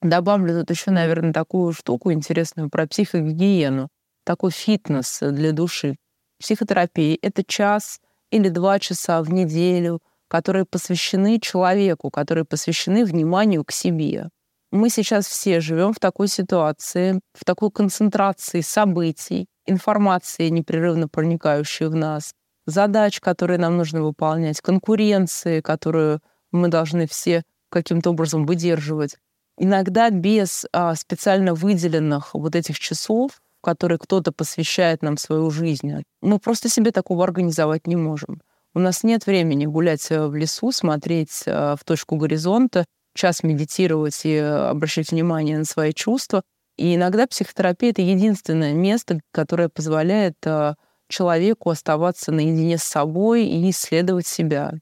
Добавлю 0.03 0.61
тут 0.61 0.71
еще, 0.71 0.91
наверное, 0.91 1.33
такую 1.33 1.73
штуку 1.73 2.13
интересную 2.13 2.71
про 2.71 2.87
психогигиену, 2.87 3.89
такой 4.25 4.51
фитнес 4.51 5.19
для 5.21 5.53
души. 5.53 5.97
Психотерапия— 6.39 7.19
это 7.23 7.45
час 7.45 8.01
или 8.31 8.49
два 8.49 8.79
часа 8.79 9.23
в 9.23 9.31
неделю, 9.31 10.01
которые 10.29 10.65
посвящены 10.65 11.39
человеку, 11.41 12.11
которые 12.11 12.45
посвящены 12.45 13.05
вниманию 13.05 13.65
к 13.65 13.73
себе. 13.73 14.31
Мы 14.71 14.89
сейчас 14.89 15.27
все 15.27 15.61
живем 15.61 15.93
в 15.93 15.99
такой 15.99 16.29
ситуации, 16.29 17.21
в 17.35 17.45
такой 17.45 17.73
концентрации 17.73 18.61
событий, 18.61 19.49
информации, 19.67 20.49
непрерывно 20.49 21.09
проникающей 21.09 21.87
в 21.87 21.95
нас, 21.97 22.35
задач, 22.67 23.21
которые 23.21 23.59
нам 23.59 23.77
нужно 23.77 24.03
выполнять, 24.03 24.61
конкуренции, 24.61 25.61
которую 25.61 26.21
мы 26.53 26.69
должны 26.69 27.09
все 27.09 27.43
каким-то 27.69 28.11
образом 28.11 28.47
выдерживать. 28.47 29.17
Иногда 29.59 30.09
без 30.11 30.67
а, 30.73 30.95
специально 30.95 31.53
выделенных 31.53 32.35
вот 32.35 32.55
этих 32.55 32.79
часов, 32.79 33.43
которые 33.63 33.99
кто-то 33.99 34.33
посвящает 34.33 35.03
нам 35.03 35.17
свою 35.17 35.51
жизнь, 35.51 36.03
мы 36.23 36.39
просто 36.39 36.69
себе 36.69 36.93
такого 36.93 37.25
организовать 37.25 37.87
не 37.87 37.97
можем. 37.97 38.41
У 38.73 38.79
нас 38.79 39.03
нет 39.03 39.27
времени 39.27 39.67
гулять 39.67 40.11
э, 40.11 40.27
в 40.27 40.35
лесу, 40.35 40.71
смотреть 40.71 41.43
а, 41.47 41.75
в 41.77 41.85
точку 41.85 42.17
горизонта, 42.17 42.85
час 43.21 43.43
медитировать 43.43 44.25
и 44.25 44.37
обращать 44.37 45.11
внимание 45.11 45.59
на 45.59 45.65
свои 45.65 45.93
чувства. 45.93 46.43
И 46.77 46.95
иногда 46.95 47.27
психотерапия— 47.27 47.91
это 47.93 48.01
единственное 48.01 48.73
место, 48.73 49.21
которое 49.33 49.69
позволяет 49.69 50.37
а, 50.47 50.77
человеку 51.09 51.69
оставаться 51.71 52.33
наедине 52.33 52.79
с 52.79 52.83
собой 52.83 53.45
и 53.45 53.71
исследовать 53.71 54.27
себя. 54.27 54.73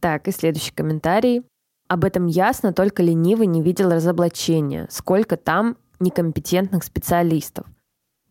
Так, 0.00 0.28
и 0.28 0.32
следующий 0.32 0.72
комментарий. 0.72 1.42
Об 1.88 2.04
этом 2.04 2.26
ясно, 2.26 2.72
только 2.72 3.02
ленивый 3.02 3.46
не 3.46 3.62
видел 3.62 3.90
разоблачения. 3.90 4.86
Сколько 4.90 5.36
там 5.36 5.76
некомпетентных 6.00 6.84
специалистов. 6.84 7.66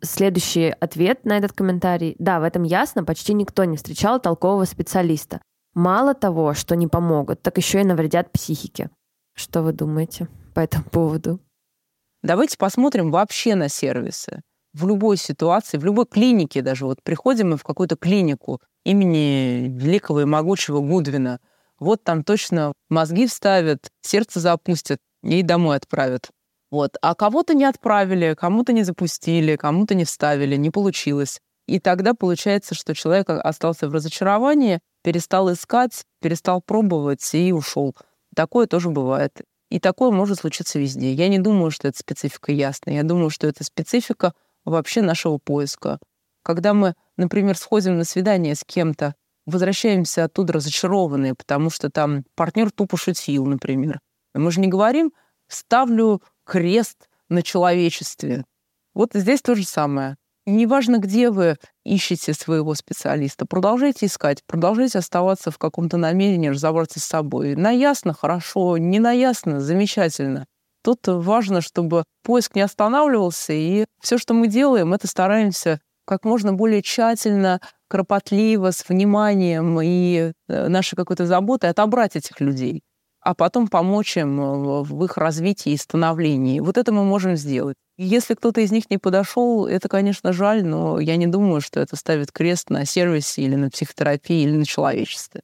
Следующий 0.01 0.73
ответ 0.79 1.25
на 1.25 1.37
этот 1.37 1.53
комментарий. 1.53 2.15
Да, 2.17 2.39
в 2.39 2.43
этом 2.43 2.63
ясно, 2.63 3.03
почти 3.03 3.33
никто 3.33 3.63
не 3.65 3.77
встречал 3.77 4.19
толкового 4.19 4.65
специалиста. 4.65 5.41
Мало 5.73 6.13
того, 6.15 6.53
что 6.53 6.75
не 6.75 6.87
помогут, 6.87 7.41
так 7.41 7.57
еще 7.57 7.81
и 7.81 7.85
навредят 7.85 8.31
психике. 8.31 8.89
Что 9.35 9.61
вы 9.61 9.73
думаете 9.73 10.27
по 10.53 10.61
этому 10.61 10.85
поводу? 10.85 11.39
Давайте 12.23 12.57
посмотрим 12.57 13.11
вообще 13.11 13.55
на 13.55 13.69
сервисы. 13.69 14.41
В 14.73 14.87
любой 14.87 15.17
ситуации, 15.17 15.77
в 15.77 15.85
любой 15.85 16.05
клинике 16.05 16.61
даже. 16.61 16.85
Вот 16.85 17.03
приходим 17.03 17.51
мы 17.51 17.57
в 17.57 17.63
какую-то 17.63 17.95
клинику 17.95 18.59
имени 18.83 19.69
великого 19.69 20.21
и 20.21 20.25
могучего 20.25 20.79
Гудвина– 20.79 21.39
вот 21.79 22.03
там 22.03 22.23
точно 22.23 22.73
мозги 22.89 23.27
вставят, 23.27 23.89
сердце 24.01 24.39
запустят 24.39 24.99
и 25.23 25.41
домой 25.41 25.77
отправят. 25.77 26.29
Вот. 26.71 26.95
А 27.01 27.15
кого-то 27.15 27.53
не 27.53 27.65
отправили, 27.65 28.35
кому-то 28.37 28.73
не 28.73 28.83
запустили, 28.83 29.55
кому-то 29.55 29.93
не 29.93 30.05
вставили, 30.05 30.55
не 30.55 30.71
получилось. 30.71 31.39
И 31.67 31.79
тогда 31.79 32.13
получается, 32.13 32.75
что 32.75 32.93
человек 32.93 33.29
остался 33.29 33.89
в 33.89 33.93
разочаровании, 33.93 34.79
перестал 35.03 35.51
искать, 35.51 36.03
перестал 36.21 36.61
пробовать 36.61 37.33
и 37.33 37.51
ушел. 37.51 37.95
Такое 38.35 38.67
тоже 38.67 38.89
бывает. 38.89 39.41
И 39.71 39.79
такое 39.79 40.11
может 40.11 40.39
случиться 40.39 40.77
везде. 40.77 41.11
Я 41.11 41.27
не 41.27 41.39
думаю, 41.39 41.71
что 41.71 41.87
это 41.87 41.97
специфика 41.97 42.51
ясная. 42.51 42.95
Я 42.95 43.03
думаю, 43.03 43.31
что 43.31 43.47
это 43.47 43.63
специфика 43.63 44.33
вообще 44.63 45.01
нашего 45.01 45.37
поиска. 45.37 45.99
Когда 46.43 46.73
мы, 46.73 46.93
например, 47.17 47.57
сходим 47.57 47.97
на 47.97 48.03
свидание 48.03 48.53
с 48.53 48.63
кем-то, 48.63 49.15
возвращаемся 49.45 50.25
оттуда 50.25 50.53
разочарованные, 50.53 51.33
потому 51.33 51.69
что 51.69 51.89
там 51.89 52.25
партнер 52.35 52.71
тупо 52.71 52.97
шутил, 52.97 53.45
например. 53.45 53.99
Мы 54.33 54.51
же 54.51 54.59
не 54.59 54.67
говорим 54.67 55.11
«ставлю 55.47 56.21
крест 56.43 57.09
на 57.29 57.41
человечестве». 57.41 58.45
Вот 58.93 59.11
здесь 59.13 59.41
то 59.41 59.55
же 59.55 59.65
самое. 59.65 60.17
Неважно, 60.47 60.99
где 60.99 61.31
вы 61.31 61.57
ищете 61.83 62.33
своего 62.33 62.75
специалиста, 62.75 63.47
продолжайте 63.47 64.05
искать, 64.05 64.43
продолжайте 64.45 64.99
оставаться 64.99 65.49
в 65.49 65.57
каком-то 65.57 65.97
намерении 65.97 66.49
разобраться 66.49 66.99
с 66.99 67.03
собой. 67.03 67.55
На 67.55 67.71
ясно— 67.71 68.13
хорошо, 68.19 68.77
не 68.77 68.99
на 68.99 69.11
ясно— 69.11 69.59
замечательно. 69.61 70.45
Тут 70.83 70.99
важно, 71.07 71.61
чтобы 71.61 72.03
поиск 72.23 72.53
не 72.53 72.61
останавливался, 72.61 73.53
и 73.53 73.85
все, 74.01 74.19
что 74.19 74.35
мы 74.35 74.47
делаем, 74.47 74.93
это 74.93 75.07
стараемся 75.07 75.81
как 76.05 76.23
можно 76.23 76.53
более 76.53 76.83
тщательно, 76.83 77.59
кропотливо, 77.87 78.71
с 78.71 78.87
вниманием 78.87 79.79
и 79.81 80.31
э, 80.47 80.67
нашей 80.67 80.95
какой-то 80.95 81.25
заботой 81.25 81.71
отобрать 81.71 82.15
этих 82.15 82.39
людей. 82.39 82.83
А 83.25 83.33
потом 83.33 83.67
помочь 83.67 84.17
им 84.17 84.39
э, 84.39 84.83
в 84.83 85.03
их 85.03 85.17
развитии 85.17 85.71
и 85.71 85.77
становлении. 85.77 86.59
Вот 86.59 86.77
это 86.77 86.91
мы 86.91 87.03
можем 87.03 87.35
сделать. 87.35 87.75
Если 87.97 88.35
кто-то 88.35 88.61
из 88.61 88.71
них 88.71 88.91
не 88.91 88.99
подошел, 88.99 89.65
это, 89.65 89.89
конечно, 89.89 90.31
жаль, 90.31 90.63
но 90.63 90.99
я 90.99 91.15
не 91.15 91.25
думаю, 91.25 91.59
что 91.59 91.79
это 91.79 91.95
ставит 91.95 92.31
крест 92.31 92.69
на 92.69 92.85
сервисе 92.85 93.41
или 93.41 93.55
на 93.55 93.71
психотерапии 93.71 94.43
или 94.43 94.55
на 94.55 94.65
человечестве. 94.65 95.41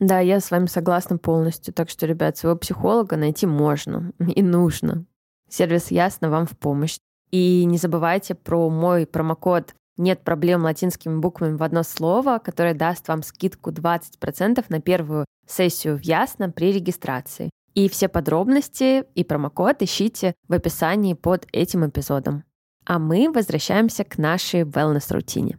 Да, 0.00 0.18
я 0.18 0.40
с 0.40 0.50
вами 0.50 0.66
согласна 0.66 1.16
полностью. 1.16 1.72
Так 1.72 1.88
что, 1.88 2.04
ребят, 2.06 2.36
своего 2.36 2.58
психолога 2.58 3.16
найти 3.16 3.46
можно 3.46 4.12
и 4.18 4.42
нужно. 4.42 5.06
Сервис 5.48 5.92
Ясно 5.92 6.30
вам 6.30 6.46
в 6.46 6.58
помощь. 6.58 6.98
И 7.30 7.64
не 7.64 7.78
забывайте 7.78 8.34
про 8.34 8.68
мой 8.70 9.06
промокод 9.06 9.72
«Нет 9.96 10.22
проблем» 10.24 10.62
латинскими 10.62 11.18
буквами 11.18 11.56
в 11.56 11.62
одно 11.62 11.82
слово, 11.82 12.38
который 12.38 12.74
даст 12.74 13.06
вам 13.08 13.22
скидку 13.22 13.70
20% 13.70 14.64
на 14.68 14.80
первую 14.80 15.24
сессию 15.46 15.96
в 15.96 16.00
Ясно 16.00 16.50
при 16.50 16.72
регистрации. 16.72 17.50
И 17.74 17.88
все 17.88 18.08
подробности 18.08 19.04
и 19.14 19.24
промокод 19.24 19.82
ищите 19.82 20.34
в 20.48 20.52
описании 20.52 21.14
под 21.14 21.46
этим 21.52 21.86
эпизодом. 21.88 22.44
А 22.86 22.98
мы 22.98 23.30
возвращаемся 23.32 24.04
к 24.04 24.18
нашей 24.18 24.62
wellness-рутине. 24.62 25.58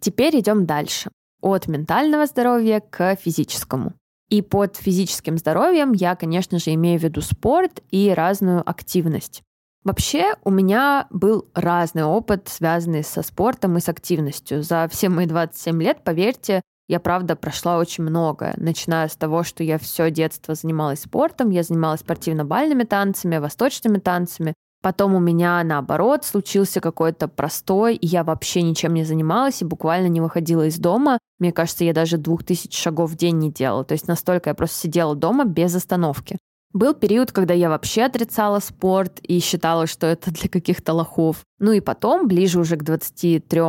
Теперь 0.00 0.38
идем 0.38 0.66
дальше. 0.66 1.10
От 1.40 1.68
ментального 1.68 2.26
здоровья 2.26 2.80
к 2.80 3.16
физическому. 3.16 3.94
И 4.28 4.42
под 4.42 4.76
физическим 4.76 5.38
здоровьем 5.38 5.92
я, 5.92 6.14
конечно 6.14 6.58
же, 6.58 6.74
имею 6.74 7.00
в 7.00 7.02
виду 7.02 7.20
спорт 7.20 7.82
и 7.90 8.12
разную 8.14 8.68
активность. 8.68 9.42
Вообще 9.84 10.34
у 10.44 10.50
меня 10.50 11.06
был 11.10 11.48
разный 11.54 12.04
опыт, 12.04 12.48
связанный 12.48 13.04
со 13.04 13.22
спортом 13.22 13.76
и 13.76 13.80
с 13.80 13.88
активностью. 13.88 14.62
За 14.62 14.88
все 14.90 15.08
мои 15.08 15.26
27 15.26 15.82
лет, 15.82 16.04
поверьте, 16.04 16.62
я, 16.88 17.00
правда, 17.00 17.36
прошла 17.36 17.78
очень 17.78 18.04
многое, 18.04 18.54
начиная 18.56 19.08
с 19.08 19.16
того, 19.16 19.42
что 19.44 19.62
я 19.62 19.78
все 19.78 20.10
детство 20.10 20.54
занималась 20.54 21.02
спортом, 21.02 21.50
я 21.50 21.62
занималась 21.62 22.00
спортивно-бальными 22.00 22.84
танцами, 22.84 23.36
восточными 23.36 23.98
танцами, 23.98 24.54
Потом 24.80 25.14
у 25.16 25.18
меня, 25.18 25.62
наоборот, 25.64 26.24
случился 26.24 26.80
какой-то 26.80 27.26
простой, 27.26 27.96
и 27.96 28.06
я 28.06 28.22
вообще 28.22 28.62
ничем 28.62 28.94
не 28.94 29.02
занималась 29.02 29.60
и 29.60 29.64
буквально 29.64 30.06
не 30.06 30.20
выходила 30.20 30.66
из 30.66 30.78
дома. 30.78 31.18
Мне 31.40 31.52
кажется, 31.52 31.84
я 31.84 31.92
даже 31.92 32.16
двух 32.16 32.44
тысяч 32.44 32.76
шагов 32.78 33.10
в 33.10 33.16
день 33.16 33.38
не 33.38 33.50
делала. 33.50 33.84
То 33.84 33.92
есть 33.92 34.06
настолько 34.06 34.50
я 34.50 34.54
просто 34.54 34.76
сидела 34.76 35.16
дома 35.16 35.44
без 35.44 35.74
остановки. 35.74 36.38
Был 36.72 36.92
период, 36.92 37.32
когда 37.32 37.54
я 37.54 37.70
вообще 37.70 38.02
отрицала 38.02 38.60
спорт 38.60 39.20
и 39.22 39.38
считала, 39.40 39.86
что 39.86 40.06
это 40.06 40.30
для 40.30 40.48
каких-то 40.48 40.92
лохов. 40.92 41.42
Ну 41.58 41.72
и 41.72 41.80
потом, 41.80 42.28
ближе 42.28 42.60
уже 42.60 42.76
к 42.76 42.84
23 42.84 43.60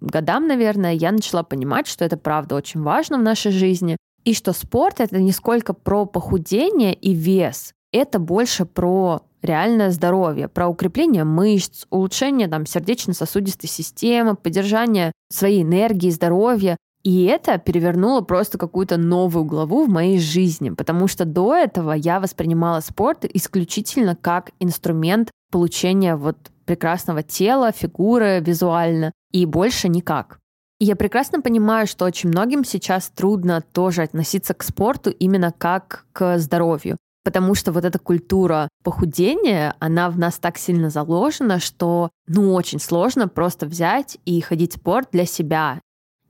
годам, 0.00 0.46
наверное, 0.46 0.92
я 0.92 1.10
начала 1.10 1.42
понимать, 1.42 1.88
что 1.88 2.04
это 2.04 2.16
правда 2.16 2.54
очень 2.54 2.82
важно 2.82 3.18
в 3.18 3.22
нашей 3.22 3.50
жизни, 3.50 3.96
и 4.24 4.34
что 4.34 4.52
спорт— 4.52 4.96
это 5.00 5.20
не 5.20 5.32
сколько 5.32 5.74
про 5.74 6.06
похудение 6.06 6.94
и 6.94 7.12
вес, 7.12 7.72
это 7.92 8.18
больше 8.18 8.64
про 8.64 9.22
реальное 9.40 9.90
здоровье, 9.90 10.48
про 10.48 10.66
укрепление 10.68 11.24
мышц, 11.24 11.86
улучшение 11.90 12.48
там, 12.48 12.66
сердечно-сосудистой 12.66 13.68
системы, 13.68 14.34
поддержание 14.34 15.12
своей 15.30 15.62
энергии, 15.62 16.10
здоровья. 16.10 16.76
И 17.04 17.24
это 17.24 17.58
перевернуло 17.58 18.22
просто 18.22 18.56
какую-то 18.56 18.96
новую 18.96 19.44
главу 19.44 19.84
в 19.84 19.90
моей 19.90 20.18
жизни, 20.18 20.70
потому 20.70 21.06
что 21.06 21.26
до 21.26 21.54
этого 21.54 21.92
я 21.92 22.18
воспринимала 22.18 22.80
спорт 22.80 23.26
исключительно 23.26 24.16
как 24.16 24.52
инструмент 24.58 25.30
получения 25.52 26.16
вот 26.16 26.38
прекрасного 26.64 27.22
тела, 27.22 27.72
фигуры 27.72 28.40
визуально, 28.40 29.12
и 29.32 29.44
больше 29.44 29.88
никак. 29.88 30.38
И 30.80 30.86
я 30.86 30.96
прекрасно 30.96 31.42
понимаю, 31.42 31.86
что 31.86 32.06
очень 32.06 32.30
многим 32.30 32.64
сейчас 32.64 33.10
трудно 33.10 33.60
тоже 33.60 34.02
относиться 34.02 34.54
к 34.54 34.62
спорту 34.62 35.10
именно 35.10 35.52
как 35.56 36.06
к 36.12 36.38
здоровью 36.38 36.96
потому 37.24 37.54
что 37.54 37.72
вот 37.72 37.84
эта 37.84 37.98
культура 37.98 38.68
похудения, 38.84 39.74
она 39.80 40.10
в 40.10 40.18
нас 40.18 40.38
так 40.38 40.58
сильно 40.58 40.90
заложена, 40.90 41.58
что 41.58 42.10
ну 42.28 42.52
очень 42.52 42.78
сложно 42.78 43.26
просто 43.28 43.66
взять 43.66 44.18
и 44.26 44.40
ходить 44.42 44.74
в 44.74 44.76
спорт 44.76 45.08
для 45.10 45.24
себя. 45.24 45.80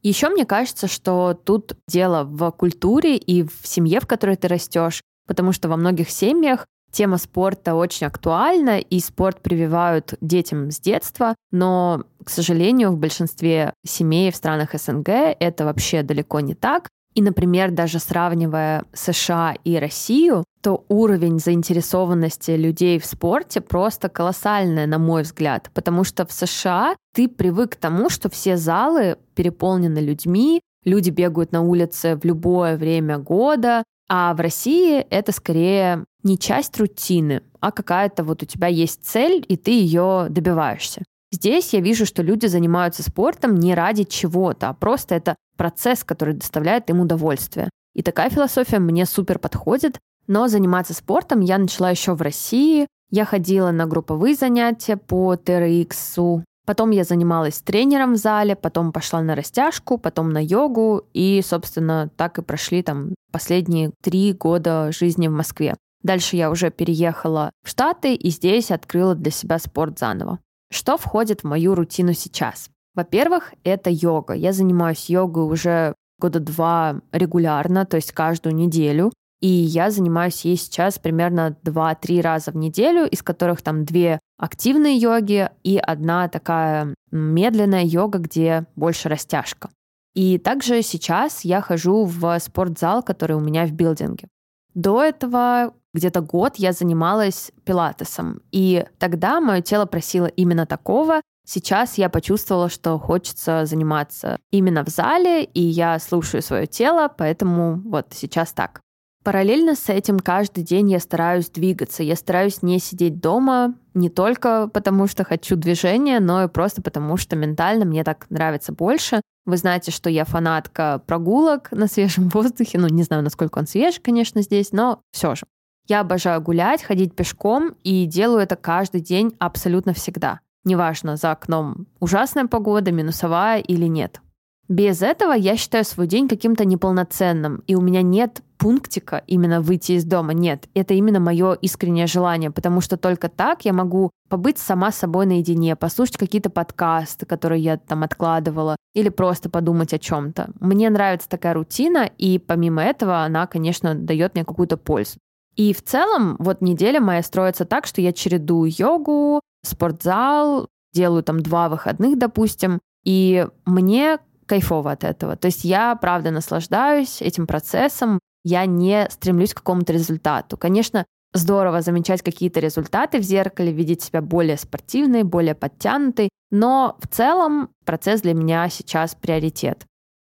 Еще 0.05 0.29
мне 0.29 0.45
кажется, 0.45 0.87
что 0.87 1.33
тут 1.33 1.79
дело 1.89 2.25
в 2.25 2.51
культуре 2.51 3.17
и 3.17 3.43
в 3.43 3.67
семье, 3.67 4.01
в 4.01 4.07
которой 4.07 4.37
ты 4.37 4.49
растешь, 4.49 5.01
потому 5.27 5.53
что 5.53 5.71
во 5.71 5.79
многих 5.79 6.11
семьях 6.11 6.67
тема 6.93 7.17
спорта 7.17 7.75
очень 7.75 8.07
актуальна, 8.07 8.79
и 8.79 9.01
спорт 9.01 9.41
прививают 9.41 10.15
детям 10.21 10.71
с 10.71 10.79
детства, 10.79 11.35
но, 11.51 12.05
к 12.23 12.29
сожалению, 12.29 12.93
в 12.93 12.99
большинстве 12.99 13.73
семей 13.85 14.31
в 14.31 14.37
странах 14.37 14.75
СНГ 14.75 15.09
это 15.09 15.65
вообще 15.65 16.03
далеко 16.03 16.41
не 16.41 16.55
так. 16.55 16.89
И, 17.15 17.23
например, 17.23 17.71
даже 17.71 17.99
сравнивая 17.99 18.85
США 18.93 19.55
и 19.65 19.77
Россию, 19.77 20.45
то 20.65 20.87
уровень 20.89 21.41
заинтересованности 21.41 22.53
людей 22.53 22.99
в 22.99 23.05
спорте 23.05 23.61
просто 23.61 24.09
колоссальный, 24.09 24.87
на 24.87 24.99
мой 24.99 25.23
взгляд. 25.23 25.71
Потому 25.75 26.05
что 26.05 26.25
в 26.25 26.33
США 26.33 26.97
ты 27.13 27.29
привык 27.29 27.73
к 27.73 27.77
тому, 27.77 28.09
что 28.09 28.31
все 28.31 28.57
залы 28.57 29.19
переполнены 29.35 29.99
людьми, 29.99 30.63
люди 30.87 31.11
бегают 31.11 31.53
на 31.53 31.61
улице 31.61 32.17
в 32.17 32.25
любое 32.25 32.79
время 32.79 33.19
года, 33.19 33.85
а 34.09 34.33
в 34.33 34.41
России 34.41 35.01
это 35.11 35.33
скорее 35.33 36.07
не 36.23 36.39
часть 36.39 36.79
рутины, 36.81 37.43
а 37.61 37.71
какая-то 37.71 38.25
вот 38.25 38.43
у 38.43 38.47
тебя 38.47 38.69
есть 38.69 39.05
цель, 39.05 39.45
и 39.47 39.59
ты 39.59 39.71
ее 39.71 40.29
добиваешься. 40.31 41.03
Здесь 41.31 41.75
я 41.75 41.81
вижу, 41.81 42.07
что 42.07 42.23
люди 42.23 42.47
занимаются 42.47 43.03
спортом 43.03 43.57
не 43.57 43.75
ради 43.75 44.05
чего-то, 44.05 44.71
а 44.71 44.73
просто 44.73 45.15
это 45.15 45.37
процесс, 45.59 46.05
который 46.05 46.33
доставляет 46.33 46.89
им 46.89 47.01
удовольствие. 47.01 47.69
И 47.95 48.03
такая 48.03 48.31
философия 48.31 48.79
мне 48.79 49.05
супер 49.05 49.39
подходит, 49.39 49.99
но 50.27 50.49
заниматься 50.49 50.95
спортом 50.95 51.41
я 51.41 51.59
начала 51.59 51.91
еще 51.91 52.15
в 52.15 52.23
России. 52.23 52.87
Я 53.11 53.25
ходила 53.25 53.71
на 53.71 53.87
групповые 53.87 54.35
занятия 54.35 54.97
по 54.97 55.35
TRX, 55.35 56.43
Потом 56.67 56.91
я 56.93 57.05
занималась 57.05 57.61
тренером 57.61 58.15
в 58.15 58.17
зале, 58.17 58.57
потом 58.57 58.91
пошла 58.93 59.21
на 59.21 59.35
растяжку, 59.35 59.99
потом 59.99 60.33
на 60.33 60.43
йогу, 60.43 61.03
и, 61.13 61.43
собственно, 61.45 62.11
так 62.17 62.39
и 62.39 62.43
прошли 62.43 62.83
там 62.83 63.15
последние 63.31 63.91
три 64.03 64.33
года 64.33 64.91
жизни 64.91 65.29
в 65.29 65.33
Москве. 65.33 65.77
Дальше 66.03 66.37
я 66.37 66.51
уже 66.51 66.71
переехала 66.71 67.51
в 67.63 67.69
Штаты 67.69 68.15
и 68.15 68.31
здесь 68.31 68.71
открыла 68.71 69.15
для 69.15 69.31
себя 69.31 69.59
спорт 69.59 69.99
заново. 69.99 70.39
Что 70.71 70.97
входит 70.97 71.43
в 71.43 71.45
мою 71.45 71.75
рутину 71.75 72.15
сейчас? 72.15 72.71
Во-первых, 72.95 73.53
это 73.65 73.91
йога. 73.91 74.35
Я 74.35 74.53
занимаюсь 74.53 75.11
йогой 75.11 75.45
уже 75.45 75.95
года 76.19 76.41
два 76.41 77.01
регулярно, 77.13 77.85
то 77.85 77.97
есть 77.97 78.13
каждую 78.13 78.55
неделю. 78.55 79.13
И 79.45 79.47
я 79.47 79.91
занимаюсь 79.91 80.43
ей 80.47 80.57
сейчас 80.57 80.99
примерно 80.99 81.55
2-3 81.65 82.23
раза 82.23 82.51
в 82.51 82.57
неделю, 82.57 83.07
из 83.07 83.23
которых 83.23 83.61
там 83.61 83.85
две 83.85 84.19
активные 84.39 84.97
йоги 84.97 85.51
и 85.63 85.77
одна 85.77 86.29
такая 86.29 86.95
медленная 87.11 87.85
йога, 87.85 88.21
где 88.21 88.65
больше 88.75 89.11
растяжка. 89.11 89.69
И 90.15 90.39
также 90.39 90.81
сейчас 90.81 91.45
я 91.45 91.61
хожу 91.61 92.07
в 92.07 92.39
спортзал, 92.39 93.03
который 93.03 93.37
у 93.37 93.41
меня 93.41 93.67
в 93.67 93.73
билдинге. 93.73 94.29
До 94.73 95.03
этого 95.03 95.75
где-то 95.93 96.23
год 96.23 96.55
я 96.57 96.73
занималась 96.73 97.53
пилатесом, 97.65 98.41
и 98.51 98.87
тогда 98.99 99.43
мое 99.43 99.61
тело 99.61 99.85
просило 99.85 100.27
именно 100.27 100.65
такого, 100.65 101.21
Сейчас 101.47 101.99
я 101.99 102.09
почувствовала, 102.09 102.71
что 102.71 102.99
хочется 102.99 103.67
заниматься 103.67 104.39
именно 104.51 104.83
в 104.83 104.89
зале, 104.89 105.45
и 105.45 105.61
я 105.61 105.99
слушаю 105.99 106.41
свое 106.41 106.67
тело, 106.67 107.13
поэтому 107.15 107.83
вот 107.85 108.07
сейчас 108.13 108.55
так. 108.55 108.81
Параллельно 109.25 109.75
с 109.75 109.89
этим 109.89 110.19
каждый 110.21 110.63
день 110.63 110.91
я 110.93 111.01
стараюсь 111.01 111.49
двигаться. 111.49 112.03
Я 112.03 112.15
стараюсь 112.15 112.63
не 112.63 112.79
сидеть 112.79 113.21
дома 113.21 113.75
не 113.95 114.11
только 114.11 114.69
потому, 114.69 115.07
что 115.07 115.25
хочу 115.25 115.57
движения, 115.57 116.21
но 116.21 116.45
и 116.45 116.49
просто 116.49 116.83
потому, 116.83 117.17
что 117.17 117.35
ментально 117.35 117.87
мне 117.87 118.05
так 118.05 118.27
нравится 118.29 118.73
больше. 118.73 119.23
Вы 119.47 119.57
знаете, 119.57 119.91
что 119.91 120.11
я 120.11 120.27
фанатка 120.27 121.03
прогулок 121.07 121.73
на 121.73 121.87
свежем 121.87 122.29
воздухе. 122.35 122.79
Ну, 122.79 122.89
не 122.89 123.03
знаю, 123.03 123.23
насколько 123.23 123.59
он 123.59 123.67
свежий, 123.67 124.03
конечно, 124.03 124.43
здесь, 124.43 124.73
но 124.73 125.01
все 125.11 125.35
же. 125.35 125.47
Я 125.89 126.01
обожаю 126.01 126.43
гулять, 126.43 126.83
ходить 126.83 127.17
пешком 127.17 127.75
и 127.83 128.05
делаю 128.05 128.41
это 128.41 128.57
каждый 128.57 129.01
день 129.01 129.35
абсолютно 129.39 129.95
всегда 129.95 130.41
неважно, 130.65 131.17
за 131.17 131.31
окном 131.31 131.87
ужасная 132.01 132.47
погода, 132.47 132.91
минусовая 132.91 133.61
или 133.61 133.87
нет. 133.87 134.21
Без 134.69 135.03
этого 135.03 135.33
я 135.33 135.57
считаю 135.57 135.85
свой 135.85 136.07
день 136.07 136.27
каким-то 136.27 136.65
неполноценным, 136.65 137.63
и 137.67 137.75
у 137.75 137.83
меня 137.83 138.01
нет 138.01 138.43
пунктика 138.57 139.23
именно 139.27 139.61
выйти 139.61 139.93
из 139.93 140.05
дома. 140.05 140.33
Нет, 140.33 140.69
это 140.73 140.95
именно 140.95 141.21
мое 141.21 141.53
искреннее 141.53 142.07
желание, 142.07 142.51
потому 142.51 142.81
что 142.81 142.97
только 142.97 143.29
так 143.29 143.67
я 143.67 143.75
могу 143.75 144.11
побыть 144.31 144.59
сама 144.59 144.91
собой 144.91 145.27
наедине, 145.27 145.77
послушать 145.77 146.17
какие-то 146.17 146.49
подкасты, 146.49 147.27
которые 147.27 147.63
я 147.63 147.77
там 147.77 148.05
откладывала, 148.05 148.77
или 148.95 149.11
просто 149.11 149.51
подумать 149.51 149.93
о 149.93 149.99
чем-то. 149.99 150.51
Мне 150.61 150.89
нравится 150.89 151.29
такая 151.29 151.53
рутина, 151.53 152.11
и 152.17 152.39
помимо 152.39 152.83
этого 152.83 153.23
она, 153.23 153.47
конечно, 153.47 153.95
дает 153.95 154.35
мне 154.35 154.45
какую-то 154.45 154.79
пользу. 154.79 155.19
И 155.57 155.75
в 155.75 155.83
целом 155.83 156.37
вот 156.39 156.63
неделя 156.63 157.01
моя 157.01 157.23
строится 157.23 157.67
так, 157.67 157.87
что 157.87 158.01
я 158.01 158.13
чередую 158.13 158.73
йогу, 158.75 159.41
спортзал, 159.63 160.69
делаю 160.95 161.23
там 161.23 161.41
два 161.41 161.69
выходных, 161.69 162.19
допустим, 162.19 162.81
и 163.05 163.47
мне 163.67 164.19
кайфово 164.47 164.93
от 164.93 165.05
этого. 165.05 165.37
То 165.37 165.47
есть 165.47 165.65
я, 165.65 165.95
правда, 165.97 166.31
наслаждаюсь 166.31 167.23
этим 167.23 167.47
процессом, 167.47 168.19
я 168.45 168.67
не 168.67 169.09
стремлюсь 169.11 169.55
к 169.55 169.59
какому-то 169.59 169.93
результату. 169.93 170.57
Конечно, 170.57 171.05
здорово 171.33 171.83
замечать 171.83 172.23
какие-то 172.23 172.61
результаты 172.61 173.19
в 173.19 173.23
зеркале, 173.23 173.73
видеть 173.73 174.03
себя 174.03 174.23
более 174.23 174.57
спортивной, 174.57 175.25
более 175.25 175.55
подтянутой, 175.55 176.29
но 176.51 176.97
в 177.01 177.09
целом 177.09 177.71
процесс 177.85 178.21
для 178.21 178.35
меня 178.35 178.69
сейчас 178.69 179.15
приоритет. 179.15 179.85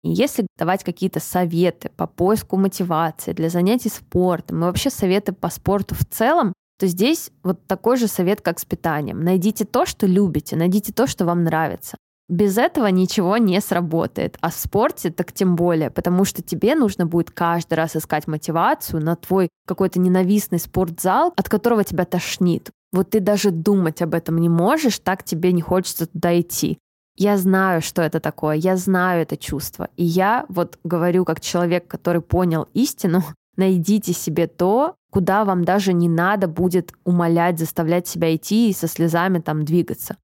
И 0.03 0.11
если 0.11 0.47
давать 0.57 0.83
какие-то 0.83 1.19
советы 1.19 1.89
по 1.95 2.07
поиску 2.07 2.57
мотивации 2.57 3.33
для 3.33 3.49
занятий 3.49 3.89
спортом 3.89 4.59
и 4.59 4.61
вообще 4.61 4.89
советы 4.89 5.33
по 5.33 5.49
спорту 5.49 5.95
в 5.95 6.05
целом, 6.05 6.53
то 6.79 6.87
здесь 6.87 7.31
вот 7.43 7.67
такой 7.67 7.97
же 7.97 8.07
совет, 8.07 8.39
как 8.39 8.59
с 8.59 8.65
питанием. 8.65 9.21
Найдите 9.21 9.65
то, 9.65 9.85
что 9.85 10.07
любите, 10.07 10.55
найдите 10.55 10.93
то, 10.93 11.07
что 11.07 11.25
вам 11.25 11.43
нравится. 11.43 11.97
Без 12.29 12.59
этого 12.59 12.85
ничего 12.87 13.37
не 13.37 13.59
сработает. 13.59 14.37
А 14.39 14.51
в 14.51 14.53
спорте 14.53 15.09
так 15.09 15.33
тем 15.33 15.55
более, 15.55 15.89
потому 15.89 16.25
что 16.25 16.43
тебе 16.43 16.75
нужно 16.75 17.07
будет 17.07 17.31
каждый 17.31 17.73
раз 17.73 17.95
искать 17.95 18.27
мотивацию 18.27 19.03
на 19.03 19.15
твой 19.15 19.49
какой-то 19.67 19.99
ненавистный 19.99 20.59
спортзал, 20.59 21.33
от 21.35 21.49
которого 21.49 21.83
тебя 21.83 22.05
тошнит. 22.05 22.69
Вот 22.91 23.09
ты 23.09 23.19
даже 23.19 23.49
думать 23.49 24.03
об 24.03 24.13
этом 24.13 24.37
не 24.37 24.47
можешь, 24.47 24.99
так 24.99 25.23
тебе 25.23 25.51
не 25.51 25.61
хочется 25.61 26.05
туда 26.05 26.39
идти. 26.39 26.77
Я 27.17 27.35
знаю, 27.37 27.81
что 27.81 28.03
это 28.03 28.19
такое, 28.19 28.55
я 28.55 28.77
знаю 28.77 29.23
это 29.23 29.35
чувство. 29.35 29.89
И 29.97 30.05
я 30.05 30.45
вот 30.49 30.79
говорю 30.83 31.25
как 31.25 31.41
человек, 31.41 31.87
который 31.87 32.21
понял 32.21 32.67
истину, 32.73 33.23
найдите 33.57 34.13
себе 34.13 34.45
то, 34.45 34.95
куда 35.11 35.45
вам 35.45 35.65
даже 35.65 35.93
не 35.93 36.07
надо 36.07 36.47
будет 36.47 36.93
умолять, 37.05 37.57
заставлять 37.57 38.07
себя 38.07 38.35
идти 38.35 38.69
и 38.69 38.73
со 38.73 38.87
слезами 38.87 39.39
там 39.39 39.65
двигаться. 39.65 40.15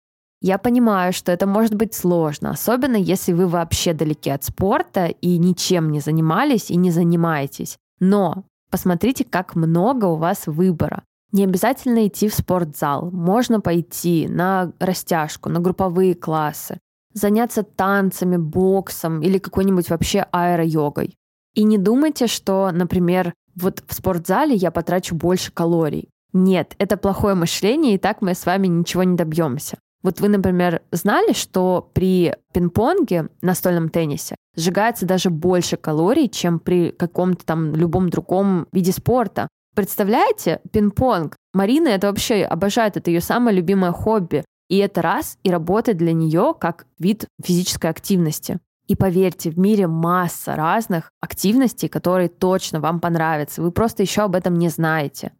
Я 0.41 0.57
понимаю, 0.57 1.13
что 1.13 1.31
это 1.31 1.47
может 1.47 1.75
быть 1.75 1.93
сложно, 1.93 2.51
особенно 2.51 2.95
если 2.95 3.33
вы 3.33 3.47
вообще 3.47 3.93
далеки 3.93 4.29
от 4.29 4.43
спорта 4.43 5.05
и 5.05 5.37
ничем 5.37 5.89
не 5.89 5.99
занимались 5.99 6.69
и 6.69 6.75
не 6.75 6.91
занимаетесь. 6.91 7.77
Но 7.99 8.43
посмотрите, 8.69 9.23
как 9.23 9.55
много 9.55 10.05
у 10.05 10.15
вас 10.15 10.47
выбора. 10.47 11.03
Не 11.31 11.43
обязательно 11.43 12.07
идти 12.07 12.29
в 12.29 12.33
спортзал. 12.33 13.11
Можно 13.11 13.59
пойти 13.59 14.27
на 14.27 14.71
растяжку, 14.79 15.49
на 15.49 15.59
групповые 15.59 16.15
классы 16.15 16.79
заняться 17.15 17.63
танцами, 17.63 18.37
боксом 18.37 19.21
или 19.21 19.39
какой-нибудь 19.39 19.89
вообще 19.89 20.27
аэро-йогой. 20.31 21.15
И 21.55 21.63
не 21.63 21.77
думайте, 21.77 22.27
что, 22.27 22.69
например, 22.71 23.33
вот 23.55 23.83
в 23.87 23.93
спортзале 23.93 24.53
я 24.53 24.69
потрачу 24.69 25.15
больше 25.15 25.51
калорий. 25.51 26.09
Нет, 26.33 26.75
это 26.77 26.97
плохое 26.97 27.33
мышление, 27.33 27.95
и 27.95 27.97
так 27.97 28.21
мы 28.21 28.35
с 28.35 28.45
вами 28.45 28.67
ничего 28.67 29.03
не 29.03 29.15
добьемся. 29.15 29.77
Вот 30.05 30.19
вы, 30.19 30.29
например, 30.29 30.83
знали, 30.91 31.33
что 31.33 31.89
при 31.93 32.35
пинг-понге, 32.53 33.29
настольном 33.41 33.89
теннисе, 33.89 34.35
сжигается 34.55 35.07
даже 35.07 35.31
больше 35.31 35.77
калорий, 35.77 36.29
чем 36.29 36.59
при 36.59 36.91
каком-то 36.91 37.43
там 37.43 37.73
любом 37.73 38.11
другом 38.11 38.67
виде 38.71 38.91
спорта. 38.91 39.47
Представляете, 39.75 40.61
пинг-понг. 40.71 41.35
Марина 41.55 41.87
это 41.87 42.05
вообще 42.05 42.43
обожает, 42.43 42.97
это 42.97 43.09
ее 43.09 43.19
самое 43.19 43.57
любимое 43.57 43.93
хобби. 43.93 44.45
И 44.69 44.77
это 44.77 45.01
раз 45.01 45.39
и 45.41 45.49
работает 45.49 45.97
для 45.97 46.13
нее 46.13 46.53
как 46.59 46.85
вид 46.99 47.25
физической 47.43 47.89
активности. 47.89 48.59
И 48.85 48.95
поверьте, 48.95 49.49
в 49.49 49.57
мире 49.57 49.87
масса 49.87 50.55
разных 50.55 51.09
активностей, 51.19 51.89
которые 51.89 52.29
точно 52.29 52.79
вам 52.79 52.99
понравятся. 52.99 53.63
Вы 53.63 53.71
просто 53.71 54.03
еще 54.03 54.21
об 54.21 54.35
этом 54.35 54.53
не 54.53 54.69
знаете. 54.69 55.31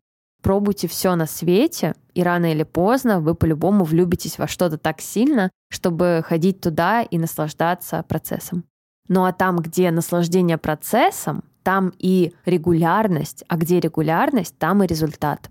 Пробуйте 0.45 0.87
все 0.87 1.15
на 1.15 1.25
свете, 1.25 1.95
и 2.13 2.21
рано 2.21 2.51
или 2.51 2.61
поздно 2.61 3.19
вы 3.19 3.33
по-любому 3.33 3.83
влюбитесь 3.83 4.37
во 4.37 4.47
что-то 4.47 4.77
так 4.77 5.01
сильно, 5.01 5.49
чтобы 5.71 6.23
ходить 6.23 6.61
туда 6.61 7.01
и 7.01 7.17
наслаждаться 7.17 8.05
процессом. 8.07 8.63
Ну 9.07 9.25
а 9.25 9.33
там, 9.33 9.57
где 9.57 9.89
наслаждение 9.89 10.59
процессом, 10.59 11.45
там 11.63 11.91
и 11.97 12.31
регулярность, 12.45 13.43
а 13.47 13.57
где 13.57 13.79
регулярность, 13.79 14.55
там 14.59 14.83
и 14.83 14.87
результат. 14.87 15.49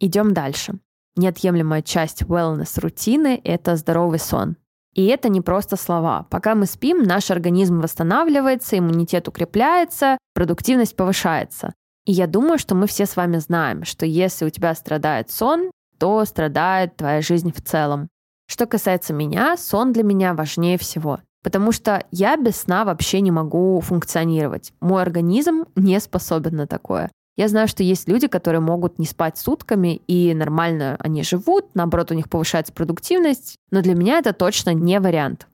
Идем 0.00 0.34
дальше. 0.34 0.80
Неотъемлемая 1.14 1.82
часть 1.82 2.22
wellness-рутины— 2.22 3.40
это 3.44 3.76
здоровый 3.76 4.18
сон. 4.18 4.56
И 4.96 5.04
это 5.06 5.28
не 5.28 5.42
просто 5.42 5.76
слова. 5.76 6.26
Пока 6.30 6.54
мы 6.54 6.64
спим, 6.64 7.02
наш 7.02 7.30
организм 7.30 7.80
восстанавливается, 7.80 8.78
иммунитет 8.78 9.28
укрепляется, 9.28 10.16
продуктивность 10.34 10.96
повышается. 10.96 11.74
И 12.06 12.12
я 12.12 12.26
думаю, 12.26 12.58
что 12.58 12.74
мы 12.74 12.86
все 12.86 13.04
с 13.04 13.14
вами 13.14 13.36
знаем, 13.36 13.84
что 13.84 14.06
если 14.06 14.46
у 14.46 14.50
тебя 14.50 14.74
страдает 14.74 15.30
сон, 15.30 15.70
то 15.98 16.24
страдает 16.24 16.96
твоя 16.96 17.20
жизнь 17.20 17.52
в 17.52 17.60
целом. 17.60 18.08
Что 18.48 18.64
касается 18.64 19.12
меня, 19.12 19.58
сон 19.58 19.92
для 19.92 20.02
меня 20.02 20.32
важнее 20.32 20.78
всего. 20.78 21.20
Потому 21.42 21.72
что 21.72 22.04
я 22.10 22.36
без 22.38 22.56
сна 22.56 22.86
вообще 22.86 23.20
не 23.20 23.30
могу 23.30 23.80
функционировать. 23.80 24.72
Мой 24.80 25.02
организм 25.02 25.66
не 25.76 26.00
способен 26.00 26.56
на 26.56 26.66
такое. 26.66 27.10
Я 27.36 27.48
знаю, 27.48 27.68
что 27.68 27.82
есть 27.82 28.08
люди, 28.08 28.28
которые 28.28 28.62
могут 28.62 28.98
не 28.98 29.04
спать 29.04 29.36
сутками, 29.36 30.00
и 30.06 30.32
нормально 30.32 30.96
они 31.00 31.22
живут, 31.22 31.66
наоборот, 31.74 32.10
у 32.10 32.14
них 32.14 32.30
повышается 32.30 32.72
продуктивность, 32.72 33.56
но 33.70 33.82
для 33.82 33.94
меня 33.94 34.18
это 34.18 34.32
точно 34.32 34.72
не 34.72 34.98
вариант. 35.00 35.46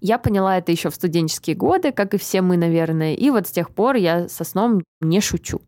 Я 0.00 0.18
поняла 0.18 0.58
это 0.58 0.72
еще 0.72 0.90
в 0.90 0.94
студенческие 0.94 1.54
годы, 1.54 1.92
как 1.92 2.14
и 2.14 2.18
все 2.18 2.42
мы, 2.42 2.56
наверное, 2.56 3.14
и 3.14 3.30
вот 3.30 3.46
с 3.46 3.52
тех 3.52 3.70
пор 3.70 3.96
я 3.96 4.28
со 4.28 4.42
сном 4.44 4.82
не 5.00 5.20
шучу. 5.20 5.60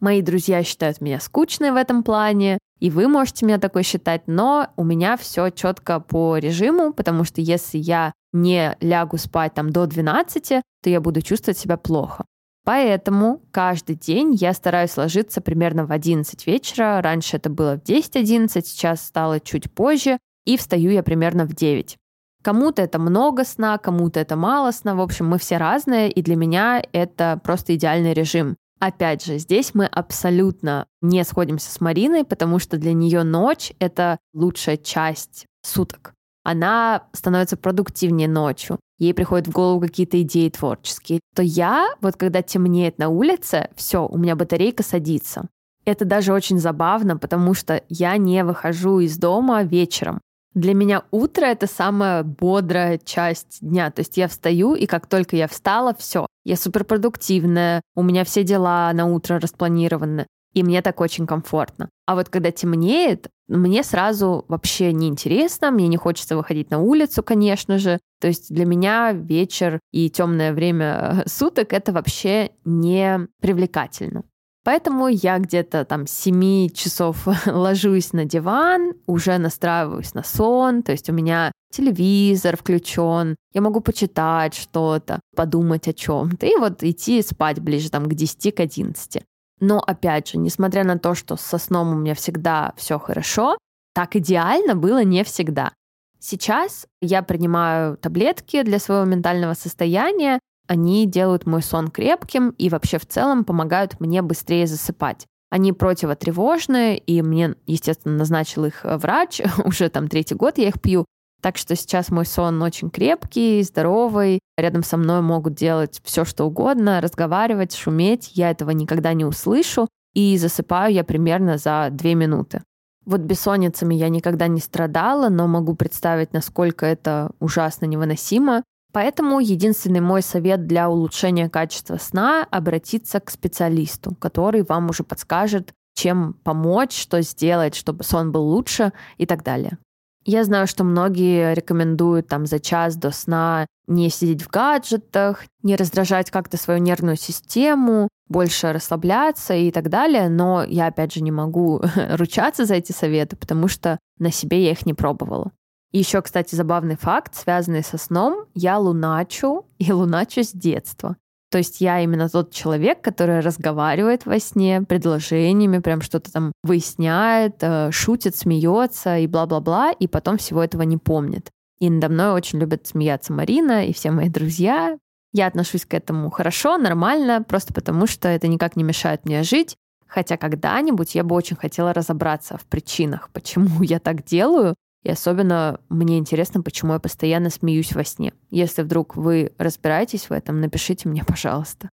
Мои 0.00 0.22
друзья 0.22 0.62
считают 0.64 1.02
меня 1.02 1.20
скучной 1.20 1.72
в 1.72 1.76
этом 1.76 2.02
плане, 2.02 2.58
и 2.78 2.88
вы 2.88 3.06
можете 3.06 3.44
меня 3.44 3.58
такой 3.58 3.82
считать, 3.82 4.22
но 4.26 4.68
у 4.76 4.84
меня 4.84 5.18
все 5.18 5.50
четко 5.50 6.00
по 6.00 6.38
режиму, 6.38 6.94
потому 6.94 7.24
что 7.24 7.42
если 7.42 7.76
я 7.76 8.14
не 8.32 8.76
лягу 8.80 9.18
спать 9.18 9.52
там 9.52 9.68
до 9.68 9.86
12, 9.86 10.62
то 10.82 10.90
я 10.90 11.00
буду 11.02 11.20
чувствовать 11.20 11.58
себя 11.58 11.76
плохо. 11.76 12.24
Поэтому 12.70 13.42
каждый 13.50 13.96
день 13.96 14.32
я 14.32 14.54
стараюсь 14.54 14.96
ложиться 14.96 15.40
примерно 15.40 15.86
в 15.86 15.90
11 15.90 16.46
вечера. 16.46 17.02
Раньше 17.02 17.36
это 17.36 17.50
было 17.50 17.76
в 17.76 17.82
10-11, 17.82 18.62
сейчас 18.64 19.04
стало 19.04 19.40
чуть 19.40 19.72
позже. 19.72 20.18
И 20.46 20.56
встаю 20.56 20.92
я 20.92 21.02
примерно 21.02 21.46
в 21.46 21.52
9. 21.52 21.96
Кому-то 22.44 22.80
это 22.80 23.00
много 23.00 23.42
сна, 23.42 23.76
кому-то 23.76 24.20
это 24.20 24.36
мало 24.36 24.70
сна. 24.70 24.94
В 24.94 25.00
общем, 25.00 25.26
мы 25.26 25.38
все 25.38 25.56
разные, 25.56 26.12
и 26.12 26.22
для 26.22 26.36
меня 26.36 26.80
это 26.92 27.40
просто 27.42 27.74
идеальный 27.74 28.12
режим. 28.12 28.54
Опять 28.78 29.24
же, 29.24 29.38
здесь 29.38 29.74
мы 29.74 29.86
абсолютно 29.86 30.86
не 31.02 31.24
сходимся 31.24 31.72
с 31.72 31.80
Мариной, 31.80 32.22
потому 32.22 32.60
что 32.60 32.76
для 32.76 32.92
нее 32.92 33.24
ночь— 33.24 33.72
это 33.80 34.18
лучшая 34.32 34.76
часть 34.76 35.46
суток. 35.62 36.14
Она 36.44 37.08
становится 37.14 37.56
продуктивнее 37.56 38.28
ночью 38.28 38.78
ей 39.00 39.14
приходят 39.14 39.48
в 39.48 39.52
голову 39.52 39.80
какие-то 39.80 40.22
идеи 40.22 40.48
творческие, 40.48 41.18
то 41.34 41.42
я, 41.42 41.88
вот 42.00 42.16
когда 42.16 42.42
темнеет 42.42 42.98
на 42.98 43.08
улице, 43.08 43.68
все, 43.74 44.06
у 44.06 44.16
меня 44.16 44.36
батарейка 44.36 44.84
садится. 44.84 45.48
Это 45.84 46.04
даже 46.04 46.32
очень 46.32 46.58
забавно, 46.58 47.16
потому 47.16 47.54
что 47.54 47.82
я 47.88 48.16
не 48.16 48.44
выхожу 48.44 49.00
из 49.00 49.16
дома 49.16 49.62
вечером. 49.64 50.20
Для 50.54 50.74
меня 50.74 51.04
утро 51.10 51.46
это 51.46 51.66
самая 51.66 52.22
бодрая 52.22 52.98
часть 52.98 53.58
дня. 53.60 53.90
То 53.90 54.00
есть 54.00 54.16
я 54.16 54.28
встаю, 54.28 54.74
и 54.74 54.86
как 54.86 55.06
только 55.06 55.36
я 55.36 55.48
встала, 55.48 55.94
все, 55.94 56.26
я 56.44 56.56
суперпродуктивная, 56.56 57.80
у 57.94 58.02
меня 58.02 58.24
все 58.24 58.42
дела 58.44 58.92
на 58.92 59.06
утро 59.06 59.40
распланированы 59.40 60.26
и 60.52 60.62
мне 60.62 60.82
так 60.82 61.00
очень 61.00 61.26
комфортно. 61.26 61.90
А 62.06 62.14
вот 62.14 62.28
когда 62.28 62.50
темнеет, 62.50 63.28
мне 63.48 63.82
сразу 63.82 64.44
вообще 64.48 64.92
неинтересно, 64.92 65.70
мне 65.70 65.88
не 65.88 65.96
хочется 65.96 66.36
выходить 66.36 66.70
на 66.70 66.78
улицу, 66.78 67.22
конечно 67.22 67.78
же. 67.78 67.98
То 68.20 68.28
есть 68.28 68.52
для 68.52 68.64
меня 68.64 69.12
вечер 69.12 69.80
и 69.92 70.10
темное 70.10 70.52
время 70.52 71.24
суток 71.26 71.72
это 71.72 71.92
вообще 71.92 72.50
не 72.64 73.26
привлекательно. 73.40 74.24
Поэтому 74.62 75.08
я 75.08 75.38
где-то 75.38 75.84
там 75.84 76.06
с 76.06 76.12
7 76.12 76.68
часов 76.70 77.26
ложусь 77.46 78.12
на 78.12 78.24
диван, 78.24 78.92
уже 79.06 79.38
настраиваюсь 79.38 80.14
на 80.14 80.22
сон, 80.22 80.82
то 80.82 80.92
есть 80.92 81.08
у 81.08 81.12
меня 81.12 81.50
телевизор 81.72 82.56
включен, 82.56 83.36
я 83.54 83.60
могу 83.62 83.80
почитать 83.80 84.54
что-то, 84.54 85.20
подумать 85.34 85.88
о 85.88 85.92
чем-то 85.94 86.46
и 86.46 86.56
вот 86.56 86.82
идти 86.82 87.22
спать 87.22 87.60
ближе 87.60 87.90
там 87.90 88.04
к 88.04 88.14
10 88.14 88.54
к 88.54 88.60
11. 88.60 89.22
Но 89.60 89.78
опять 89.78 90.28
же, 90.28 90.38
несмотря 90.38 90.84
на 90.84 90.98
то, 90.98 91.14
что 91.14 91.36
со 91.36 91.58
сном 91.58 91.92
у 91.92 91.94
меня 91.94 92.14
всегда 92.14 92.72
все 92.76 92.98
хорошо, 92.98 93.58
так 93.94 94.16
идеально 94.16 94.74
было 94.74 95.04
не 95.04 95.22
всегда. 95.24 95.72
Сейчас 96.18 96.86
я 97.00 97.22
принимаю 97.22 97.96
таблетки 97.96 98.62
для 98.62 98.78
своего 98.78 99.04
ментального 99.04 99.54
состояния, 99.54 100.38
они 100.66 101.06
делают 101.06 101.46
мой 101.46 101.62
сон 101.62 101.88
крепким 101.88 102.50
и 102.50 102.68
вообще 102.68 102.98
в 102.98 103.06
целом 103.06 103.44
помогают 103.44 103.98
мне 104.00 104.22
быстрее 104.22 104.66
засыпать. 104.66 105.26
Они 105.50 105.72
противотревожные, 105.72 106.96
и 106.96 107.22
мне, 107.22 107.56
естественно, 107.66 108.16
назначил 108.16 108.66
их 108.66 108.82
врач, 108.84 109.40
уже 109.64 109.88
там 109.88 110.08
третий 110.08 110.36
год 110.36 110.58
я 110.58 110.68
их 110.68 110.80
пью, 110.80 111.06
так 111.40 111.56
что 111.56 111.74
сейчас 111.74 112.10
мой 112.10 112.26
сон 112.26 112.62
очень 112.62 112.90
крепкий, 112.90 113.62
здоровый. 113.62 114.40
Рядом 114.56 114.82
со 114.82 114.96
мной 114.96 115.22
могут 115.22 115.54
делать 115.54 116.00
все, 116.04 116.24
что 116.24 116.44
угодно, 116.44 117.00
разговаривать, 117.00 117.74
шуметь. 117.74 118.32
Я 118.34 118.50
этого 118.50 118.70
никогда 118.70 119.12
не 119.12 119.24
услышу. 119.24 119.88
И 120.14 120.36
засыпаю 120.38 120.92
я 120.92 121.04
примерно 121.04 121.56
за 121.56 121.88
две 121.90 122.14
минуты. 122.14 122.62
Вот 123.06 123.20
бессонницами 123.20 123.94
я 123.94 124.08
никогда 124.08 124.46
не 124.48 124.60
страдала, 124.60 125.28
но 125.28 125.46
могу 125.46 125.74
представить, 125.74 126.32
насколько 126.32 126.84
это 126.84 127.30
ужасно 127.40 127.86
невыносимо. 127.86 128.62
Поэтому 128.92 129.40
единственный 129.40 130.00
мой 130.00 130.22
совет 130.22 130.66
для 130.66 130.90
улучшения 130.90 131.48
качества 131.48 131.96
сна— 131.96 132.46
обратиться 132.50 133.20
к 133.20 133.30
специалисту, 133.30 134.14
который 134.16 134.62
вам 134.62 134.90
уже 134.90 135.04
подскажет, 135.04 135.72
чем 135.94 136.34
помочь, 136.44 136.96
что 136.96 137.22
сделать, 137.22 137.74
чтобы 137.74 138.04
сон 138.04 138.32
был 138.32 138.42
лучше 138.42 138.92
и 139.16 139.26
так 139.26 139.44
далее. 139.44 139.78
Я 140.24 140.44
знаю, 140.44 140.66
что 140.66 140.84
многие 140.84 141.54
рекомендуют 141.54 142.28
там 142.28 142.46
за 142.46 142.60
час 142.60 142.96
до 142.96 143.10
сна 143.10 143.66
не 143.86 144.10
сидеть 144.10 144.42
в 144.42 144.50
гаджетах, 144.50 145.44
не 145.62 145.76
раздражать 145.76 146.30
как-то 146.30 146.56
свою 146.56 146.80
нервную 146.80 147.16
систему, 147.16 148.08
больше 148.28 148.72
расслабляться 148.72 149.54
и 149.54 149.70
так 149.70 149.88
далее, 149.88 150.28
но 150.28 150.62
я 150.62 150.86
опять 150.86 151.14
же 151.14 151.22
не 151.22 151.32
могу 151.32 151.82
ручаться 152.10 152.64
за 152.64 152.74
эти 152.74 152.92
советы, 152.92 153.36
потому 153.36 153.66
что 153.66 153.98
на 154.18 154.30
себе 154.30 154.62
я 154.64 154.72
их 154.72 154.86
не 154.86 154.94
пробовала. 154.94 155.52
Еще, 155.92 156.22
кстати, 156.22 156.54
забавный 156.54 156.96
факт, 156.96 157.34
связанный 157.34 157.82
со 157.82 157.98
сном. 157.98 158.46
Я 158.54 158.78
луначу, 158.78 159.66
и 159.78 159.90
луначу 159.90 160.44
с 160.44 160.52
детства. 160.52 161.16
То 161.50 161.58
есть 161.58 161.80
я 161.80 162.00
именно 162.00 162.28
тот 162.28 162.52
человек, 162.52 163.00
который 163.00 163.40
разговаривает 163.40 164.24
во 164.24 164.38
сне 164.38 164.82
предложениями, 164.82 165.78
прям 165.78 166.00
что-то 166.00 166.32
там 166.32 166.52
выясняет, 166.62 167.56
э, 167.60 167.90
шутит, 167.90 168.36
смеется 168.36 169.18
и 169.18 169.26
бла-бла-бла, 169.26 169.90
и 169.90 170.06
потом 170.06 170.38
всего 170.38 170.62
этого 170.62 170.82
не 170.82 170.96
помнит. 170.96 171.50
И 171.80 171.90
надо 171.90 172.08
мной 172.08 172.32
очень 172.32 172.60
любят 172.60 172.86
смеяться 172.86 173.32
Марина 173.32 173.84
и 173.84 173.92
все 173.92 174.12
мои 174.12 174.28
друзья. 174.28 174.96
Я 175.32 175.46
отношусь 175.46 175.86
к 175.86 175.94
этому 175.94 176.30
хорошо, 176.30 176.76
нормально, 176.76 177.42
просто 177.42 177.74
потому 177.74 178.06
что 178.06 178.28
это 178.28 178.46
никак 178.46 178.76
не 178.76 178.84
мешает 178.84 179.24
мне 179.24 179.42
жить. 179.42 179.76
Хотя 180.06 180.36
когда-нибудь 180.36 181.14
я 181.14 181.24
бы 181.24 181.34
очень 181.34 181.56
хотела 181.56 181.92
разобраться 181.92 182.58
в 182.58 182.64
причинах, 182.66 183.30
почему 183.32 183.82
я 183.82 183.98
так 183.98 184.24
делаю, 184.24 184.76
и 185.02 185.10
особенно 185.10 185.80
мне 185.88 186.18
интересно, 186.18 186.62
почему 186.62 186.92
я 186.92 186.98
постоянно 186.98 187.50
смеюсь 187.50 187.92
во 187.92 188.04
сне. 188.04 188.34
Если 188.50 188.82
вдруг 188.82 189.16
вы 189.16 189.52
разбираетесь 189.58 190.28
в 190.28 190.32
этом, 190.32 190.60
напишите 190.60 191.08
мне, 191.08 191.24
пожалуйста. 191.24 191.88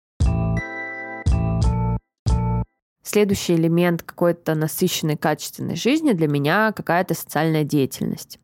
Следующий 3.04 3.54
элемент 3.54 4.02
какой-то 4.02 4.56
насыщенной, 4.56 5.16
качественной 5.16 5.76
жизни 5.76 6.12
для 6.12 6.26
меня 6.26 6.72
какая-то 6.72 7.14
социальная 7.14 7.62
деятельность. 7.62 8.40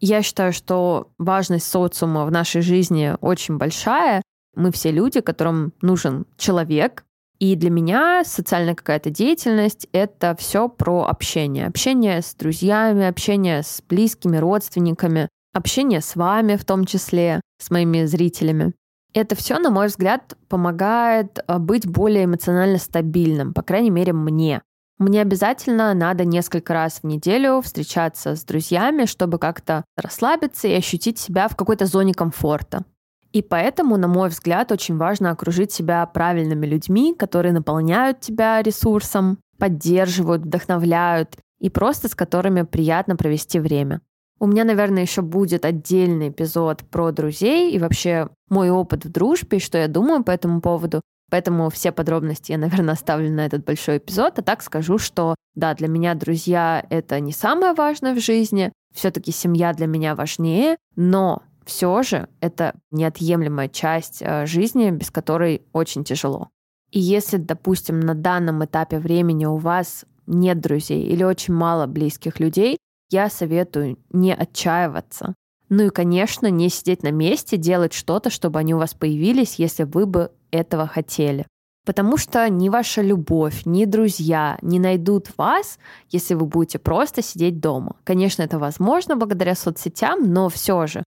Я 0.00 0.22
считаю, 0.22 0.54
что 0.54 1.10
важность 1.18 1.66
социума 1.66 2.24
в 2.24 2.30
нашей 2.30 2.62
жизни 2.62 3.14
очень 3.20 3.58
большая. 3.58 4.22
Мы 4.54 4.72
все 4.72 4.90
люди, 4.90 5.20
которым 5.20 5.74
нужен 5.82 6.24
человек, 6.38 7.04
и 7.38 7.54
для 7.54 7.70
меня 7.70 8.24
социальная 8.24 8.74
какая-то 8.74 9.10
деятельность— 9.10 9.86
это 9.92 10.34
все 10.38 10.68
про 10.68 11.06
общение. 11.06 11.66
Общение 11.66 12.20
с 12.20 12.34
друзьями, 12.34 13.06
общение 13.06 13.62
с 13.62 13.80
близкими, 13.88 14.38
родственниками, 14.38 15.28
общение 15.54 16.00
с 16.00 16.16
вами 16.16 16.56
в 16.56 16.64
том 16.64 16.84
числе, 16.84 17.40
с 17.60 17.70
моими 17.70 18.04
зрителями. 18.04 18.72
Это 19.14 19.34
все, 19.36 19.58
на 19.58 19.70
мой 19.70 19.86
взгляд, 19.86 20.36
помогает 20.48 21.38
э, 21.46 21.58
быть 21.58 21.86
более 21.86 22.24
эмоционально 22.24 22.78
стабильным, 22.78 23.54
по 23.54 23.62
крайней 23.62 23.90
мере, 23.90 24.12
мне. 24.12 24.60
Мне 24.98 25.22
обязательно 25.22 25.94
надо 25.94 26.24
несколько 26.24 26.74
раз 26.74 27.00
в 27.02 27.06
неделю 27.06 27.60
встречаться 27.62 28.34
с 28.34 28.42
друзьями, 28.42 29.04
чтобы 29.04 29.38
как-то 29.38 29.84
расслабиться 29.96 30.66
и 30.66 30.74
ощутить 30.74 31.18
себя 31.18 31.46
в 31.46 31.56
какой-то 31.56 31.86
зоне 31.86 32.14
комфорта. 32.14 32.84
И 33.32 33.42
поэтому, 33.42 33.96
на 33.96 34.08
мой 34.08 34.30
взгляд, 34.30 34.72
очень 34.72 34.96
важно 34.96 35.30
окружить 35.30 35.72
себя 35.72 36.04
правильными 36.06 36.66
людьми, 36.66 37.14
которые 37.14 37.52
наполняют 37.52 38.20
тебя 38.20 38.62
ресурсом, 38.62 39.38
поддерживают, 39.58 40.42
вдохновляют 40.42 41.36
и 41.60 41.68
просто 41.68 42.08
с 42.08 42.14
которыми 42.14 42.62
приятно 42.62 43.16
провести 43.16 43.58
время. 43.58 44.00
У 44.40 44.46
меня, 44.46 44.64
наверное, 44.64 45.02
еще 45.02 45.22
будет 45.22 45.64
отдельный 45.64 46.28
эпизод 46.28 46.84
про 46.84 47.10
друзей 47.10 47.72
и 47.72 47.78
вообще 47.78 48.28
мой 48.48 48.70
опыт 48.70 49.04
в 49.04 49.10
дружбе, 49.10 49.58
что 49.58 49.78
я 49.78 49.88
думаю 49.88 50.22
по 50.22 50.30
этому 50.30 50.60
поводу. 50.60 51.02
Поэтому 51.30 51.68
все 51.70 51.92
подробности 51.92 52.52
я, 52.52 52.58
наверное, 52.58 52.94
оставлю 52.94 53.30
на 53.30 53.44
этот 53.44 53.64
большой 53.64 53.98
эпизод. 53.98 54.38
А 54.38 54.42
так 54.42 54.62
скажу, 54.62 54.98
что 54.98 55.34
да, 55.54 55.74
для 55.74 55.88
меня 55.88 56.14
друзья— 56.14 56.86
это 56.90 57.18
не 57.20 57.32
самое 57.32 57.72
важное 57.72 58.14
в 58.14 58.20
жизни. 58.20 58.72
Все-таки 58.94 59.32
семья 59.32 59.72
для 59.72 59.86
меня 59.86 60.14
важнее. 60.14 60.76
Но 60.94 61.42
все 61.68 62.02
же 62.02 62.28
это 62.40 62.74
неотъемлемая 62.90 63.68
часть 63.68 64.22
э, 64.22 64.46
жизни, 64.46 64.90
без 64.90 65.10
которой 65.10 65.62
очень 65.74 66.02
тяжело. 66.02 66.48
И 66.90 66.98
если, 66.98 67.36
допустим, 67.36 68.00
на 68.00 68.14
данном 68.14 68.64
этапе 68.64 68.98
времени 68.98 69.44
у 69.44 69.58
вас 69.58 70.06
нет 70.26 70.60
друзей 70.60 71.04
или 71.06 71.22
очень 71.22 71.52
мало 71.52 71.86
близких 71.86 72.40
людей, 72.40 72.78
я 73.10 73.28
советую 73.28 73.98
не 74.10 74.34
отчаиваться. 74.34 75.34
Ну 75.68 75.84
и, 75.84 75.90
конечно, 75.90 76.46
не 76.46 76.70
сидеть 76.70 77.02
на 77.02 77.10
месте, 77.10 77.58
делать 77.58 77.92
что-то, 77.92 78.30
чтобы 78.30 78.58
они 78.58 78.74
у 78.74 78.78
вас 78.78 78.94
появились, 78.94 79.56
если 79.56 79.84
вы 79.84 80.06
бы 80.06 80.30
этого 80.50 80.86
хотели. 80.86 81.46
Потому 81.84 82.16
что 82.16 82.48
ни 82.48 82.70
ваша 82.70 83.02
любовь, 83.02 83.62
ни 83.66 83.84
друзья 83.84 84.58
не 84.62 84.78
найдут 84.78 85.28
вас, 85.36 85.78
если 86.08 86.32
вы 86.32 86.46
будете 86.46 86.78
просто 86.78 87.22
сидеть 87.22 87.60
дома. 87.60 87.96
Конечно, 88.04 88.42
это 88.42 88.58
возможно 88.58 89.16
благодаря 89.16 89.54
соцсетям, 89.54 90.32
но 90.32 90.48
все 90.48 90.86
же 90.86 91.04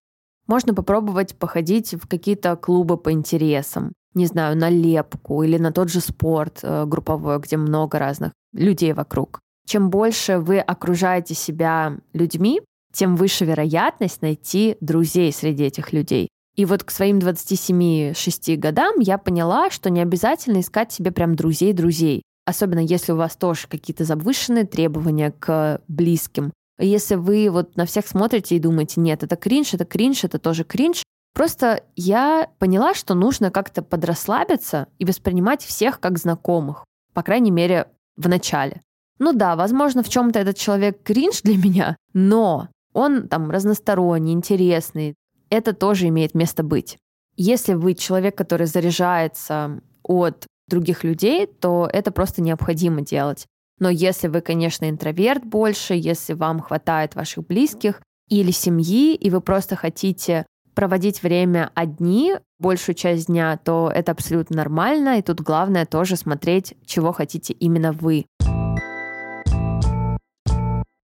можно 0.52 0.74
попробовать 0.74 1.38
походить 1.38 1.94
в 1.94 2.08
какие-то 2.10 2.58
клубы 2.58 2.98
по 2.98 3.14
интересам. 3.14 3.94
Не 4.14 4.26
знаю, 4.26 4.58
на 4.58 4.70
лепку 4.70 5.44
или 5.44 5.58
на 5.58 5.72
тот 5.72 5.90
же 5.90 6.02
спорт 6.02 6.60
э, 6.62 6.84
групповой, 6.86 7.40
где 7.40 7.56
много 7.56 7.98
разных 7.98 8.34
людей 8.52 8.92
вокруг. 8.92 9.40
Чем 9.66 9.90
больше 9.90 10.40
вы 10.40 10.60
окружаете 10.60 11.36
себя 11.36 11.98
людьми, 12.12 12.60
тем 12.92 13.16
выше 13.16 13.46
вероятность 13.46 14.22
найти 14.22 14.76
друзей 14.82 15.32
среди 15.32 15.64
этих 15.64 15.94
людей. 15.94 16.28
И 16.58 16.66
вот 16.66 16.84
к 16.84 16.92
своим 16.92 17.20
27-6 17.20 18.58
годам 18.58 18.96
я 19.00 19.18
поняла, 19.18 19.70
что 19.70 19.90
не 19.90 20.02
обязательно 20.02 20.60
искать 20.60 20.92
себе 20.92 21.12
прям 21.12 21.36
друзей-друзей. 21.36 22.24
Особенно 22.46 22.80
если 22.80 23.14
у 23.14 23.16
вас 23.16 23.38
тоже 23.38 23.68
какие-то 23.70 24.04
завышенные 24.04 24.66
требования 24.66 25.32
к 25.32 25.80
близким, 25.88 26.52
если 26.82 27.16
вы 27.16 27.50
вот 27.50 27.76
на 27.78 27.86
всех 27.86 28.08
смотрите 28.08 28.56
и 28.56 28.60
думаете, 28.60 29.02
нет, 29.02 29.24
это 29.24 29.36
кринж, 29.36 29.74
это 29.74 29.86
кринж, 29.86 30.24
это 30.24 30.40
тоже 30.40 30.64
кринж, 30.64 31.04
Просто 31.34 31.84
я 31.96 32.50
поняла, 32.60 32.94
что 32.94 33.14
нужно 33.14 33.52
как-то 33.52 33.82
подрасслабиться 33.82 34.88
и 35.00 35.06
воспринимать 35.06 35.64
всех 35.64 36.00
как 36.00 36.18
знакомых, 36.18 36.86
по 37.14 37.24
крайней 37.24 37.52
мере, 37.52 37.88
в 38.18 38.28
начале. 38.28 38.82
Ну 39.18 39.34
да, 39.34 39.56
возможно, 39.56 40.04
в 40.04 40.10
чем-то 40.10 40.40
этот 40.40 40.58
человек 40.58 41.04
кринж 41.04 41.42
для 41.44 41.58
меня, 41.58 41.96
но 42.14 42.68
он 42.94 43.28
там 43.28 43.50
разносторонний, 43.50 44.34
интересный. 44.34 45.16
Это 45.50 45.74
тоже 45.74 46.08
имеет 46.08 46.36
место 46.36 46.64
быть. 46.64 46.98
Если 47.38 47.74
вы 47.74 47.94
человек, 47.94 48.36
который 48.38 48.68
заряжается 48.68 49.80
от 50.04 50.48
других 50.68 51.04
людей, 51.04 51.46
то 51.46 51.90
это 51.92 52.12
просто 52.12 52.42
необходимо 52.42 53.02
делать. 53.02 53.48
Но 53.82 53.90
если 53.90 54.28
вы, 54.28 54.42
конечно, 54.42 54.88
интроверт 54.88 55.44
больше, 55.44 55.96
если 55.96 56.34
вам 56.34 56.60
хватает 56.60 57.16
ваших 57.16 57.48
близких 57.48 58.00
или 58.30 58.52
семьи, 58.52 59.16
и 59.16 59.30
вы 59.32 59.42
просто 59.42 59.76
хотите 59.76 60.46
проводить 60.76 61.24
время 61.24 61.72
одни 61.74 62.36
большую 62.60 62.94
часть 62.94 63.26
дня, 63.26 63.58
то 63.58 63.92
это 63.94 64.12
абсолютно 64.12 64.58
нормально. 64.58 65.18
И 65.18 65.24
тут 65.24 65.42
главное 65.42 65.88
тоже 65.88 66.16
смотреть, 66.16 66.76
чего 66.86 67.12
хотите 67.12 67.54
именно 67.54 67.92
вы. 67.92 68.28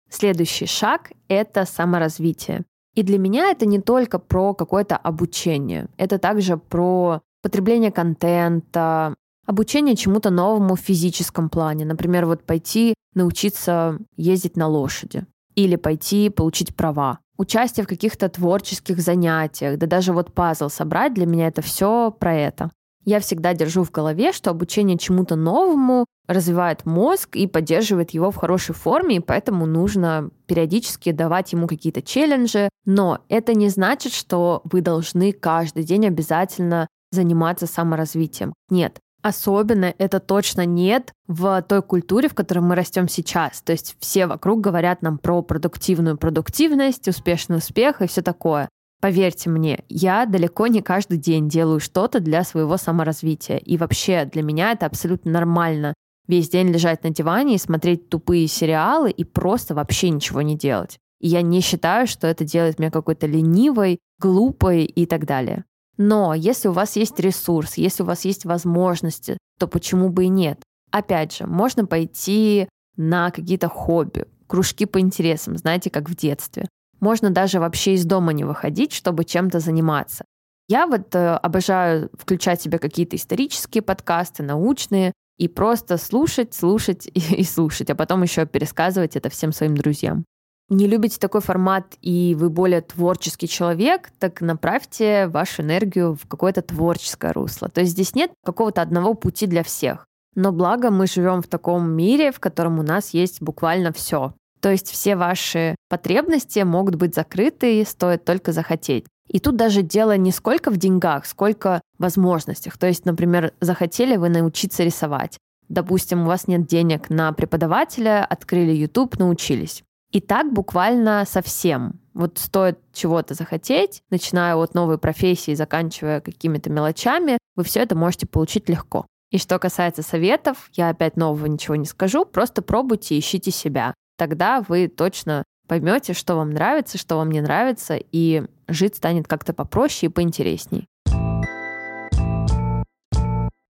Следующий 0.08 0.66
шаг— 0.66 1.12
это 1.28 1.66
саморазвитие. 1.66 2.64
И 2.94 3.02
для 3.02 3.18
меня 3.18 3.50
это 3.50 3.66
не 3.66 3.82
только 3.82 4.18
про 4.18 4.54
какое-то 4.54 4.96
обучение, 4.96 5.88
это 5.98 6.18
также 6.18 6.56
про 6.56 7.20
потребление 7.42 7.92
контента, 7.92 9.14
обучение 9.46 9.96
чему-то 9.96 10.30
новому 10.30 10.76
в 10.76 10.80
физическом 10.80 11.48
плане. 11.48 11.84
Например, 11.84 12.26
вот 12.26 12.44
пойти 12.44 12.94
научиться 13.14 13.98
ездить 14.16 14.56
на 14.56 14.68
лошади 14.68 15.26
или 15.54 15.76
пойти 15.76 16.30
получить 16.30 16.74
права. 16.74 17.18
Участие 17.36 17.84
в 17.84 17.88
каких-то 17.88 18.28
творческих 18.28 19.00
занятиях, 19.00 19.78
да 19.78 19.86
даже 19.86 20.12
вот 20.12 20.32
пазл 20.32 20.68
собрать, 20.68 21.14
для 21.14 21.26
меня 21.26 21.48
это 21.48 21.62
все 21.62 22.10
про 22.10 22.34
это. 22.34 22.70
Я 23.04 23.18
всегда 23.18 23.52
держу 23.52 23.82
в 23.82 23.90
голове, 23.90 24.32
что 24.32 24.50
обучение 24.50 24.96
чему-то 24.96 25.34
новому 25.34 26.06
развивает 26.28 26.86
мозг 26.86 27.34
и 27.34 27.48
поддерживает 27.48 28.12
его 28.12 28.30
в 28.30 28.36
хорошей 28.36 28.74
форме, 28.74 29.16
и 29.16 29.20
поэтому 29.20 29.66
нужно 29.66 30.30
периодически 30.46 31.10
давать 31.10 31.52
ему 31.52 31.66
какие-то 31.66 32.00
челленджи. 32.00 32.68
Но 32.84 33.18
это 33.28 33.54
не 33.54 33.68
значит, 33.70 34.12
что 34.12 34.62
вы 34.64 34.82
должны 34.82 35.32
каждый 35.32 35.82
день 35.82 36.06
обязательно 36.06 36.86
заниматься 37.10 37.66
саморазвитием. 37.66 38.54
Нет, 38.70 39.00
Особенно 39.22 39.94
это 39.98 40.18
точно 40.18 40.66
нет 40.66 41.12
в 41.28 41.62
той 41.62 41.80
культуре, 41.80 42.28
в 42.28 42.34
которой 42.34 42.58
мы 42.58 42.74
растем 42.74 43.08
сейчас. 43.08 43.62
То 43.62 43.70
есть 43.70 43.96
все 44.00 44.26
вокруг 44.26 44.60
говорят 44.60 45.00
нам 45.00 45.16
про 45.18 45.42
продуктивную 45.42 46.18
продуктивность, 46.18 47.06
успешный 47.06 47.58
успех 47.58 48.02
и 48.02 48.08
все 48.08 48.20
такое. 48.20 48.68
Поверьте 49.00 49.48
мне, 49.48 49.84
я 49.88 50.26
далеко 50.26 50.66
не 50.66 50.82
каждый 50.82 51.18
день 51.18 51.48
делаю 51.48 51.80
что-то 51.80 52.20
для 52.20 52.44
своего 52.44 52.76
саморазвития. 52.76 53.56
И 53.56 53.76
вообще 53.76 54.24
для 54.24 54.42
меня 54.42 54.72
это 54.72 54.86
абсолютно 54.86 55.30
нормально. 55.30 55.94
весь 56.28 56.48
день 56.48 56.68
лежать 56.68 57.02
на 57.02 57.10
диване 57.10 57.56
и 57.56 57.58
смотреть 57.58 58.08
тупые 58.08 58.46
сериалы 58.46 59.10
и 59.10 59.24
просто 59.24 59.74
вообще 59.74 60.10
ничего 60.10 60.42
не 60.42 60.56
делать. 60.56 60.98
И 61.20 61.28
я 61.28 61.42
не 61.42 61.60
считаю, 61.60 62.06
что 62.06 62.26
это 62.26 62.44
делает 62.44 62.78
меня 62.78 62.90
какой-то 62.90 63.26
ленивой, 63.26 63.98
глупой 64.20 64.84
и 64.84 65.06
так 65.06 65.26
далее. 65.26 65.64
Но 65.98 66.34
если 66.34 66.68
у 66.68 66.72
вас 66.72 66.96
есть 66.96 67.18
ресурс, 67.20 67.74
если 67.76 68.02
у 68.02 68.06
вас 68.06 68.24
есть 68.24 68.44
возможности, 68.44 69.38
то 69.58 69.66
почему 69.66 70.08
бы 70.08 70.24
и 70.24 70.28
нет? 70.28 70.62
Опять 70.90 71.36
же, 71.36 71.46
можно 71.46 71.86
пойти 71.86 72.68
на 72.96 73.30
какие-то 73.30 73.68
хобби, 73.68 74.26
кружки 74.46 74.86
по 74.86 75.00
интересам, 75.00 75.56
знаете, 75.56 75.90
как 75.90 76.08
в 76.08 76.16
детстве. 76.16 76.68
Можно 77.00 77.30
даже 77.30 77.58
вообще 77.58 77.94
из 77.94 78.04
дома 78.04 78.32
не 78.32 78.44
выходить, 78.44 78.92
чтобы 78.92 79.24
чем-то 79.24 79.60
заниматься. 79.60 80.24
Я 80.68 80.86
вот 80.86 81.14
э, 81.14 81.34
обожаю 81.36 82.10
включать 82.18 82.62
себе 82.62 82.78
какие-то 82.78 83.16
исторические 83.16 83.82
подкасты, 83.82 84.42
научные, 84.42 85.12
и 85.38 85.48
просто 85.48 85.96
слушать, 85.96 86.54
слушать 86.54 87.06
и, 87.12 87.20
и 87.36 87.44
слушать, 87.44 87.90
а 87.90 87.94
потом 87.94 88.22
еще 88.22 88.46
пересказывать 88.46 89.16
это 89.16 89.28
всем 89.30 89.52
своим 89.52 89.76
друзьям. 89.76 90.24
Не 90.68 90.86
любите 90.86 91.18
такой 91.18 91.40
формат 91.40 91.96
и 92.00 92.34
вы 92.38 92.48
более 92.48 92.80
творческий 92.80 93.48
человек, 93.48 94.10
так 94.18 94.40
направьте 94.40 95.26
вашу 95.26 95.62
энергию 95.62 96.14
в 96.14 96.26
какое-то 96.26 96.62
творческое 96.62 97.32
русло. 97.32 97.68
То 97.68 97.80
есть 97.80 97.92
здесь 97.92 98.14
нет 98.14 98.30
какого-то 98.44 98.80
одного 98.80 99.14
пути 99.14 99.46
для 99.46 99.62
всех. 99.62 100.06
Но 100.34 100.50
благо 100.50 100.90
мы 100.90 101.06
живем 101.06 101.42
в 101.42 101.46
таком 101.46 101.90
мире, 101.90 102.32
в 102.32 102.40
котором 102.40 102.78
у 102.78 102.82
нас 102.82 103.10
есть 103.10 103.42
буквально 103.42 103.92
все. 103.92 104.34
То 104.60 104.70
есть 104.70 104.90
все 104.90 105.16
ваши 105.16 105.74
потребности 105.88 106.60
могут 106.60 106.94
быть 106.94 107.14
закрыты, 107.14 107.84
стоит 107.84 108.24
только 108.24 108.52
захотеть. 108.52 109.04
И 109.28 109.40
тут 109.40 109.56
даже 109.56 109.82
дело 109.82 110.16
не 110.16 110.30
сколько 110.30 110.70
в 110.70 110.76
деньгах, 110.76 111.26
сколько 111.26 111.80
в 111.98 112.02
возможностях. 112.02 112.78
То 112.78 112.86
есть, 112.86 113.04
например, 113.04 113.52
захотели 113.60 114.16
вы 114.16 114.28
научиться 114.28 114.84
рисовать. 114.84 115.38
Допустим, 115.68 116.22
у 116.22 116.26
вас 116.26 116.48
нет 116.48 116.66
денег 116.66 117.10
на 117.10 117.32
преподавателя, 117.32 118.24
открыли 118.24 118.72
YouTube, 118.72 119.18
научились. 119.18 119.82
И 120.12 120.20
так 120.20 120.52
буквально 120.52 121.24
совсем. 121.26 121.98
Вот 122.12 122.38
стоит 122.38 122.78
чего-то 122.92 123.32
захотеть, 123.32 124.02
начиная 124.10 124.54
от 124.56 124.74
новой 124.74 124.98
профессии, 124.98 125.54
заканчивая 125.54 126.20
какими-то 126.20 126.68
мелочами, 126.68 127.38
вы 127.56 127.64
все 127.64 127.80
это 127.80 127.96
можете 127.96 128.26
получить 128.26 128.68
легко. 128.68 129.06
И 129.30 129.38
что 129.38 129.58
касается 129.58 130.02
советов, 130.02 130.68
я 130.74 130.90
опять 130.90 131.16
нового 131.16 131.46
ничего 131.46 131.76
не 131.76 131.86
скажу, 131.86 132.26
просто 132.26 132.60
пробуйте, 132.60 133.18
ищите 133.18 133.50
себя. 133.50 133.94
Тогда 134.18 134.62
вы 134.68 134.88
точно 134.88 135.44
поймете, 135.66 136.12
что 136.12 136.36
вам 136.36 136.50
нравится, 136.50 136.98
что 136.98 137.16
вам 137.16 137.30
не 137.30 137.40
нравится, 137.40 137.98
и 137.98 138.44
жить 138.68 138.96
станет 138.96 139.26
как-то 139.26 139.54
попроще 139.54 140.10
и 140.10 140.12
поинтересней. 140.12 140.86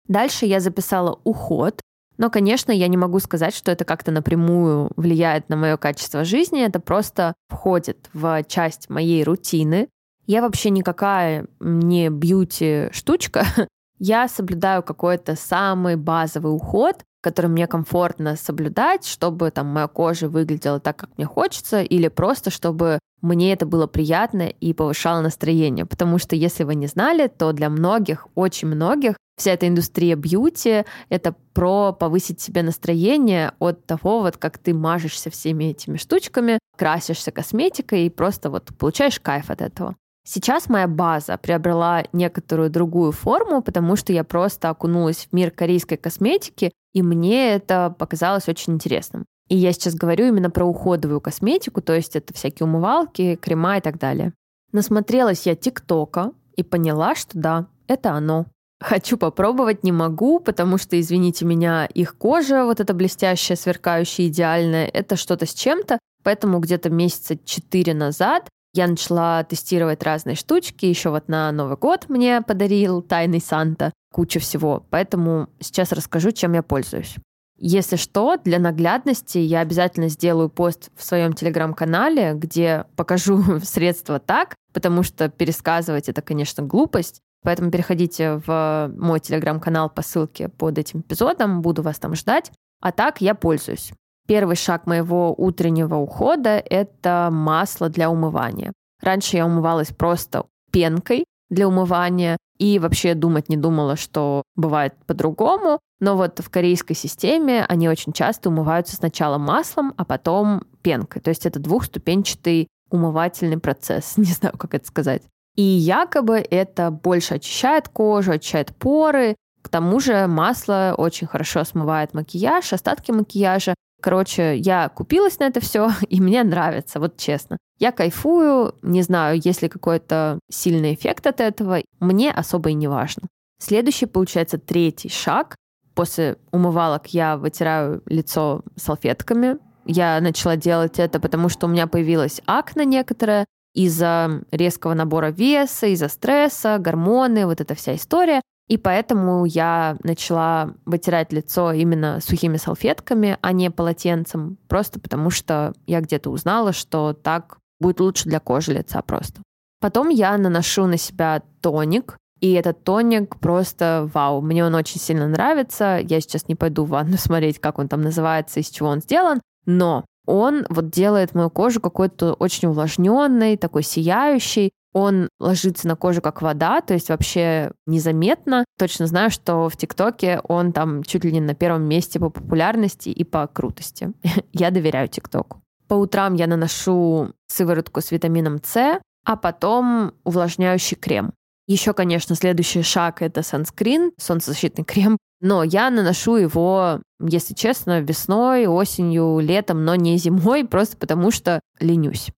Дальше 0.07 0.45
я 0.45 0.61
записала 0.61 1.19
уход, 1.25 1.81
но, 2.19 2.31
конечно, 2.31 2.73
я 2.73 2.89
не 2.89 2.97
могу 2.97 3.19
сказать, 3.21 3.55
что 3.55 3.71
это 3.71 3.85
как-то 3.85 4.11
напрямую 4.11 4.91
влияет 4.97 5.49
на 5.49 5.57
мое 5.57 5.77
качество 5.77 6.25
жизни, 6.25 6.65
это 6.65 6.81
просто 6.81 7.35
входит 7.49 8.09
в 8.13 8.43
часть 8.45 8.89
моей 8.89 9.23
рутины. 9.25 9.89
Я 10.27 10.43
вообще 10.43 10.71
никакая 10.71 11.47
не 11.61 12.09
бьюти-штучка, 12.09 13.45
я 13.99 14.29
соблюдаю 14.29 14.83
какой-то 14.83 15.37
самый 15.37 15.97
базовый 15.97 16.55
уход, 16.55 17.03
который 17.23 17.49
мне 17.49 17.67
комфортно 17.67 18.37
соблюдать, 18.37 19.05
чтобы 19.05 19.51
там 19.51 19.67
моя 19.67 19.89
кожа 19.89 20.29
выглядела 20.29 20.79
так, 20.81 20.97
как 20.97 21.11
мне 21.17 21.27
хочется, 21.27 21.83
или 21.83 22.09
просто 22.09 22.51
чтобы 22.51 23.01
мне 23.21 23.53
это 23.53 23.67
было 23.67 23.87
приятно 23.87 24.43
и 24.43 24.73
повышало 24.73 25.21
настроение. 25.23 25.87
Потому 25.87 26.19
что, 26.19 26.37
если 26.37 26.63
вы 26.65 26.77
не 26.77 26.87
знали, 26.87 27.27
то 27.27 27.53
для 27.53 27.69
многих, 27.69 28.29
очень 28.35 28.69
многих, 28.69 29.17
вся 29.37 29.53
эта 29.53 29.69
индустрия 29.69 30.17
бьюти— 30.17 30.85
это 31.09 31.35
про 31.53 31.93
повысить 31.93 32.41
себе 32.41 32.63
настроение 32.63 33.53
от 33.59 33.85
того, 33.87 34.21
вот 34.21 34.37
как 34.37 34.59
ты 34.59 34.75
мажешься 34.75 35.31
всеми 35.31 35.65
этими 35.65 35.97
штучками, 35.97 36.59
красишься 36.77 37.31
косметикой 37.31 38.07
и 38.07 38.11
просто 38.11 38.51
вот 38.51 38.71
получаешь 38.79 39.21
кайф 39.21 39.51
от 39.51 39.63
этого. 39.63 39.97
Сейчас 40.29 40.69
моя 40.69 40.89
база 40.89 41.37
приобрела 41.37 42.03
некоторую 42.13 42.69
другую 42.69 43.13
форму, 43.13 43.63
потому 43.63 43.95
что 43.95 44.13
я 44.13 44.25
просто 44.25 44.71
окунулась 44.71 45.29
в 45.31 45.33
мир 45.33 45.53
корейской 45.53 45.97
косметики, 45.97 46.73
и 46.93 47.03
мне 47.03 47.53
это 47.53 47.95
показалось 47.97 48.49
очень 48.49 48.73
интересным. 48.73 49.25
И 49.49 49.57
я 49.57 49.73
сейчас 49.73 49.95
говорю 49.95 50.27
именно 50.27 50.51
про 50.51 50.65
уходовую 50.65 51.21
косметику, 51.21 51.81
то 51.81 51.95
есть 51.95 52.17
это 52.17 52.35
всякие 52.35 52.67
умывалки, 52.67 53.37
крема 53.37 53.79
и 53.79 53.81
так 53.81 53.99
далее. 53.99 54.33
Насмотрелась 54.73 55.47
я 55.47 55.55
ТикТока 55.55 56.33
и 56.57 56.65
поняла, 56.65 57.15
что 57.15 57.39
да, 57.39 57.67
это 57.87 58.11
оно. 58.11 58.47
Хочу 58.87 59.17
попробовать, 59.17 59.83
не 59.83 59.91
могу, 59.91 60.39
потому 60.39 60.79
что, 60.79 61.01
извините 61.01 61.45
меня, 61.45 61.87
их 61.87 62.17
кожа, 62.17 62.65
вот 62.65 62.79
эта 62.79 62.95
блестящая, 62.95 63.57
сверкающая, 63.57 64.29
идеальная, 64.29 64.87
это 64.87 65.17
что-то 65.17 65.45
с 65.45 65.53
чем-то. 65.55 65.99
Поэтому 66.23 66.61
где-то 66.61 66.89
месяца 66.89 67.37
четыре 67.37 67.95
назад 67.95 68.49
я 68.75 68.87
начала 68.87 69.43
тестировать 69.43 70.05
разные 70.05 70.37
штучки. 70.37 70.87
Еще 70.87 71.11
вот 71.11 71.27
на 71.27 71.51
Новый 71.51 71.77
год 71.77 72.05
мне 72.09 72.43
подарил 72.43 73.03
тайный 73.03 73.41
Санта 73.41 73.93
куча 74.15 74.39
всего. 74.39 74.87
Поэтому 74.91 75.49
сейчас 75.59 75.91
расскажу, 75.91 76.31
чем 76.31 76.53
я 76.53 76.63
пользуюсь. 76.63 77.17
Если 77.59 77.97
что, 77.97 78.37
для 78.37 78.61
наглядности 78.61 79.39
я 79.39 79.63
обязательно 79.63 80.09
сделаю 80.09 80.49
пост 80.49 80.91
в 80.95 81.03
своем 81.03 81.33
телеграм-канале, 81.33 82.35
где 82.35 82.85
покажу 82.95 83.43
средства 83.65 84.21
так, 84.21 84.55
потому 84.73 85.03
что 85.03 85.29
пересказывать 85.29 86.09
это, 86.09 86.23
конечно, 86.23 86.63
глупость. 86.63 87.21
Поэтому 87.47 87.71
переходите 87.71 88.43
в 88.45 88.91
мой 88.99 89.21
телеграм-канал 89.21 89.89
по 89.89 90.03
ссылке 90.03 90.49
под 90.49 90.79
этим 90.79 91.03
эпизодом, 91.03 91.63
буду 91.63 91.81
вас 91.81 91.97
там 92.01 92.17
ждать. 92.17 92.51
А 92.81 92.91
так 92.91 93.21
я 93.21 93.37
пользуюсь. 93.37 93.93
Первый 94.27 94.57
шаг 94.57 94.89
моего 94.89 95.33
утреннего 95.33 95.95
ухода— 95.95 96.59
это 96.71 97.29
масло 97.31 97.89
для 97.89 98.11
умывания. 98.11 98.73
Раньше 99.01 99.37
я 99.37 99.47
умывалась 99.47 99.93
просто 99.93 100.47
пенкой 100.73 101.25
для 101.49 101.69
умывания 101.69 102.37
и 102.59 102.81
вообще 102.81 103.15
думать 103.15 103.49
не 103.49 103.57
думала, 103.57 103.95
что 103.95 104.43
бывает 104.57 104.95
по-другому. 105.07 105.79
Но 106.01 106.17
вот 106.17 106.41
в 106.41 106.51
корейской 106.51 106.95
системе 106.95 107.65
они 107.69 107.89
очень 107.89 108.13
часто 108.13 108.49
умываются 108.49 108.97
сначала 108.97 109.39
маслом, 109.39 109.95
а 109.97 110.05
потом 110.05 110.65
пенкой. 110.83 111.23
То 111.23 111.29
есть 111.29 111.47
это 111.47 111.61
двухступенчатый 111.61 112.67
умывательный 112.91 113.59
процесс. 113.59 114.15
Не 114.17 114.33
знаю, 114.33 114.59
как 114.59 114.75
это 114.75 114.85
сказать. 114.85 115.23
И 115.57 115.63
якобы 115.63 116.45
это 116.51 116.91
больше 116.91 117.35
очищает 117.35 117.89
кожу, 117.89 118.33
очищает 118.33 118.75
поры. 118.77 119.37
К 119.63 119.69
тому 119.69 119.99
же 120.01 120.27
масло 120.27 120.95
очень 120.97 121.27
хорошо 121.27 121.65
смывает 121.65 122.15
макияж, 122.15 122.73
остатки 122.73 123.11
макияжа, 123.11 123.75
Короче, 124.01 124.57
я 124.57 124.89
купилась 124.89 125.39
на 125.39 125.45
это 125.45 125.61
все, 125.61 125.91
и 126.09 126.21
мне 126.21 126.45
нравится, 126.45 127.01
вот 127.01 127.17
честно. 127.17 127.59
Я 127.79 127.93
кайфую, 127.93 128.75
не 128.83 129.03
знаю, 129.03 129.41
есть 129.43 129.63
ли 129.63 129.69
какой-то 129.69 130.39
сильный 130.51 130.95
эффект 130.95 131.27
от 131.27 131.41
этого, 131.41 131.81
мне 132.01 132.31
особо 132.31 132.71
и 132.71 132.75
не 132.75 132.89
важно. 132.89 133.29
Следующий, 133.59 134.07
получается, 134.07 134.59
третий 134.59 135.09
шаг. 135.09 135.57
После 135.95 136.37
умывалок 136.53 137.07
я 137.09 137.37
вытираю 137.37 138.03
лицо 138.07 138.63
салфетками. 138.77 139.59
Я 139.87 140.21
начала 140.21 140.57
делать 140.57 140.99
это, 140.99 141.21
потому 141.21 141.49
что 141.49 141.67
у 141.67 141.71
меня 141.71 141.87
появилась 141.87 142.43
акне 142.47 142.85
некоторая 142.85 143.47
из-за 143.77 144.43
резкого 144.51 144.95
набора 144.95 145.31
веса, 145.31 145.87
из-за 145.89 146.09
стресса, 146.09 146.79
гормоны, 146.79 147.45
вот 147.45 147.61
эта 147.61 147.75
вся 147.75 147.95
история. 147.95 148.41
И 148.69 148.79
поэтому 148.79 149.45
я 149.45 149.97
начала 150.03 150.75
вытирать 150.87 151.33
лицо 151.33 151.73
именно 151.73 152.21
сухими 152.21 152.57
салфетками, 152.57 153.39
а 153.43 153.53
не 153.53 153.71
полотенцем, 153.71 154.57
просто 154.67 154.99
потому 154.99 155.31
что 155.31 155.75
я 155.87 156.01
где-то 156.01 156.31
узнала, 156.31 156.73
что 156.73 157.13
так 157.13 157.59
будет 157.79 158.01
лучше 158.01 158.29
для 158.29 158.41
кожи 158.41 158.73
лица 158.73 159.03
просто. 159.03 159.43
Потом 159.81 160.09
я 160.09 160.37
наношу 160.39 160.87
на 160.87 160.97
себя 160.97 161.43
тоник, 161.61 162.17
и 162.41 162.53
этот 162.55 162.83
тоник 162.83 163.39
просто 163.39 164.11
вау, 164.13 164.41
мне 164.41 164.65
он 164.65 164.75
очень 164.75 165.01
сильно 165.01 165.29
нравится. 165.29 166.01
Я 166.03 166.21
сейчас 166.21 166.49
не 166.49 166.55
пойду 166.55 166.85
в 166.85 166.89
ванну 166.89 167.17
смотреть, 167.19 167.61
как 167.61 167.79
он 167.79 167.89
там 167.89 168.01
называется, 168.01 168.59
из 168.59 168.71
чего 168.71 168.89
он 168.89 169.01
сделан, 169.01 169.43
но 169.67 170.05
он 170.27 170.67
вот 170.69 170.91
делает 170.91 171.35
мою 171.35 171.51
кожу 171.51 171.81
какой-то 171.81 172.35
очень 172.35 172.69
увлажненной, 172.69 173.57
такой 173.57 173.83
сияющей. 173.83 174.73
Он 174.93 175.29
ложится 175.39 175.87
на 175.87 175.95
кожу 175.95 176.23
как 176.23 176.43
вода, 176.43 176.81
то 176.81 176.95
есть 176.95 177.11
вообще 177.11 177.73
незаметно. 177.87 178.65
Точно 178.79 179.07
знаю, 179.07 179.31
что 179.31 179.69
в 179.69 179.77
ТикТоке 179.77 180.41
он 180.45 180.73
там 180.73 181.03
чуть 181.05 181.25
ли 181.25 181.33
не 181.33 181.41
на 181.41 181.55
первом 181.55 181.83
месте 181.83 182.19
по 182.19 182.31
популярности 182.31 183.11
и 183.11 183.23
по 183.25 183.47
крутости. 183.47 184.13
я 184.53 184.71
доверяю 184.71 185.09
ТикТоку. 185.09 185.63
По 185.87 185.95
утрам 185.95 186.35
я 186.35 186.47
наношу 186.47 187.33
сыворотку 187.47 188.01
с 188.01 188.11
витамином 188.11 188.59
С, 188.65 189.01
а 189.25 189.37
потом 189.37 190.13
увлажняющий 190.25 190.97
крем. 190.97 191.33
Еще, 191.69 191.93
конечно, 191.93 192.35
следующий 192.37 192.83
шаг— 192.83 193.21
это 193.23 193.43
санскрин, 193.43 194.13
солнцезащитный 194.19 194.85
крем. 194.85 195.19
Но 195.41 195.63
я 195.63 195.91
наношу 195.91 196.37
его, 196.37 197.01
если 197.21 197.55
честно, 197.55 198.01
весной, 198.01 198.67
осенью, 198.67 199.39
летом, 199.41 199.85
но 199.85 199.95
не 199.95 200.17
зимой, 200.17 200.65
просто 200.65 200.97
потому 200.97 201.31
что 201.31 201.61
ленюсь. 201.79 202.31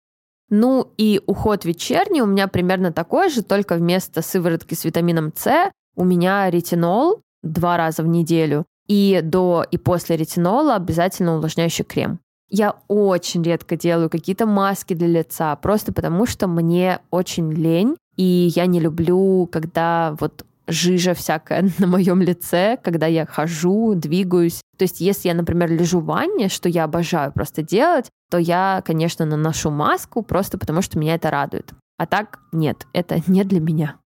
Ну 0.50 0.92
и 0.96 1.20
уход 1.26 1.64
вечерний 1.64 2.22
у 2.22 2.26
меня 2.26 2.48
примерно 2.48 2.92
такой 2.92 3.28
же, 3.28 3.42
только 3.42 3.74
вместо 3.76 4.22
сыворотки 4.22 4.74
с 4.74 4.84
витамином 4.84 5.32
С 5.36 5.70
у 5.94 6.04
меня 6.04 6.48
ретинол 6.50 7.20
два 7.42 7.76
раза 7.76 8.02
в 8.02 8.06
неделю. 8.06 8.64
И 8.86 9.20
до 9.22 9.66
и 9.70 9.76
после 9.76 10.16
ретинола 10.16 10.76
обязательно 10.76 11.36
увлажняющий 11.36 11.84
крем. 11.84 12.20
Я 12.48 12.76
очень 12.88 13.42
редко 13.42 13.76
делаю 13.76 14.08
какие-то 14.08 14.46
маски 14.46 14.94
для 14.94 15.06
лица, 15.06 15.54
просто 15.56 15.92
потому 15.92 16.24
что 16.24 16.46
мне 16.46 17.00
очень 17.10 17.52
лень, 17.52 17.96
и 18.16 18.50
я 18.54 18.64
не 18.64 18.80
люблю, 18.80 19.46
когда 19.52 20.16
вот 20.18 20.46
жижа 20.68 21.14
всякая 21.14 21.68
на 21.78 21.86
моем 21.86 22.22
лице, 22.22 22.78
когда 22.82 23.06
я 23.06 23.26
хожу, 23.26 23.94
двигаюсь. 23.94 24.60
То 24.76 24.84
есть, 24.84 25.00
если 25.00 25.28
я, 25.28 25.34
например, 25.34 25.70
лежу 25.70 26.00
в 26.00 26.04
ванне, 26.04 26.48
что 26.48 26.68
я 26.68 26.84
обожаю 26.84 27.32
просто 27.32 27.62
делать, 27.62 28.10
то 28.30 28.38
я, 28.38 28.82
конечно, 28.86 29.24
наношу 29.24 29.70
маску 29.70 30.22
просто 30.22 30.58
потому, 30.58 30.82
что 30.82 30.98
меня 30.98 31.14
это 31.14 31.30
радует. 31.30 31.72
А 31.96 32.06
так 32.06 32.38
нет, 32.52 32.86
это 32.92 33.20
не 33.26 33.44
для 33.44 33.60
меня. 33.60 33.96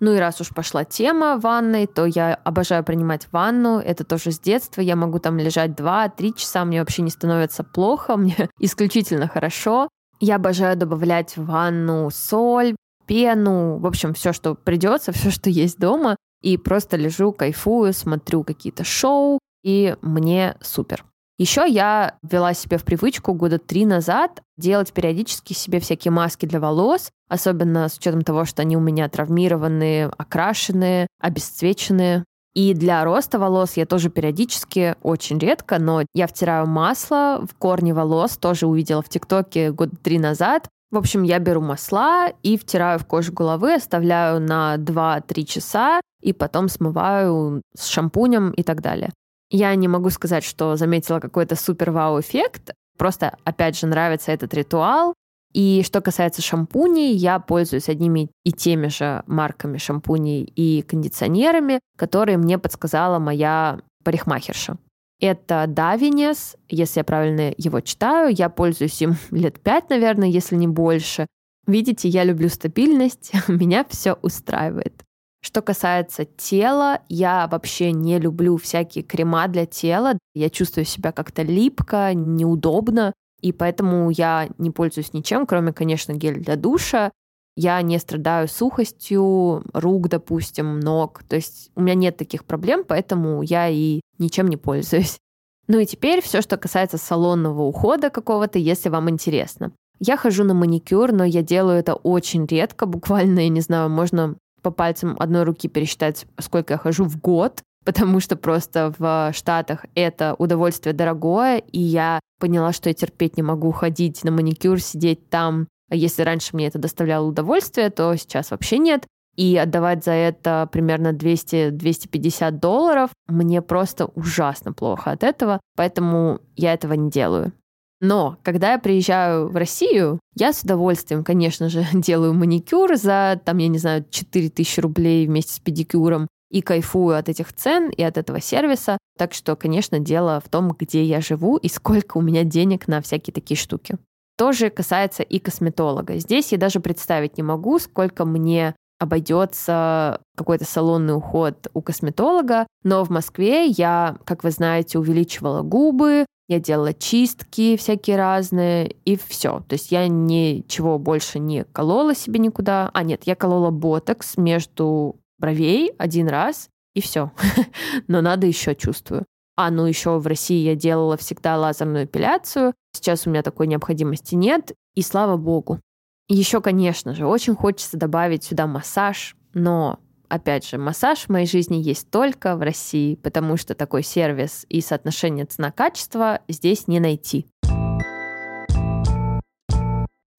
Ну 0.00 0.12
и 0.12 0.18
раз 0.18 0.40
уж 0.40 0.50
пошла 0.50 0.84
тема 0.84 1.38
ванной, 1.38 1.86
то 1.86 2.04
я 2.04 2.34
обожаю 2.34 2.84
принимать 2.84 3.28
ванну. 3.32 3.78
Это 3.78 4.04
тоже 4.04 4.32
с 4.32 4.40
детства. 4.40 4.80
Я 4.80 4.96
могу 4.96 5.18
там 5.18 5.38
лежать 5.38 5.70
2-3 5.70 6.34
часа, 6.36 6.64
мне 6.64 6.80
вообще 6.80 7.02
не 7.02 7.10
становится 7.10 7.64
плохо, 7.64 8.16
мне 8.18 8.48
исключительно 8.58 9.28
хорошо. 9.28 9.88
Я 10.20 10.36
обожаю 10.36 10.76
добавлять 10.76 11.36
в 11.36 11.46
ванну 11.46 12.08
соль, 12.10 12.74
пену, 13.06 13.78
в 13.78 13.86
общем, 13.86 14.14
все, 14.14 14.32
что 14.32 14.54
придется, 14.54 15.12
все, 15.12 15.30
что 15.30 15.50
есть 15.50 15.78
дома. 15.78 16.16
И 16.42 16.58
просто 16.58 16.96
лежу, 16.96 17.32
кайфую, 17.32 17.94
смотрю 17.94 18.44
какие-то 18.44 18.84
шоу, 18.84 19.38
и 19.62 19.96
мне 20.02 20.56
супер. 20.60 21.04
Еще 21.36 21.66
я 21.66 22.16
ввела 22.22 22.54
себе 22.54 22.78
в 22.78 22.84
привычку 22.84 23.34
года 23.34 23.58
три 23.58 23.86
назад 23.86 24.40
делать 24.56 24.92
периодически 24.92 25.52
себе 25.52 25.80
всякие 25.80 26.12
маски 26.12 26.46
для 26.46 26.60
волос, 26.60 27.10
особенно 27.28 27.88
с 27.88 27.96
учетом 27.98 28.22
того, 28.22 28.44
что 28.44 28.62
они 28.62 28.76
у 28.76 28.80
меня 28.80 29.08
травмированные, 29.08 30.12
окрашенные, 30.16 31.08
обесцвеченные. 31.20 32.24
И 32.54 32.72
для 32.72 33.02
роста 33.04 33.40
волос 33.40 33.72
я 33.76 33.84
тоже 33.84 34.10
периодически, 34.10 34.94
очень 35.02 35.38
редко, 35.38 35.80
но 35.80 36.04
я 36.14 36.28
втираю 36.28 36.68
масло 36.68 37.44
в 37.50 37.54
корни 37.58 37.90
волос, 37.90 38.36
тоже 38.36 38.68
увидела 38.68 39.02
в 39.02 39.08
ТикТоке 39.08 39.72
года 39.72 39.96
три 39.96 40.20
назад. 40.20 40.68
В 40.94 40.96
общем, 40.96 41.24
я 41.24 41.40
беру 41.40 41.60
масла 41.60 42.28
и 42.44 42.56
втираю 42.56 43.00
в 43.00 43.04
кожу 43.04 43.32
головы, 43.32 43.74
оставляю 43.74 44.40
на 44.40 44.76
2-3 44.76 45.42
часа 45.42 46.00
и 46.22 46.32
потом 46.32 46.68
смываю 46.68 47.62
с 47.76 47.88
шампунем 47.88 48.52
и 48.52 48.62
так 48.62 48.80
далее. 48.80 49.10
Я 49.50 49.74
не 49.74 49.88
могу 49.88 50.10
сказать, 50.10 50.44
что 50.44 50.76
заметила 50.76 51.18
какой-то 51.18 51.56
супер-вау-эффект. 51.56 52.74
Просто, 52.96 53.36
опять 53.42 53.76
же, 53.76 53.88
нравится 53.88 54.30
этот 54.30 54.54
ритуал. 54.54 55.14
И 55.52 55.82
что 55.84 56.00
касается 56.00 56.42
шампуней, 56.42 57.12
я 57.12 57.40
пользуюсь 57.40 57.88
одними 57.88 58.30
и 58.44 58.52
теми 58.52 58.86
же 58.86 59.24
марками 59.26 59.78
шампуней 59.78 60.44
и 60.44 60.82
кондиционерами, 60.82 61.80
которые 61.98 62.38
мне 62.38 62.56
подсказала 62.56 63.18
моя 63.18 63.80
парикмахерша. 64.04 64.76
Это 65.20 65.64
Davines, 65.68 66.56
если 66.68 67.00
я 67.00 67.04
правильно 67.04 67.54
его 67.56 67.80
читаю. 67.80 68.34
Я 68.34 68.48
пользуюсь 68.48 69.00
им 69.02 69.16
лет 69.30 69.60
пять, 69.60 69.90
наверное, 69.90 70.28
если 70.28 70.56
не 70.56 70.68
больше. 70.68 71.26
Видите, 71.66 72.08
я 72.08 72.24
люблю 72.24 72.48
стабильность, 72.48 73.32
меня 73.48 73.84
все 73.88 74.14
устраивает. 74.22 75.02
Что 75.40 75.60
касается 75.60 76.24
тела, 76.24 77.00
я 77.08 77.46
вообще 77.48 77.92
не 77.92 78.18
люблю 78.18 78.56
всякие 78.56 79.04
крема 79.04 79.46
для 79.46 79.66
тела. 79.66 80.18
Я 80.34 80.48
чувствую 80.48 80.86
себя 80.86 81.12
как-то 81.12 81.42
липко, 81.42 82.14
неудобно, 82.14 83.12
и 83.42 83.52
поэтому 83.52 84.08
я 84.08 84.48
не 84.56 84.70
пользуюсь 84.70 85.12
ничем, 85.12 85.44
кроме, 85.44 85.74
конечно, 85.74 86.12
геля 86.12 86.40
для 86.40 86.56
душа. 86.56 87.12
Я 87.56 87.80
не 87.82 87.98
страдаю 87.98 88.48
сухостью 88.48 89.62
рук, 89.72 90.08
допустим, 90.08 90.80
ног. 90.80 91.22
То 91.28 91.36
есть 91.36 91.70
у 91.76 91.82
меня 91.82 91.94
нет 91.94 92.16
таких 92.16 92.44
проблем, 92.44 92.84
поэтому 92.86 93.42
я 93.42 93.68
и 93.68 94.00
ничем 94.18 94.48
не 94.48 94.56
пользуюсь. 94.56 95.18
Ну 95.66 95.78
и 95.78 95.86
теперь 95.86 96.20
все, 96.20 96.42
что 96.42 96.58
касается 96.58 96.98
салонного 96.98 97.62
ухода 97.62 98.10
какого-то, 98.10 98.58
если 98.58 98.90
вам 98.90 99.08
интересно. 99.08 99.72
Я 99.98 100.18
хожу 100.18 100.44
на 100.44 100.52
маникюр, 100.52 101.10
но 101.10 101.24
я 101.24 101.42
делаю 101.42 101.78
это 101.78 101.94
очень 101.94 102.44
редко, 102.44 102.84
буквально, 102.86 103.40
я 103.40 103.48
не 103.48 103.62
знаю, 103.62 103.88
можно 103.88 104.36
по 104.60 104.70
пальцам 104.70 105.16
одной 105.18 105.44
руки 105.44 105.68
пересчитать, 105.68 106.26
сколько 106.38 106.74
я 106.74 106.78
хожу 106.78 107.04
в 107.04 107.18
год, 107.18 107.62
потому 107.84 108.20
что 108.20 108.36
просто 108.36 108.92
в 108.98 109.32
Штатах 109.32 109.86
это 109.94 110.34
удовольствие 110.38 110.92
дорогое, 110.92 111.58
и 111.58 111.80
я 111.80 112.20
поняла, 112.38 112.72
что 112.72 112.90
я 112.90 112.94
терпеть 112.94 113.38
не 113.38 113.42
могу 113.42 113.72
ходить 113.72 114.22
на 114.24 114.30
маникюр, 114.30 114.80
сидеть 114.80 115.30
там. 115.30 115.66
Если 115.90 116.22
раньше 116.22 116.50
мне 116.54 116.66
это 116.66 116.78
доставляло 116.78 117.26
удовольствие, 117.26 117.90
то 117.90 118.14
сейчас 118.16 118.50
вообще 118.50 118.78
нет. 118.78 119.06
И 119.36 119.56
отдавать 119.56 120.04
за 120.04 120.12
это 120.12 120.68
примерно 120.70 121.12
200-250 121.12 122.52
долларов 122.52 123.10
мне 123.26 123.62
просто 123.62 124.06
ужасно 124.06 124.72
плохо 124.72 125.10
от 125.10 125.24
этого, 125.24 125.60
поэтому 125.76 126.40
я 126.56 126.72
этого 126.72 126.92
не 126.94 127.10
делаю. 127.10 127.52
Но 128.00 128.36
когда 128.42 128.72
я 128.72 128.78
приезжаю 128.78 129.48
в 129.48 129.56
Россию, 129.56 130.20
я 130.34 130.52
с 130.52 130.62
удовольствием, 130.62 131.24
конечно 131.24 131.68
же, 131.68 131.86
делаю 131.92 132.34
маникюр 132.34 132.96
за, 132.96 133.40
там, 133.44 133.58
я 133.58 133.68
не 133.68 133.78
знаю, 133.78 134.04
4000 134.08 134.80
рублей 134.80 135.26
вместе 135.26 135.54
с 135.54 135.58
педикюром 135.58 136.28
и 136.50 136.60
кайфую 136.60 137.16
от 137.16 137.28
этих 137.28 137.52
цен 137.52 137.90
и 137.90 138.02
от 138.02 138.18
этого 138.18 138.40
сервиса. 138.40 138.98
Так 139.18 139.32
что, 139.32 139.56
конечно, 139.56 139.98
дело 139.98 140.40
в 140.44 140.48
том, 140.48 140.76
где 140.78 141.02
я 141.02 141.20
живу 141.20 141.56
и 141.56 141.68
сколько 141.68 142.18
у 142.18 142.20
меня 142.20 142.44
денег 142.44 142.88
на 142.88 143.00
всякие 143.00 143.32
такие 143.32 143.56
штуки. 143.56 143.96
Тоже 144.36 144.70
касается 144.70 145.22
и 145.22 145.38
косметолога. 145.38 146.16
Здесь 146.18 146.52
я 146.52 146.58
даже 146.58 146.80
представить 146.80 147.36
не 147.36 147.42
могу, 147.42 147.78
сколько 147.78 148.24
мне 148.24 148.74
обойдется 148.98 150.20
какой-то 150.36 150.64
салонный 150.64 151.16
уход 151.16 151.68
у 151.74 151.82
косметолога, 151.82 152.66
но 152.82 153.04
в 153.04 153.10
Москве 153.10 153.66
я, 153.66 154.16
как 154.24 154.44
вы 154.44 154.50
знаете, 154.50 154.98
увеличивала 154.98 155.62
губы, 155.62 156.26
я 156.48 156.60
делала 156.60 156.92
чистки 156.92 157.76
всякие 157.76 158.16
разные, 158.16 158.88
и 159.04 159.16
все. 159.16 159.60
То 159.60 159.74
есть 159.74 159.90
я 159.90 160.06
ничего 160.08 160.98
больше 160.98 161.38
не 161.38 161.64
колола 161.64 162.14
себе 162.14 162.38
никуда. 162.38 162.90
А, 162.92 163.02
нет, 163.02 163.22
я 163.24 163.34
колола 163.34 163.70
ботокс 163.70 164.36
между 164.36 165.16
бровей 165.38 165.92
один 165.96 166.28
раз, 166.28 166.68
и 166.94 167.00
все. 167.00 167.32
Но 168.08 168.20
надо 168.20 168.46
еще, 168.46 168.74
чувствую. 168.74 169.24
А, 169.56 169.70
ну 169.70 169.86
еще 169.86 170.18
в 170.18 170.26
России 170.26 170.64
я 170.64 170.74
делала 170.74 171.16
всегда 171.16 171.56
лазерную 171.56 172.06
эпиляцию. 172.06 172.74
Сейчас 172.92 173.26
у 173.26 173.30
меня 173.30 173.42
такой 173.42 173.66
необходимости 173.66 174.34
нет, 174.34 174.72
и 174.94 175.02
слава 175.02 175.36
богу. 175.36 175.80
Еще, 176.28 176.60
конечно 176.60 177.14
же, 177.14 177.26
очень 177.26 177.54
хочется 177.54 177.96
добавить 177.96 178.44
сюда 178.44 178.66
массаж, 178.66 179.36
но 179.52 180.00
опять 180.28 180.66
же, 180.66 180.78
массаж 180.78 181.20
в 181.20 181.28
моей 181.28 181.46
жизни 181.46 181.76
есть 181.76 182.10
только 182.10 182.56
в 182.56 182.62
России, 182.62 183.14
потому 183.16 183.56
что 183.56 183.74
такой 183.74 184.02
сервис 184.02 184.66
и 184.68 184.80
соотношение 184.80 185.44
цена-качество 185.44 186.40
здесь 186.48 186.88
не 186.88 186.98
найти. 186.98 187.46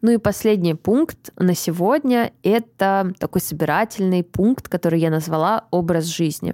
Ну 0.01 0.11
и 0.11 0.17
последний 0.17 0.75
пункт 0.75 1.31
на 1.37 1.55
сегодня— 1.55 2.33
это 2.43 3.13
такой 3.17 3.41
собирательный 3.41 4.23
пункт, 4.23 4.67
который 4.67 4.99
я 4.99 5.09
назвала 5.09 5.67
«образ 5.71 6.05
жизни». 6.05 6.53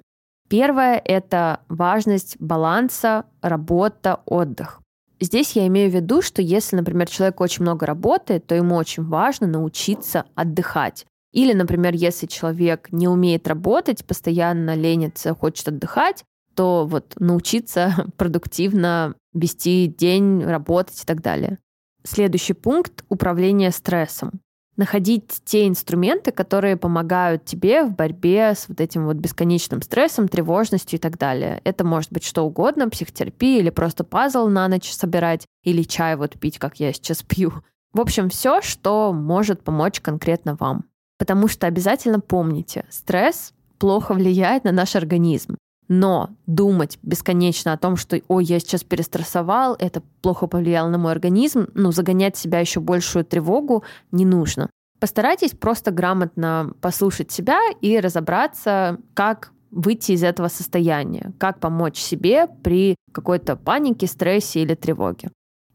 Первое— 0.51 1.01
это 1.05 1.61
важность 1.69 2.35
баланса 2.41 3.23
работа-отдых. 3.41 4.81
Здесь 5.21 5.53
я 5.53 5.65
имею 5.67 5.89
в 5.89 5.95
виду, 5.95 6.21
что 6.21 6.41
если, 6.41 6.75
например, 6.75 7.07
человек 7.07 7.39
очень 7.39 7.61
много 7.61 7.85
работает, 7.85 8.47
то 8.47 8.53
ему 8.53 8.75
очень 8.75 9.05
важно 9.05 9.47
научиться 9.47 10.25
отдыхать. 10.35 11.05
Или, 11.31 11.53
например, 11.53 11.93
если 11.93 12.25
человек 12.25 12.89
не 12.91 13.07
умеет 13.07 13.47
работать, 13.47 14.05
постоянно 14.05 14.75
ленится, 14.75 15.33
хочет 15.33 15.69
отдыхать, 15.69 16.25
то 16.53 16.85
вот 16.85 17.13
научиться 17.17 18.07
продуктивно 18.17 19.15
вести 19.33 19.87
день, 19.87 20.43
работать 20.43 21.01
и 21.01 21.05
так 21.05 21.21
далее. 21.21 21.59
Следующий 22.03 22.55
пункт— 22.55 23.05
управление 23.07 23.71
стрессом. 23.71 24.41
Находить 24.81 25.43
те 25.45 25.67
инструменты, 25.67 26.31
которые 26.31 26.75
помогают 26.75 27.45
тебе 27.45 27.83
в 27.83 27.93
борьбе 27.93 28.55
с 28.55 28.67
вот 28.67 28.81
этим 28.81 29.05
вот 29.05 29.17
бесконечным 29.17 29.83
стрессом, 29.83 30.27
тревожностью 30.27 30.97
и 30.97 30.99
так 30.99 31.19
далее. 31.19 31.61
Это 31.63 31.83
может 31.83 32.11
быть 32.11 32.23
что 32.23 32.41
угодно, 32.47 32.89
психотерапия 32.89 33.59
или 33.59 33.69
просто 33.69 34.03
пазл 34.03 34.47
на 34.47 34.67
ночь 34.67 34.89
собирать, 34.89 35.45
или 35.61 35.83
чай 35.83 36.15
вот 36.15 36.39
пить, 36.39 36.57
как 36.57 36.79
я 36.79 36.91
сейчас 36.93 37.21
пью. 37.27 37.53
В 37.93 38.01
общем, 38.01 38.29
все, 38.29 38.63
что 38.63 39.13
может 39.13 39.63
помочь 39.63 40.01
конкретно 40.01 40.55
вам. 40.55 40.85
Потому 41.19 41.47
что 41.47 41.67
обязательно 41.67 42.19
помните, 42.19 42.85
стресс 42.89 43.53
плохо 43.77 44.15
влияет 44.15 44.63
на 44.63 44.71
наш 44.71 44.95
организм. 44.95 45.57
Но 45.93 46.29
думать 46.47 46.97
бесконечно 47.03 47.73
о 47.73 47.77
том, 47.77 47.97
что 47.97 48.21
«Ой, 48.29 48.45
я 48.45 48.59
сейчас 48.61 48.81
перестрессовал, 48.81 49.75
это 49.77 50.01
плохо 50.21 50.47
повлияло 50.47 50.87
на 50.87 50.97
мой 50.97 51.11
организм», 51.11 51.67
ну, 51.73 51.91
загонять 51.91 52.37
себя 52.37 52.59
еще 52.59 52.79
большую 52.79 53.25
тревогу 53.25 53.83
не 54.13 54.23
нужно. 54.23 54.69
Постарайтесь 55.01 55.51
просто 55.51 55.91
грамотно 55.91 56.71
послушать 56.79 57.33
себя 57.33 57.59
и 57.81 57.99
разобраться, 57.99 58.99
как 59.13 59.51
выйти 59.69 60.13
из 60.13 60.23
этого 60.23 60.47
состояния, 60.47 61.33
как 61.37 61.59
помочь 61.59 61.97
себе 61.97 62.47
при 62.63 62.95
какой-то 63.11 63.57
панике, 63.57 64.07
стрессе 64.07 64.61
или 64.61 64.75
тревоге. 64.75 65.29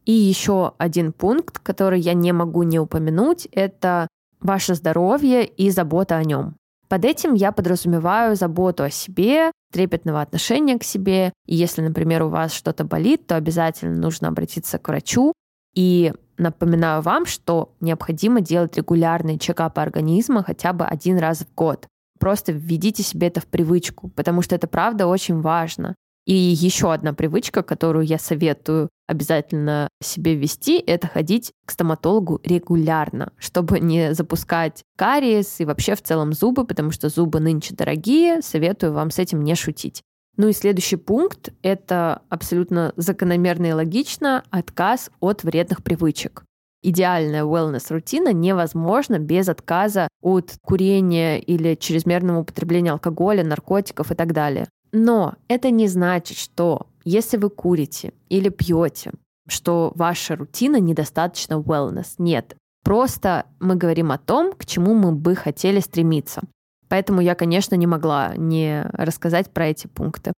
И 0.07 0.13
еще 0.13 0.73
один 0.79 1.13
пункт, 1.13 1.59
который 1.59 2.01
я 2.01 2.15
не 2.15 2.33
могу 2.33 2.63
не 2.63 2.81
упомянуть, 2.81 3.49
это 3.53 4.09
ваше 4.41 4.77
здоровье 4.77 5.45
и 5.45 5.69
забота 5.69 6.17
о 6.17 6.25
нем. 6.25 6.57
Под 6.89 7.05
этим 7.05 7.35
я 7.35 7.53
подразумеваю 7.53 8.37
заботу 8.37 8.85
о 8.85 8.91
себе, 8.91 9.51
трепетного 9.73 10.21
отношения 10.21 10.79
к 10.79 10.85
себе. 10.85 11.33
И 11.47 11.55
если, 11.57 11.83
например, 11.83 12.23
у 12.23 12.29
вас 12.29 12.53
что-то 12.53 12.85
болит, 12.85 13.27
то 13.27 13.37
обязательно 13.37 13.97
нужно 13.97 14.29
обратиться 14.29 14.79
к 14.79 14.89
врачу. 14.89 15.33
И 15.75 16.13
напоминаю 16.39 17.03
вам, 17.03 17.27
что 17.27 17.75
необходимо 17.81 18.41
делать 18.41 18.77
регулярные 18.77 19.39
чекапы 19.39 19.81
организма 19.81 20.43
хотя 20.43 20.73
бы 20.73 20.85
один 20.85 21.19
раз 21.19 21.41
в 21.41 21.55
год. 21.55 21.87
Просто 22.19 22.53
введите 22.53 23.03
себе 23.03 23.27
это 23.29 23.41
в 23.41 23.47
привычку, 23.47 24.09
потому 24.09 24.43
что 24.43 24.55
это 24.55 24.67
правда 24.67 25.07
очень 25.07 25.41
важно. 25.41 25.95
И 26.27 26.35
еще 26.35 26.93
одна 26.93 27.13
привычка, 27.13 27.63
которую 27.63 28.05
я 28.05 28.19
советую 28.19 28.89
обязательно 29.07 29.89
себе 30.03 30.35
ввести, 30.35 30.79
это 30.79 31.07
ходить 31.07 31.53
к 31.65 31.71
стоматологу 31.71 32.41
регулярно, 32.43 33.33
чтобы 33.39 33.79
не 33.79 34.13
запускать 34.13 34.83
кариес 34.97 35.61
и 35.61 35.65
вообще 35.65 35.95
в 35.95 36.03
целом 36.03 36.33
зубы, 36.33 36.67
потому 36.67 36.91
что 36.91 37.09
зубы 37.09 37.39
нынче 37.39 37.75
дорогие, 37.77 38.43
советую 38.43 38.93
вам 38.93 39.13
с 39.13 39.21
этим 39.21 39.45
не 39.45 39.55
шутить. 39.55 40.03
Ну 40.37 40.49
и 40.49 40.53
следующий 40.53 40.97
пункт— 40.97 41.53
это 41.63 42.23
абсолютно 42.29 42.93
закономерно 42.97 43.67
и 43.67 43.73
логично 43.73 44.43
отказ 44.51 45.11
от 45.21 45.45
вредных 45.45 45.85
привычек. 45.85 46.45
Идеальная 46.83 47.45
wellness-рутина 47.45 48.33
невозможна 48.33 49.19
без 49.19 49.49
отказа 49.49 50.09
от 50.21 50.57
курения 50.61 51.39
или 51.39 51.75
чрезмерного 51.75 52.41
употребления 52.41 52.93
алкоголя, 52.93 53.45
наркотиков 53.45 54.11
и 54.11 54.15
так 54.15 54.33
далее. 54.33 54.69
Но 54.99 55.35
это 55.47 55.71
не 55.71 55.89
значит, 55.89 56.39
что 56.39 56.87
если 57.05 57.37
вы 57.37 57.51
курите 57.51 58.15
или 58.31 58.49
пьете, 58.49 59.13
что 59.47 59.93
ваша 59.95 60.37
рутина 60.37 60.81
недостаточно 60.81 61.57
wellness. 61.57 62.15
Нет. 62.17 62.57
Просто 62.83 63.45
мы 63.61 63.75
говорим 63.77 64.11
о 64.11 64.17
том, 64.17 64.55
к 64.55 64.65
чему 64.65 64.95
мы 64.95 65.13
бы 65.13 65.35
хотели 65.35 65.81
стремиться. 65.81 66.41
Поэтому 66.89 67.21
я, 67.21 67.35
конечно, 67.35 67.75
не 67.75 67.87
могла 67.87 68.35
не 68.37 68.85
рассказать 68.93 69.51
про 69.51 69.67
эти 69.67 69.87
пункты. 69.87 70.33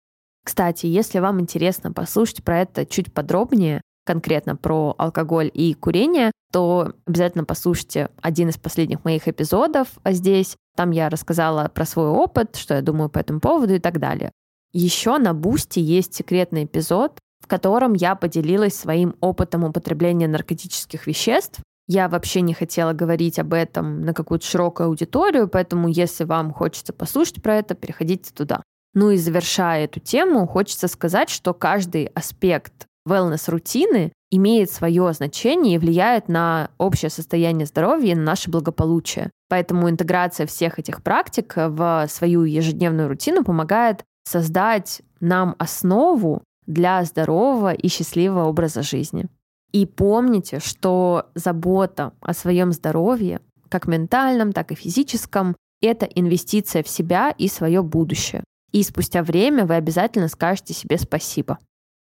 Кстати, 0.44 0.88
если 0.88 1.20
вам 1.20 1.40
интересно 1.40 1.92
послушать 1.92 2.44
про 2.44 2.62
это 2.62 2.84
чуть 2.88 3.14
подробнее, 3.14 3.82
конкретно 4.08 4.56
про 4.56 4.96
алкоголь 4.98 5.52
и 5.54 5.76
курение, 5.76 6.32
то 6.52 6.94
обязательно 7.06 7.44
послушайте 7.44 8.10
один 8.22 8.50
из 8.50 8.58
последних 8.58 9.06
моих 9.06 9.28
эпизодов 9.28 9.90
здесь. 10.04 10.56
Там 10.76 10.90
я 10.90 11.10
рассказала 11.10 11.68
про 11.68 11.86
свой 11.86 12.08
опыт, 12.08 12.56
что 12.56 12.74
я 12.74 12.82
думаю 12.82 13.10
по 13.10 13.20
этому 13.20 13.40
поводу 13.40 13.76
и 13.76 13.80
так 13.80 14.00
далее. 14.00 14.32
Еще 14.74 15.18
на 15.18 15.34
Бусти 15.34 15.80
есть 15.80 16.14
секретный 16.14 16.66
эпизод, 16.66 17.20
в 17.42 17.48
котором 17.48 17.94
я 17.94 18.16
поделилась 18.16 18.76
своим 18.76 19.16
опытом 19.22 19.64
употребления 19.64 20.28
наркотических 20.28 21.08
веществ. 21.08 21.62
Я 21.88 22.10
вообще 22.10 22.42
не 22.42 22.54
хотела 22.54 22.92
говорить 22.92 23.40
об 23.40 23.54
этом 23.54 24.02
на 24.02 24.14
какую-то 24.14 24.46
широкую 24.46 24.88
аудиторию, 24.88 25.48
поэтому 25.48 25.88
если 25.88 26.26
вам 26.26 26.52
хочется 26.52 26.92
послушать 26.92 27.42
про 27.42 27.56
это, 27.56 27.76
переходите 27.76 28.34
туда. 28.34 28.62
Ну 28.94 29.12
и 29.12 29.18
завершая 29.18 29.86
эту 29.86 30.00
тему, 30.00 30.48
хочется 30.48 30.88
сказать, 30.88 31.30
что 31.30 31.54
каждый 31.54 32.08
аспект 32.08 32.88
wellness-рутины 33.08 34.12
имеет 34.32 34.70
свое 34.70 35.14
значение 35.14 35.76
и 35.76 35.78
влияет 35.78 36.28
на 36.28 36.72
общее 36.78 37.10
состояние 37.10 37.66
здоровья 37.66 38.12
и 38.12 38.16
на 38.16 38.24
наше 38.24 38.50
благополучие. 38.50 39.30
Поэтому 39.48 39.90
интеграция 39.90 40.46
всех 40.46 40.80
этих 40.80 41.02
практик 41.02 41.54
в 41.56 42.08
свою 42.10 42.44
ежедневную 42.44 43.08
рутину 43.08 43.46
помогает 43.46 44.04
создать 44.28 45.02
нам 45.22 45.56
основу 45.58 46.44
для 46.66 47.04
здорового 47.06 47.74
и 47.74 47.88
счастливого 47.88 48.46
образа 48.46 48.84
жизни. 48.84 49.28
И 49.72 49.86
помните, 49.86 50.60
что 50.60 51.30
забота 51.34 52.14
о 52.22 52.34
своем 52.34 52.72
здоровье, 52.74 53.40
как 53.70 53.88
ментальном, 53.88 54.52
так 54.52 54.72
и 54.72 54.76
физическом, 54.76 55.56
это 55.82 56.06
инвестиция 56.06 56.84
в 56.84 56.90
себя 56.90 57.32
и 57.38 57.48
свое 57.48 57.82
будущее. 57.82 58.44
И 58.72 58.84
спустя 58.84 59.24
время 59.24 59.66
вы 59.66 59.76
обязательно 59.76 60.28
скажете 60.28 60.74
себе 60.74 60.98
спасибо. 60.98 61.58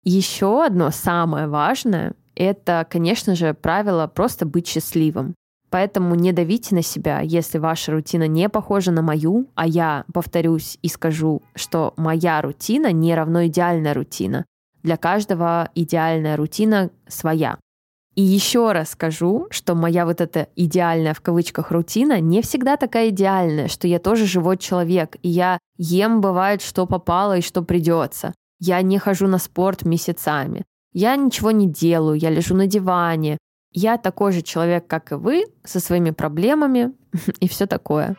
Еще 0.04 0.64
одно 0.64 0.90
самое 0.90 1.46
важное— 1.46 2.14
это, 2.34 2.86
конечно 2.88 3.34
же, 3.34 3.54
правило 3.54 4.06
просто 4.06 4.46
быть 4.46 4.66
счастливым. 4.66 5.34
Поэтому 5.70 6.14
не 6.14 6.32
давите 6.32 6.74
на 6.74 6.82
себя, 6.82 7.20
если 7.20 7.58
ваша 7.58 7.92
рутина 7.92 8.26
не 8.26 8.48
похожа 8.48 8.90
на 8.90 9.02
мою, 9.02 9.48
а 9.54 9.66
я 9.66 10.04
повторюсь 10.12 10.78
и 10.82 10.88
скажу, 10.88 11.42
что 11.54 11.92
моя 11.96 12.40
рутина 12.40 12.90
не 12.92 13.14
равно 13.14 13.46
идеальная 13.46 13.92
рутина. 13.92 14.46
Для 14.82 14.96
каждого 14.96 15.70
идеальная 15.74 16.36
рутина 16.36 16.90
своя. 17.06 17.58
И 18.14 18.22
еще 18.22 18.72
раз 18.72 18.90
скажу, 18.90 19.46
что 19.50 19.74
моя 19.74 20.04
вот 20.04 20.20
эта 20.20 20.48
идеальная 20.56 21.14
в 21.14 21.20
кавычках 21.20 21.70
рутина 21.70 22.20
не 22.20 22.42
всегда 22.42 22.76
такая 22.76 23.10
идеальная, 23.10 23.68
что 23.68 23.86
я 23.86 23.98
тоже 23.98 24.26
живой 24.26 24.56
человек, 24.56 25.16
и 25.22 25.28
я 25.28 25.58
ем 25.76 26.20
бывает, 26.20 26.62
что 26.62 26.86
попало 26.86 27.38
и 27.38 27.42
что 27.42 27.62
придется. 27.62 28.34
Я 28.58 28.82
не 28.82 28.98
хожу 28.98 29.28
на 29.28 29.38
спорт 29.38 29.84
месяцами. 29.84 30.64
Я 30.92 31.14
ничего 31.14 31.52
не 31.52 31.68
делаю, 31.68 32.18
я 32.18 32.30
лежу 32.30 32.56
на 32.56 32.66
диване, 32.66 33.38
я 33.72 33.98
такой 33.98 34.32
же 34.32 34.42
человек, 34.42 34.86
как 34.86 35.12
и 35.12 35.14
вы, 35.14 35.44
со 35.64 35.80
своими 35.80 36.10
проблемами 36.10 36.92
и 37.40 37.48
все 37.48 37.66
такое. 37.66 38.16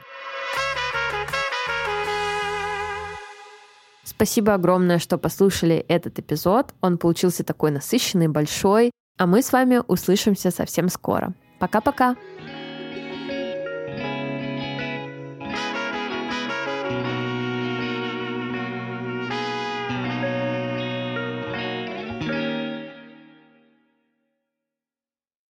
Спасибо 4.03 4.53
огромное, 4.53 4.99
что 4.99 5.17
послушали 5.17 5.77
этот 5.87 6.19
эпизод. 6.19 6.73
Он 6.81 6.97
получился 6.97 7.43
такой 7.43 7.71
насыщенный, 7.71 8.27
большой. 8.27 8.91
А 9.17 9.27
мы 9.27 9.41
с 9.41 9.51
вами 9.51 9.81
услышимся 9.87 10.51
совсем 10.51 10.89
скоро. 10.89 11.33
Пока-пока! 11.59 12.15